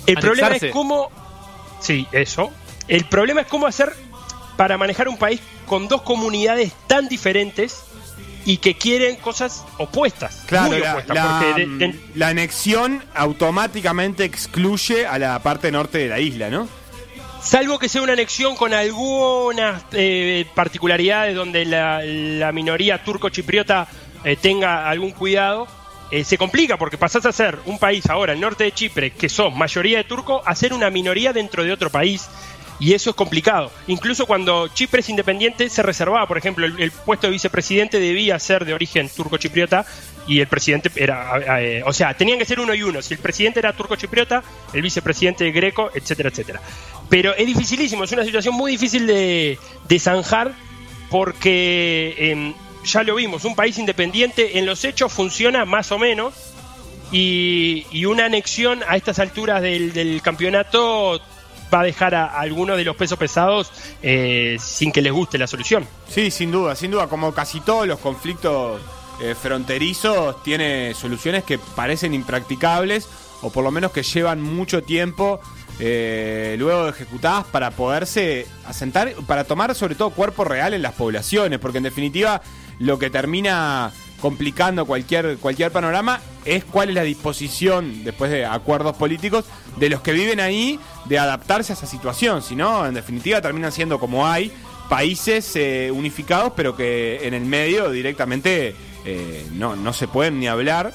El 0.07 0.15
problema 0.21 0.47
es 0.67 0.71
cómo, 0.71 1.09
sí, 1.81 2.07
eso. 2.13 2.49
El 2.87 3.03
problema 3.05 3.41
es 3.41 3.47
cómo 3.47 3.67
hacer 3.67 3.91
para 4.55 4.77
manejar 4.77 5.09
un 5.09 5.17
país 5.17 5.41
con 5.65 5.89
dos 5.89 6.01
comunidades 6.03 6.71
tan 6.87 7.09
diferentes 7.09 7.83
y 8.45 8.57
que 8.57 8.75
quieren 8.75 9.15
cosas 9.17 9.63
opuestas. 9.77 10.43
Claro, 10.47 10.71
muy 10.71 10.79
la, 10.79 10.91
opuestas, 10.91 11.15
la- 11.15 11.53
de- 11.55 11.65
de- 11.67 11.99
la 12.15 12.27
anexión 12.29 13.03
automáticamente 13.15 14.23
excluye 14.23 15.05
a 15.05 15.19
la 15.19 15.39
parte 15.39 15.71
norte 15.71 15.97
de 15.99 16.07
la 16.07 16.19
isla, 16.19 16.49
¿no? 16.49 16.67
Salvo 17.43 17.79
que 17.79 17.89
sea 17.89 18.01
una 18.03 18.13
anexión 18.13 18.55
con 18.55 18.73
algunas 18.73 19.83
eh, 19.93 20.45
particularidades 20.53 21.35
donde 21.35 21.65
la, 21.65 22.01
la 22.03 22.51
minoría 22.51 23.03
turco-chipriota 23.03 23.87
eh, 24.23 24.35
tenga 24.35 24.87
algún 24.87 25.11
cuidado, 25.11 25.67
eh, 26.11 26.23
se 26.23 26.37
complica 26.37 26.77
porque 26.77 26.97
pasás 26.99 27.25
a 27.25 27.31
ser 27.31 27.57
un 27.65 27.79
país 27.79 28.05
ahora, 28.11 28.33
el 28.33 28.39
norte 28.39 28.65
de 28.65 28.71
Chipre, 28.73 29.11
que 29.11 29.27
son 29.27 29.57
mayoría 29.57 29.97
de 29.97 30.03
turco, 30.03 30.43
a 30.45 30.53
ser 30.53 30.71
una 30.73 30.89
minoría 30.91 31.33
dentro 31.33 31.63
de 31.63 31.71
otro 31.71 31.89
país. 31.89 32.27
Y 32.81 32.95
eso 32.95 33.11
es 33.11 33.15
complicado. 33.15 33.71
Incluso 33.85 34.25
cuando 34.25 34.67
Chipre 34.69 35.01
es 35.01 35.09
independiente, 35.09 35.69
se 35.69 35.83
reservaba, 35.83 36.27
por 36.27 36.39
ejemplo, 36.39 36.65
el, 36.65 36.89
puesto 36.91 37.27
de 37.27 37.31
vicepresidente 37.31 37.99
debía 37.99 38.39
ser 38.39 38.65
de 38.65 38.73
origen 38.73 39.07
turco-chipriota 39.07 39.85
y 40.25 40.39
el 40.39 40.47
presidente 40.47 40.89
era. 40.95 41.61
eh, 41.61 41.83
o 41.85 41.93
sea, 41.93 42.15
tenían 42.15 42.39
que 42.39 42.45
ser 42.45 42.59
uno 42.59 42.73
y 42.73 42.81
uno. 42.81 43.03
Si 43.03 43.13
el 43.13 43.19
presidente 43.19 43.59
era 43.59 43.73
turco-chipriota, 43.73 44.43
el 44.73 44.81
vicepresidente 44.81 45.51
greco, 45.51 45.91
etcétera, 45.93 46.29
etcétera. 46.29 46.59
Pero 47.07 47.35
es 47.35 47.45
dificilísimo, 47.45 48.03
es 48.03 48.11
una 48.13 48.25
situación 48.25 48.55
muy 48.55 48.71
difícil 48.71 49.05
de, 49.05 49.59
de 49.87 49.99
zanjar 49.99 50.51
porque 51.11 52.15
em, 52.17 52.55
ya 52.83 53.03
lo 53.03 53.13
vimos, 53.13 53.45
un 53.45 53.55
país 53.55 53.77
independiente 53.77 54.57
en 54.57 54.65
los 54.65 54.85
hechos 54.85 55.13
funciona 55.13 55.65
más 55.65 55.91
o 55.91 55.99
menos 55.99 56.33
y, 57.11 57.85
y 57.91 58.05
una 58.05 58.25
anexión 58.25 58.79
a 58.87 58.97
estas 58.97 59.19
alturas 59.19 59.61
del, 59.61 59.93
del 59.93 60.23
campeonato 60.23 61.21
va 61.73 61.81
a 61.81 61.83
dejar 61.83 62.15
a, 62.15 62.25
algunos 62.39 62.77
de 62.77 62.83
los 62.83 62.95
pesos 62.95 63.17
pesados 63.17 63.71
eh, 64.01 64.57
sin 64.59 64.91
que 64.91 65.01
les 65.01 65.11
guste 65.11 65.37
la 65.37 65.47
solución. 65.47 65.87
Sí, 66.07 66.31
sin 66.31 66.51
duda, 66.51 66.75
sin 66.75 66.91
duda. 66.91 67.07
Como 67.07 67.33
casi 67.33 67.61
todos 67.61 67.87
los 67.87 67.99
conflictos 67.99 68.81
eh, 69.21 69.35
fronterizos, 69.39 70.41
tiene 70.43 70.93
soluciones 70.93 71.43
que 71.43 71.59
parecen 71.59 72.13
impracticables 72.13 73.07
o 73.41 73.51
por 73.51 73.63
lo 73.63 73.71
menos 73.71 73.91
que 73.91 74.03
llevan 74.03 74.41
mucho 74.41 74.83
tiempo 74.83 75.39
eh, 75.79 76.55
luego 76.59 76.89
ejecutadas 76.89 77.45
para 77.45 77.71
poderse 77.71 78.47
asentar, 78.65 79.13
para 79.25 79.45
tomar 79.45 79.73
sobre 79.73 79.95
todo 79.95 80.11
cuerpo 80.11 80.43
real 80.43 80.73
en 80.73 80.81
las 80.81 80.93
poblaciones, 80.93 81.59
porque 81.59 81.79
en 81.79 81.85
definitiva 81.85 82.41
lo 82.79 82.99
que 82.99 83.09
termina 83.09 83.91
complicando 84.21 84.85
cualquier, 84.85 85.37
cualquier 85.37 85.71
panorama 85.71 86.21
es 86.45 86.63
cuál 86.63 86.89
es 86.89 86.95
la 86.95 87.03
disposición, 87.03 88.03
después 88.03 88.31
de 88.31 88.45
acuerdos 88.45 88.95
políticos, 88.95 89.45
de 89.77 89.89
los 89.89 90.01
que 90.01 90.13
viven 90.13 90.39
ahí 90.39 90.79
de 91.05 91.19
adaptarse 91.19 91.73
a 91.73 91.75
esa 91.75 91.87
situación. 91.87 92.41
Si 92.41 92.55
no, 92.55 92.85
en 92.85 92.93
definitiva 92.93 93.41
terminan 93.41 93.71
siendo 93.71 93.99
como 93.99 94.27
hay 94.27 94.51
países 94.89 95.55
eh, 95.55 95.91
unificados, 95.93 96.53
pero 96.55 96.75
que 96.75 97.25
en 97.25 97.33
el 97.33 97.45
medio 97.45 97.91
directamente 97.91 98.75
eh, 99.05 99.45
no, 99.53 99.75
no 99.75 99.93
se 99.93 100.07
pueden 100.07 100.39
ni 100.39 100.47
hablar. 100.47 100.93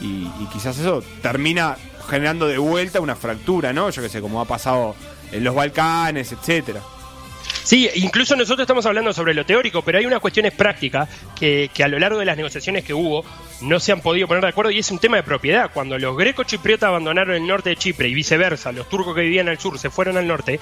Y, 0.00 0.30
y 0.40 0.48
quizás 0.52 0.78
eso 0.78 1.02
termina 1.22 1.76
generando 2.08 2.46
de 2.46 2.58
vuelta 2.58 3.00
una 3.00 3.16
fractura, 3.16 3.72
¿no? 3.72 3.90
Yo 3.90 4.02
que 4.02 4.08
sé, 4.08 4.20
como 4.20 4.40
ha 4.40 4.44
pasado 4.44 4.94
en 5.32 5.44
los 5.44 5.54
Balcanes, 5.54 6.32
etcétera. 6.32 6.80
Sí, 7.68 7.86
incluso 7.96 8.34
nosotros 8.34 8.64
estamos 8.64 8.86
hablando 8.86 9.12
sobre 9.12 9.34
lo 9.34 9.44
teórico, 9.44 9.82
pero 9.82 9.98
hay 9.98 10.06
unas 10.06 10.20
cuestiones 10.20 10.54
prácticas 10.54 11.06
que, 11.38 11.70
que 11.74 11.84
a 11.84 11.88
lo 11.88 11.98
largo 11.98 12.18
de 12.18 12.24
las 12.24 12.34
negociaciones 12.34 12.82
que 12.82 12.94
hubo 12.94 13.26
no 13.60 13.78
se 13.78 13.92
han 13.92 14.00
podido 14.00 14.26
poner 14.26 14.42
de 14.42 14.48
acuerdo 14.48 14.70
y 14.70 14.78
es 14.78 14.90
un 14.90 14.98
tema 14.98 15.18
de 15.18 15.22
propiedad. 15.22 15.70
Cuando 15.74 15.98
los 15.98 16.16
greco-chipriotas 16.16 16.88
abandonaron 16.88 17.36
el 17.36 17.46
norte 17.46 17.68
de 17.68 17.76
Chipre 17.76 18.08
y 18.08 18.14
viceversa, 18.14 18.72
los 18.72 18.88
turcos 18.88 19.14
que 19.14 19.20
vivían 19.20 19.50
al 19.50 19.58
sur 19.58 19.78
se 19.78 19.90
fueron 19.90 20.16
al 20.16 20.26
norte, 20.26 20.60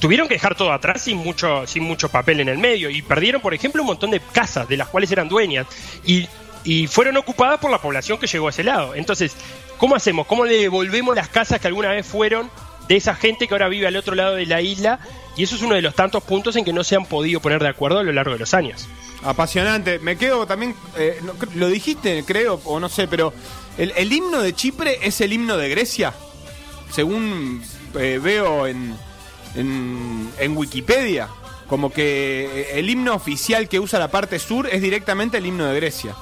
tuvieron 0.00 0.26
que 0.26 0.36
dejar 0.36 0.54
todo 0.54 0.72
atrás 0.72 1.02
sin 1.02 1.18
mucho, 1.18 1.66
sin 1.66 1.82
mucho 1.82 2.08
papel 2.08 2.40
en 2.40 2.48
el 2.48 2.56
medio 2.56 2.88
y 2.88 3.02
perdieron, 3.02 3.42
por 3.42 3.52
ejemplo, 3.52 3.82
un 3.82 3.88
montón 3.88 4.10
de 4.10 4.20
casas 4.32 4.66
de 4.70 4.78
las 4.78 4.88
cuales 4.88 5.12
eran 5.12 5.28
dueñas 5.28 5.66
y, 6.06 6.28
y 6.64 6.86
fueron 6.86 7.18
ocupadas 7.18 7.60
por 7.60 7.70
la 7.70 7.82
población 7.82 8.16
que 8.16 8.26
llegó 8.26 8.46
a 8.46 8.50
ese 8.52 8.64
lado. 8.64 8.94
Entonces, 8.94 9.36
¿cómo 9.76 9.96
hacemos? 9.96 10.26
¿Cómo 10.26 10.46
le 10.46 10.56
devolvemos 10.56 11.14
las 11.14 11.28
casas 11.28 11.60
que 11.60 11.66
alguna 11.66 11.90
vez 11.90 12.06
fueron 12.06 12.50
de 12.88 12.96
esa 12.96 13.14
gente 13.14 13.46
que 13.46 13.52
ahora 13.52 13.68
vive 13.68 13.86
al 13.86 13.96
otro 13.96 14.14
lado 14.14 14.36
de 14.36 14.46
la 14.46 14.62
isla? 14.62 14.98
Y 15.38 15.44
eso 15.44 15.54
es 15.54 15.62
uno 15.62 15.76
de 15.76 15.82
los 15.82 15.94
tantos 15.94 16.24
puntos 16.24 16.56
en 16.56 16.64
que 16.64 16.72
no 16.72 16.82
se 16.82 16.96
han 16.96 17.06
podido 17.06 17.38
poner 17.38 17.62
de 17.62 17.68
acuerdo 17.68 18.00
a 18.00 18.02
lo 18.02 18.12
largo 18.12 18.32
de 18.32 18.40
los 18.40 18.54
años. 18.54 18.88
Apasionante. 19.22 20.00
Me 20.00 20.18
quedo 20.18 20.46
también, 20.46 20.74
eh, 20.96 21.20
no, 21.22 21.32
lo 21.54 21.68
dijiste, 21.68 22.24
creo, 22.26 22.60
o 22.64 22.80
no 22.80 22.88
sé, 22.88 23.06
pero 23.06 23.32
el, 23.78 23.92
el 23.96 24.12
himno 24.12 24.42
de 24.42 24.52
Chipre 24.52 24.98
es 25.00 25.20
el 25.20 25.32
himno 25.32 25.56
de 25.56 25.68
Grecia, 25.68 26.12
según 26.90 27.62
eh, 27.94 28.18
veo 28.20 28.66
en, 28.66 28.96
en, 29.54 30.28
en 30.40 30.56
Wikipedia. 30.56 31.28
Como 31.68 31.92
que 31.92 32.46
eh, 32.52 32.78
el 32.80 32.90
himno 32.90 33.14
oficial 33.14 33.68
que 33.68 33.78
usa 33.78 34.00
la 34.00 34.10
parte 34.10 34.40
sur 34.40 34.66
es 34.66 34.82
directamente 34.82 35.38
el 35.38 35.46
himno 35.46 35.66
de 35.66 35.76
Grecia. 35.76 36.16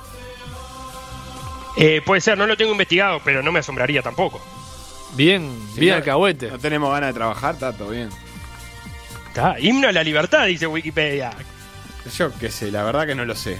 Eh, 1.79 2.03
puede 2.05 2.21
ser, 2.21 2.37
no 2.37 2.47
lo 2.47 2.57
tengo 2.59 2.73
investigado, 2.73 3.21
pero 3.25 3.43
no 3.43 3.51
me 3.51 3.61
asombraría 3.61 4.03
tampoco. 4.03 4.43
Bien, 5.15 5.51
bien 5.75 5.95
alcahuete. 5.95 6.51
No 6.51 6.59
tenemos 6.59 6.93
ganas 6.93 7.15
de 7.15 7.15
trabajar, 7.15 7.55
está 7.55 7.73
todo 7.73 7.89
bien. 7.89 8.11
Está, 9.37 9.61
himno 9.61 9.89
a 9.89 9.93
la 9.93 10.03
libertad, 10.03 10.47
dice 10.47 10.67
Wikipedia. 10.67 11.31
Yo 12.17 12.33
qué 12.41 12.51
sé, 12.51 12.71
la 12.71 12.83
verdad 12.85 13.07
que 13.07 13.15
no 13.15 13.27
lo 13.27 13.35
sé. 13.35 13.59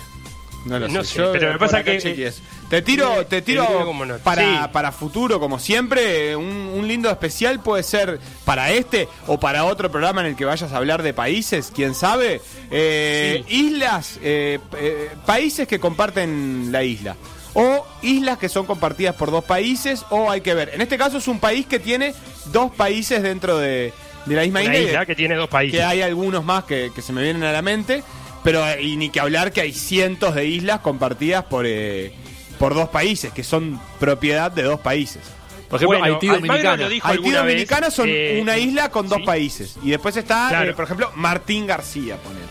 No 0.65 0.79
lo 0.79 0.89
No 0.89 1.05
sé. 1.05 1.11
sé, 1.11 1.19
Yo, 1.19 1.33
pero 1.33 1.53
me 1.53 1.59
pasa 1.59 1.85
que-. 1.85 2.33
Te 2.71 2.81
tiro, 2.83 3.27
te 3.27 3.43
tiro 3.43 3.95
no- 3.95 4.17
para, 4.19 4.43
sí. 4.43 4.71
para 4.73 4.91
futuro, 4.91 5.39
como 5.39 5.59
siempre, 5.59 6.35
un, 6.35 6.47
un 6.47 6.89
lindo 6.89 7.11
especial 7.11 7.61
puede 7.61 7.83
ser 7.83 8.19
para 8.47 8.71
este 8.71 9.07
o 9.27 9.39
para 9.39 9.67
otro 9.67 9.91
programa 9.91 10.23
en 10.23 10.29
el 10.29 10.37
que 10.37 10.47
vayas 10.47 10.73
a 10.73 10.79
hablar 10.79 11.03
de 11.03 11.13
países, 11.13 11.71
quién 11.75 11.95
sabe. 11.95 12.41
Eh, 12.71 13.45
Islas, 13.49 14.19
eh, 14.23 14.59
eh, 14.79 15.11
países 15.27 15.69
que 15.69 15.79
comparten 15.79 16.73
la 16.73 16.83
isla. 16.85 17.17
O 17.53 17.87
islas 18.03 18.39
que 18.39 18.49
son 18.49 18.65
compartidas 18.67 19.15
por 19.15 19.31
dos 19.31 19.45
países, 19.45 20.05
o 20.11 20.31
hay 20.31 20.41
que 20.41 20.55
ver. 20.55 20.71
En 20.75 20.81
este 20.81 20.97
caso 20.99 21.19
es 21.19 21.29
un 21.29 21.39
país 21.39 21.67
que 21.67 21.79
tiene 21.79 22.15
dos 22.47 22.71
países 22.73 23.23
dentro 23.23 23.59
de, 23.59 23.93
de 24.27 24.35
la 24.37 24.43
misma 24.43 24.61
Una 24.61 24.77
isla. 24.77 25.07
que 25.07 25.15
tiene 25.15 25.35
dos 25.35 25.49
países. 25.49 25.79
que 25.79 25.85
hay 25.85 26.03
algunos 26.03 26.45
más 26.45 26.65
que, 26.65 26.91
que 26.95 27.01
se 27.03 27.13
me 27.13 27.23
vienen 27.23 27.43
a 27.45 27.53
la 27.53 27.63
mente, 27.63 28.03
pero 28.45 28.63
y 28.81 28.97
ni 28.97 29.09
que 29.11 29.21
hablar 29.21 29.53
que 29.53 29.61
hay 29.63 29.73
cientos 29.73 30.35
de 30.35 30.47
islas 30.47 30.81
compartidas 30.81 31.45
por, 31.45 31.65
eh, 31.67 32.13
por 32.59 32.75
dos 32.75 32.89
países, 32.91 33.33
que 33.33 33.43
son 33.45 33.81
propiedad 33.99 34.51
de 34.51 34.63
dos 34.63 34.81
países. 34.81 35.23
Por 35.69 35.79
ejemplo, 35.79 35.99
Bueno, 35.99 36.15
Haití 36.15 36.29
Dominicana. 36.29 36.77
lo 36.77 36.89
dijo 36.89 37.09
Haití 37.09 37.23
vez, 37.31 37.35
Dominicana 37.35 37.91
son 37.91 38.09
eh, 38.09 38.39
una 38.41 38.57
isla 38.57 38.89
con 38.91 39.09
dos 39.09 39.19
sí. 39.19 39.25
países. 39.25 39.77
Y 39.83 39.91
después 39.91 40.17
está, 40.17 40.47
Claro. 40.51 40.71
eh, 40.71 40.75
por 40.75 40.85
ejemplo, 40.85 41.11
Martín 41.17 41.67
García, 41.67 42.17
poner. 42.19 42.43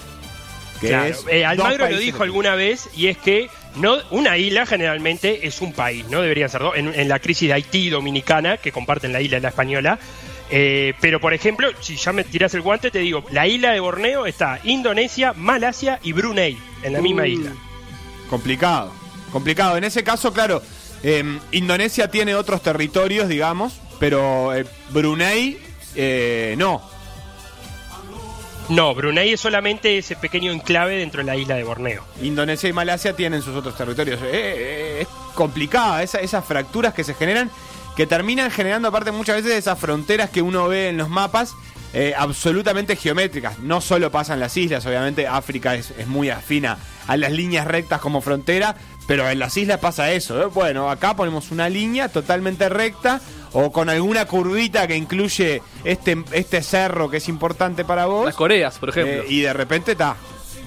Que 0.82 0.90
Claro, 0.90 1.06
es 1.06 1.26
eh, 1.30 1.46
Almagro 1.46 1.90
lo 1.90 1.98
dijo 1.98 2.24
alguna 2.24 2.56
vez 2.56 2.90
y 2.98 3.08
es 3.08 3.18
que 3.18 3.48
no 3.78 3.96
una 4.12 4.38
isla 4.38 4.66
generalmente 4.66 5.48
es 5.48 5.62
un 5.62 5.72
país, 5.72 6.06
no 6.10 6.22
deberían 6.22 6.50
ser 6.50 6.60
dos. 6.62 6.76
En, 6.76 6.94
en 6.94 7.08
la 7.08 7.20
crisis 7.20 7.48
de 7.48 7.54
Haití 7.54 7.90
Dominicana, 7.90 8.58
que 8.58 8.74
comparten 8.74 9.14
la 9.14 9.22
isla 9.22 9.38
y 9.38 9.42
la 9.42 9.48
española. 9.50 9.98
Eh, 10.50 10.94
pero 11.02 11.20
por 11.20 11.34
ejemplo, 11.34 11.70
si 11.82 11.96
ya 11.96 12.14
me 12.14 12.24
tiras 12.24 12.54
el 12.54 12.62
guante, 12.62 12.92
te 12.92 13.00
digo, 13.00 13.24
la 13.32 13.48
isla 13.48 13.72
de 13.72 13.80
Borneo 13.80 14.26
está 14.26 14.60
Indonesia, 14.64 15.34
Malasia 15.36 16.00
y 16.04 16.12
Brunei 16.14 16.58
en 16.84 16.94
la 16.94 17.02
misma 17.02 17.24
Uh, 17.24 17.26
isla. 17.26 17.52
Complicado, 18.30 18.92
complicado. 19.32 19.78
En 19.78 19.84
ese 19.84 20.04
caso, 20.04 20.34
claro, 20.34 20.62
eh, 21.04 21.24
Indonesia 21.52 22.10
tiene 22.10 22.36
otros 22.36 22.62
territorios, 22.62 23.28
digamos, 23.28 23.80
pero 24.00 24.54
eh, 24.56 24.66
Brunei 24.92 25.58
eh, 25.96 26.56
no. 26.58 26.82
No, 28.68 28.96
Brunei 28.96 29.32
es 29.34 29.40
solamente 29.42 30.00
ese 30.00 30.16
pequeño 30.16 30.52
enclave 30.52 30.98
dentro 30.98 31.20
de 31.22 31.26
la 31.26 31.38
isla 31.38 31.54
de 31.56 31.64
Borneo. 31.64 32.04
Indonesia 32.24 32.68
y 32.68 32.74
Malasia 32.74 33.16
tienen 33.16 33.44
sus 33.44 33.56
otros 33.56 33.78
territorios. 33.78 34.20
Eh, 34.24 34.30
eh, 34.32 34.98
es 35.02 35.08
complicada 35.36 36.02
esa- 36.02 36.20
esas 36.20 36.44
fracturas 36.44 36.92
que 36.96 37.04
se 37.04 37.14
generan, 37.14 37.52
que 37.96 38.06
terminan 38.08 38.52
generando 38.52 38.88
aparte 38.90 39.12
muchas 39.12 39.38
veces 39.38 39.54
esas 39.58 39.80
fronteras 39.80 40.30
que 40.30 40.42
uno 40.42 40.68
ve 40.68 40.90
en 40.90 40.98
los 40.98 41.10
mapas, 41.10 41.54
eh, 41.94 42.14
absolutamente 42.18 42.96
geométricas. 42.96 43.60
No 43.60 43.80
solo 43.82 44.12
pasan 44.12 44.40
las 44.40 44.56
islas, 44.58 44.86
obviamente 44.86 45.28
África 45.28 45.76
es, 45.76 45.92
es 45.98 46.08
muy 46.08 46.30
afina 46.30 46.78
a 47.08 47.16
las 47.18 47.32
líneas 47.32 47.66
rectas 47.66 48.02
como 48.02 48.20
frontera, 48.22 48.76
pero 49.08 49.30
en 49.30 49.40
las 49.40 49.56
islas 49.56 49.80
pasa 49.80 50.12
eso. 50.12 50.42
¿eh? 50.42 50.46
Bueno, 50.48 50.90
acá 50.90 51.16
ponemos 51.16 51.52
una 51.52 51.70
línea 51.70 52.10
totalmente 52.10 52.68
recta 52.68 53.22
o 53.54 53.72
con 53.72 53.90
alguna 53.90 54.26
curvita 54.26 54.88
que 54.88 54.98
incluye 54.98 55.62
este, 55.86 56.18
este 56.34 56.62
cerro 56.64 57.10
que 57.10 57.18
es 57.18 57.30
importante 57.30 57.86
para 57.86 58.08
vos. 58.08 58.26
Las 58.26 58.36
Coreas, 58.36 58.78
por 58.78 58.90
ejemplo. 58.90 59.22
Eh, 59.22 59.26
y 59.30 59.42
de 59.42 59.54
repente 59.54 59.94
está. 59.94 60.18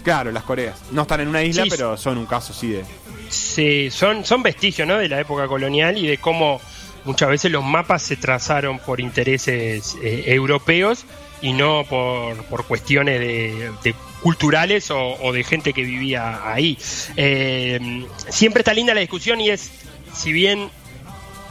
Claro, 0.03 0.31
las 0.33 0.45
Coreas. 0.45 0.79
No 0.93 1.03
están 1.03 1.21
en 1.21 1.29
una 1.29 1.43
isla, 1.43 1.65
Sí. 1.65 1.71
pero 1.71 1.97
son 1.99 2.17
un 2.17 2.25
caso 2.25 2.55
así 2.55 2.69
de. 2.69 2.85
Sí, 3.29 3.91
son, 3.91 4.25
son 4.25 4.43
vestigios 4.43 4.89
¿no? 4.89 4.97
de 4.97 5.09
la 5.09 5.21
época 5.21 5.47
colonial 5.49 5.99
y 5.99 6.07
de 6.07 6.17
cómo 6.17 6.61
muchas 7.05 7.29
veces 7.29 7.51
los 7.51 7.65
mapas 7.65 8.03
se 8.03 8.17
trazaron 8.17 8.79
por 8.79 9.01
intereses 9.01 9.97
eh, 10.03 10.25
europeos 10.27 11.05
y 11.41 11.53
no 11.53 11.85
por, 11.89 12.37
por 12.45 12.67
cuestiones 12.67 13.21
de, 13.21 13.95
culturales 14.23 14.91
o, 14.91 15.15
o 15.21 15.33
de 15.33 15.45
gente 15.45 15.73
que 15.73 15.83
vivía 15.83 16.41
ahí. 16.45 16.77
Eh, 17.17 18.07
siempre 18.29 18.63
está 18.63 18.75
linda 18.75 18.95
la 18.95 19.01
discusión 19.01 19.41
y 19.41 19.51
es, 19.51 19.71
si 20.13 20.33
bien 20.33 20.71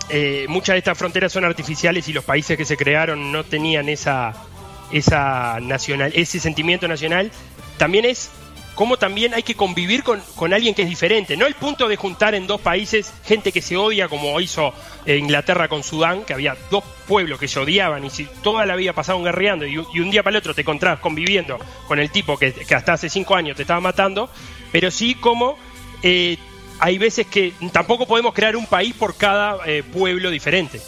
eh, 0.09 0.45
muchas 0.47 0.73
de 0.73 0.79
estas 0.79 0.97
fronteras 0.97 1.33
son 1.33 1.43
artificiales 1.43 2.07
y 2.07 2.13
los 2.13 2.23
países 2.23 2.57
que 2.57 2.65
se 2.65 2.77
crearon 2.77 3.31
no 3.31 3.43
tenían 3.43 3.89
esa, 3.89 4.33
esa 4.91 5.59
nacional, 5.61 6.11
ese 6.15 6.39
sentimiento 6.39 6.87
nacional, 6.87 7.31
también 7.77 8.05
es 8.05 8.29
cómo 8.77 8.95
también 8.97 9.33
hay 9.33 9.41
que 9.43 9.55
convivir 9.55 10.03
con, 10.03 10.21
con 10.35 10.53
alguien 10.53 10.73
que 10.75 10.83
es 10.83 10.87
diferente. 10.89 11.35
No 11.35 11.47
el 11.47 11.55
punto 11.55 11.89
de 11.89 11.97
juntar 11.97 12.35
en 12.35 12.45
dos 12.47 12.61
países 12.61 13.11
gente 13.25 13.51
que 13.51 13.61
se 13.61 13.75
odia, 13.75 14.07
como 14.07 14.39
hizo 14.39 14.71
eh, 15.05 15.17
Inglaterra 15.17 15.67
con 15.67 15.83
Sudán, 15.83 16.21
que 16.23 16.33
había 16.33 16.55
dos 16.69 16.83
pueblos 17.07 17.39
que 17.39 17.47
se 17.47 17.59
odiaban 17.59 18.05
y 18.05 18.09
si 18.11 18.25
toda 18.43 18.65
la 18.67 18.75
vida 18.75 18.93
pasaban 18.93 19.23
guerreando 19.23 19.65
y, 19.65 19.77
un- 19.79 20.11
día 20.11 20.21
para 20.23 20.35
el 20.35 20.39
otro 20.39 20.53
te 20.53 20.61
encontrabas 20.61 20.99
conviviendo 20.99 21.57
con 21.87 21.97
el 21.99 22.11
tipo 22.11 22.37
que, 22.37 22.53
que 22.53 22.75
hasta 22.75 22.93
hace 22.93 23.09
cinco 23.09 23.35
años 23.35 23.55
te 23.57 23.63
estaba 23.63 23.79
matando, 23.81 24.29
pero 24.71 24.91
sí 24.91 25.15
como 25.15 25.57
eh, 26.03 26.37
hay 26.79 26.99
veces 26.99 27.25
que 27.25 27.53
tampoco 27.73 28.05
podemos 28.05 28.33
crear 28.33 28.55
un 28.55 28.67
país 28.67 28.93
por 28.93 29.17
cada 29.17 29.57
eh, 29.65 29.81
pueblo 29.83 30.29
diferente. 30.29 30.79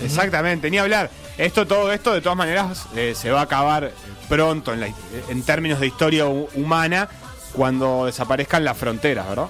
Exactamente, 0.00 0.70
ni 0.70 0.78
hablar. 0.78 1.10
Esto, 1.38 1.66
todo 1.66 1.92
esto, 1.92 2.12
de 2.12 2.20
todas 2.20 2.36
maneras, 2.36 2.86
eh, 2.94 3.14
se 3.16 3.30
va 3.30 3.40
a 3.40 3.44
acabar 3.44 3.92
pronto 4.28 4.72
en, 4.72 4.80
la- 4.80 4.94
en 5.28 5.42
términos 5.42 5.80
de 5.80 5.86
historia 5.86 6.26
hu- 6.26 6.48
humana 6.54 7.08
cuando 7.52 8.06
desaparezcan 8.06 8.64
las 8.64 8.76
fronteras, 8.76 9.28
¿verdad? 9.28 9.48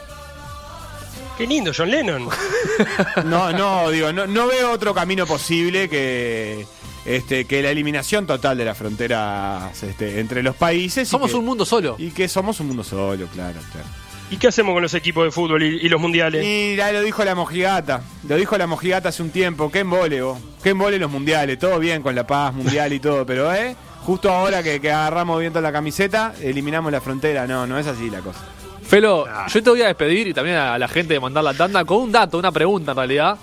Qué 1.36 1.46
lindo, 1.46 1.72
John 1.76 1.90
Lennon. 1.90 2.28
No, 3.24 3.52
no, 3.52 3.90
digo, 3.90 4.12
no, 4.12 4.26
no 4.26 4.46
veo 4.46 4.70
otro 4.70 4.94
camino 4.94 5.26
posible 5.26 5.88
que 5.88 6.66
este 7.04 7.46
que 7.46 7.62
la 7.62 7.70
eliminación 7.70 8.26
total 8.26 8.56
de 8.56 8.64
las 8.64 8.78
fronteras 8.78 9.82
este, 9.82 10.20
entre 10.20 10.42
los 10.42 10.54
países. 10.54 11.08
y 11.08 11.10
Somos 11.10 11.30
que- 11.32 11.36
un 11.36 11.44
mundo 11.44 11.64
solo. 11.64 11.96
Y 11.98 12.10
que 12.12 12.28
somos 12.28 12.60
un 12.60 12.68
mundo 12.68 12.84
solo, 12.84 13.26
claro, 13.26 13.58
claro. 13.72 13.88
¿Y 14.32 14.38
qué 14.38 14.48
hacemos 14.48 14.72
con 14.72 14.82
los 14.82 14.94
equipos 14.94 15.24
de 15.24 15.30
fútbol 15.30 15.62
y, 15.62 15.66
y 15.84 15.88
los 15.88 16.00
mundiales? 16.00 16.44
Y 16.44 16.74
ya 16.76 16.90
lo 16.90 17.02
dijo 17.02 17.22
la 17.24 17.34
mojigata, 17.34 18.02
lo 18.28 18.36
dijo 18.36 18.56
la 18.56 18.66
mojigata 18.66 19.10
hace 19.10 19.22
un 19.22 19.30
tiempo, 19.30 19.70
qué 19.70 19.80
embole 19.80 20.22
vos, 20.22 20.38
qué 20.62 20.70
embole 20.70 20.98
los 20.98 21.10
mundiales, 21.10 21.58
todo 21.58 21.78
bien 21.78 22.02
con 22.02 22.14
la 22.14 22.26
paz 22.26 22.54
mundial 22.54 22.92
y 22.94 22.98
todo, 23.00 23.26
pero 23.26 23.52
eh, 23.54 23.76
justo 24.00 24.30
ahora 24.32 24.62
que, 24.62 24.80
que 24.80 24.90
agarramos 24.90 25.38
viento 25.38 25.60
la 25.60 25.70
camiseta, 25.70 26.32
eliminamos 26.40 26.90
la 26.90 27.00
frontera, 27.02 27.46
no, 27.46 27.66
no 27.66 27.78
es 27.78 27.86
así 27.86 28.08
la 28.10 28.20
cosa. 28.20 28.40
Felo, 28.82 29.26
Ah. 29.28 29.46
yo 29.52 29.62
te 29.62 29.70
voy 29.70 29.82
a 29.82 29.86
despedir 29.88 30.26
y 30.28 30.34
también 30.34 30.56
a 30.56 30.78
la 30.78 30.88
gente 30.88 31.14
de 31.14 31.20
mandar 31.20 31.44
la 31.44 31.54
tanda 31.54 31.84
con 31.84 31.98
un 31.98 32.10
dato, 32.12 32.38
una 32.38 32.50
pregunta 32.52 32.92
en 32.92 32.96
realidad, 32.96 33.36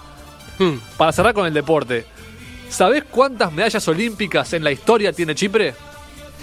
Hmm. 0.57 0.77
para 0.97 1.11
cerrar 1.13 1.33
con 1.33 1.45
el 1.47 1.53
deporte. 1.53 2.05
¿Sabés 2.67 3.03
cuántas 3.09 3.51
medallas 3.53 3.87
olímpicas 3.87 4.51
en 4.53 4.63
la 4.63 4.71
historia 4.71 5.13
tiene 5.13 5.33
Chipre? 5.35 5.73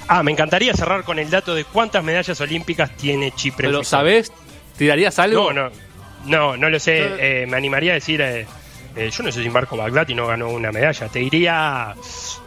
Ah, 0.09 0.23
me 0.23 0.31
encantaría 0.33 0.73
cerrar 0.75 1.03
con 1.05 1.19
el 1.19 1.29
dato 1.31 1.55
de 1.55 1.65
cuántas 1.65 2.03
medallas 2.05 2.41
olímpicas 2.41 2.97
tiene 2.97 3.33
Chipre. 3.33 3.67
en 3.67 3.71
¿Pero 3.73 3.79
su 3.79 3.83
historia. 3.83 4.01
sabés? 4.25 4.33
¿Tirarías 4.77 5.19
algo? 5.19 5.53
No, 5.53 5.65
no, 5.69 5.71
no, 6.27 6.57
no 6.57 6.71
lo 6.71 6.79
sé. 6.79 7.43
Eh, 7.43 7.47
me 7.47 7.57
animaría 7.57 7.93
a 7.93 7.95
decir, 7.95 8.21
eh, 8.21 8.47
eh, 8.95 9.11
yo 9.11 9.23
no 9.25 9.33
sé 9.33 9.43
si 9.43 9.49
Marco 9.51 9.77
Bagdati 9.77 10.15
no 10.15 10.27
ganó 10.27 10.49
una 10.51 10.71
medalla. 10.71 11.09
Te 11.09 11.19
diría 11.19 11.95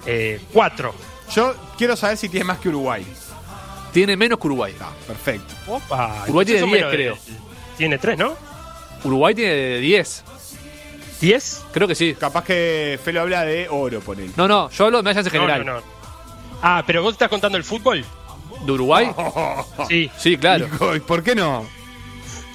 eh, 0.05 0.39
cuatro. 0.53 0.93
Yo 1.36 1.53
quiero 1.78 1.95
saber 1.95 2.18
si 2.18 2.30
tiene 2.30 2.45
más 2.45 2.60
que 2.60 2.70
Uruguay. 2.70 3.05
Tiene 3.91 4.16
menos 4.16 4.39
que 4.39 4.47
Uruguay. 4.47 4.74
Ah, 4.80 4.91
perfecto. 5.05 5.53
Opa, 5.68 6.24
Uruguay 6.26 6.45
tiene 6.45 6.60
eso 6.60 6.68
10, 6.68 6.78
menos 6.78 6.91
de- 6.91 6.97
creo. 6.97 7.18
Tiene 7.78 7.97
tres, 7.97 8.18
¿no? 8.18 8.36
Uruguay 9.03 9.34
tiene 9.36 9.78
10. 9.80 10.24
¿Diez? 11.20 11.62
Creo 11.74 11.88
que 11.88 11.95
sí. 11.95 12.16
Capaz 12.18 12.45
que 12.45 12.99
Felo 13.03 13.22
habla 13.22 13.43
de 13.43 13.68
oro, 13.70 13.99
por 13.99 14.20
él. 14.20 14.32
No, 14.38 14.47
no, 14.47 14.70
yo 14.70 14.86
hablo 14.86 14.97
de 14.99 15.03
medallas 15.03 15.26
en 15.28 15.34
No, 15.34 15.41
general. 15.41 15.66
no, 15.66 15.74
no. 15.76 15.99
Ah, 16.62 16.84
pero 16.86 17.01
vos 17.03 17.14
estás 17.14 17.30
contando 17.30 17.57
el 17.57 17.64
fútbol. 17.64 18.03
¿De 18.66 18.72
Uruguay? 18.72 19.10
Sí. 19.88 20.10
Sí, 20.18 20.38
claro. 20.38 20.68
¿Y 20.95 20.99
por 20.99 21.24
qué 21.24 21.36
no? 21.36 21.66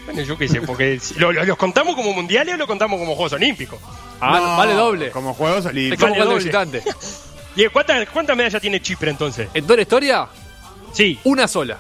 Bueno, 0.05 0.21
yo 0.23 0.37
qué 0.37 0.47
sé, 0.49 0.61
porque 0.61 1.01
¿lo- 1.17 1.33
lo- 1.33 1.45
¿los 1.45 1.57
contamos 1.57 1.95
como 1.95 2.13
mundiales 2.13 2.55
o 2.55 2.59
los 2.59 2.67
contamos 2.67 2.99
como 2.99 3.15
Juegos 3.15 3.33
Olímpicos? 3.33 3.79
Ah, 4.21 4.39
No, 4.39 4.57
vale 4.59 4.75
doble. 4.75 5.11
Como 5.11 5.33
Juegos 5.33 5.61
Es 5.61 5.67
Olímpicos. 5.67 6.01
como 6.01 6.13
Vale 6.13 6.25
doble. 6.25 6.39
visitante. 6.39 6.83
¿Y 7.57 7.67
cuántas 7.73 8.09
cuántas 8.11 8.37
medallas 8.37 8.61
tiene 8.61 8.83
Chipre 8.83 9.11
entonces? 9.11 9.49
En 9.55 9.65
toda 9.65 9.77
la 9.77 9.83
historia, 9.83 10.29
Sí. 10.93 11.19
una 11.25 11.49
sola. 11.49 11.79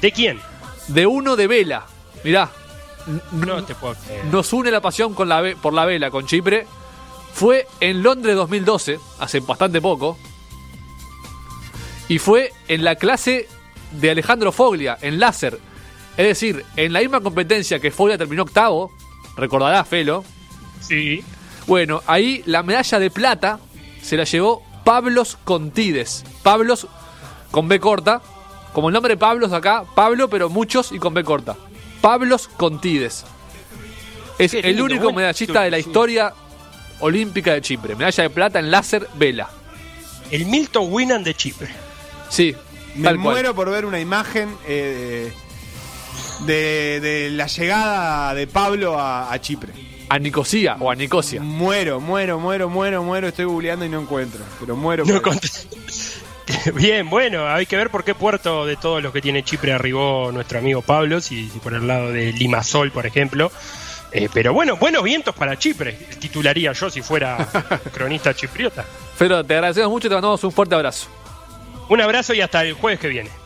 ¿De 0.00 0.10
quién? 0.10 0.40
De 0.88 1.06
uno 1.06 1.36
de 1.36 1.46
vela. 1.46 1.84
Mirá, 2.24 2.50
No 3.30 3.62
te 3.64 3.74
puedo 3.76 3.94
creer. 3.94 4.24
nos 4.26 4.52
une 4.52 4.70
la 4.72 4.80
pasión 4.80 5.14
con 5.14 5.28
la 5.28 5.40
ve- 5.40 5.56
por 5.56 5.72
la 5.72 5.84
vela 5.86 6.10
con 6.10 6.26
Chipre. 6.26 6.66
Fue 7.32 7.68
en 7.78 8.02
Londres 8.02 8.34
2012, 8.34 8.98
hace 9.20 9.38
bastante 9.40 9.80
poco. 9.80 10.18
Y 12.10 12.18
fue 12.18 12.52
en 12.66 12.82
la 12.82 12.96
clase 12.96 13.46
de 13.92 14.10
Alejandro 14.10 14.50
Foglia, 14.50 14.98
en 15.00 15.20
láser. 15.20 15.60
Es 16.16 16.26
decir, 16.26 16.64
en 16.74 16.92
la 16.92 16.98
misma 16.98 17.20
competencia 17.20 17.78
que 17.78 17.92
Foglia 17.92 18.18
terminó 18.18 18.42
octavo, 18.42 18.90
recordará 19.36 19.84
Felo. 19.84 20.24
Sí. 20.80 21.22
Bueno, 21.68 22.02
ahí 22.08 22.42
la 22.46 22.64
medalla 22.64 22.98
de 22.98 23.12
plata 23.12 23.60
se 24.02 24.16
la 24.16 24.24
llevó 24.24 24.60
Pablos 24.82 25.38
Contides. 25.44 26.24
Pablos 26.42 26.88
con 27.52 27.68
B 27.68 27.78
corta. 27.78 28.20
Como 28.72 28.88
el 28.88 28.92
nombre 28.92 29.14
de 29.14 29.16
Pablos 29.16 29.52
acá, 29.52 29.84
Pablo, 29.94 30.28
pero 30.28 30.48
muchos 30.48 30.90
y 30.90 30.98
con 30.98 31.14
B 31.14 31.22
corta. 31.22 31.54
Pablos 32.00 32.48
Contides. 32.48 33.24
Es 34.36 34.50
Qué 34.50 34.58
el 34.58 34.66
lindo, 34.70 34.86
único 34.86 35.12
medallista 35.12 35.62
de 35.62 35.70
la 35.70 35.78
historia 35.78 36.34
olímpica 36.98 37.54
de 37.54 37.60
Chipre. 37.60 37.94
Medalla 37.94 38.24
de 38.24 38.30
plata 38.30 38.58
en 38.58 38.72
láser 38.72 39.06
vela. 39.14 39.48
El 40.32 40.46
Milton 40.46 40.92
Winnan 40.92 41.22
de 41.22 41.34
Chipre. 41.36 41.89
Sí, 42.30 42.54
Me 42.94 43.04
tal 43.04 43.16
cual. 43.16 43.34
muero 43.34 43.54
por 43.54 43.68
ver 43.70 43.84
una 43.84 44.00
imagen 44.00 44.48
eh, 44.66 45.30
de, 46.46 47.00
de 47.00 47.30
la 47.30 47.46
llegada 47.46 48.34
de 48.34 48.46
Pablo 48.46 48.98
a, 48.98 49.32
a 49.32 49.40
Chipre. 49.40 49.72
A 50.08 50.18
Nicosia 50.18 50.76
o 50.80 50.90
a 50.90 50.94
Nicosia. 50.94 51.40
Muero, 51.40 52.00
muero, 52.00 52.40
muero, 52.40 52.68
muero, 52.68 53.02
muero. 53.02 53.28
Estoy 53.28 53.44
googleando 53.44 53.84
y 53.84 53.88
no 53.88 54.00
encuentro. 54.00 54.40
Pero 54.58 54.74
muero. 54.76 55.04
No 55.04 55.20
por- 55.22 55.34
cont- 55.34 55.66
Bien, 56.74 57.08
bueno, 57.08 57.46
hay 57.46 57.64
que 57.66 57.76
ver 57.76 57.90
por 57.90 58.02
qué 58.02 58.14
puerto 58.16 58.66
de 58.66 58.76
todos 58.76 59.00
los 59.02 59.12
que 59.12 59.20
tiene 59.20 59.44
Chipre 59.44 59.72
arribó 59.72 60.32
nuestro 60.32 60.58
amigo 60.58 60.82
Pablo, 60.82 61.20
si, 61.20 61.48
si 61.48 61.58
por 61.60 61.74
el 61.74 61.86
lado 61.86 62.10
de 62.10 62.32
Limasol, 62.32 62.90
por 62.90 63.06
ejemplo. 63.06 63.52
Eh, 64.10 64.28
pero 64.34 64.52
bueno, 64.52 64.76
buenos 64.76 65.04
vientos 65.04 65.32
para 65.36 65.56
Chipre, 65.56 65.92
titularía 66.18 66.72
yo 66.72 66.90
si 66.90 67.02
fuera 67.02 67.36
cronista 67.94 68.34
chipriota. 68.34 68.84
Pero 69.16 69.44
te 69.44 69.54
agradecemos 69.54 69.90
mucho 69.90 70.08
y 70.08 70.10
te 70.10 70.14
mandamos 70.16 70.42
un 70.42 70.50
fuerte 70.50 70.74
abrazo. 70.74 71.06
Un 71.90 72.00
abrazo 72.00 72.34
y 72.34 72.40
hasta 72.40 72.62
el 72.62 72.74
jueves 72.74 73.00
que 73.00 73.08
viene. 73.08 73.39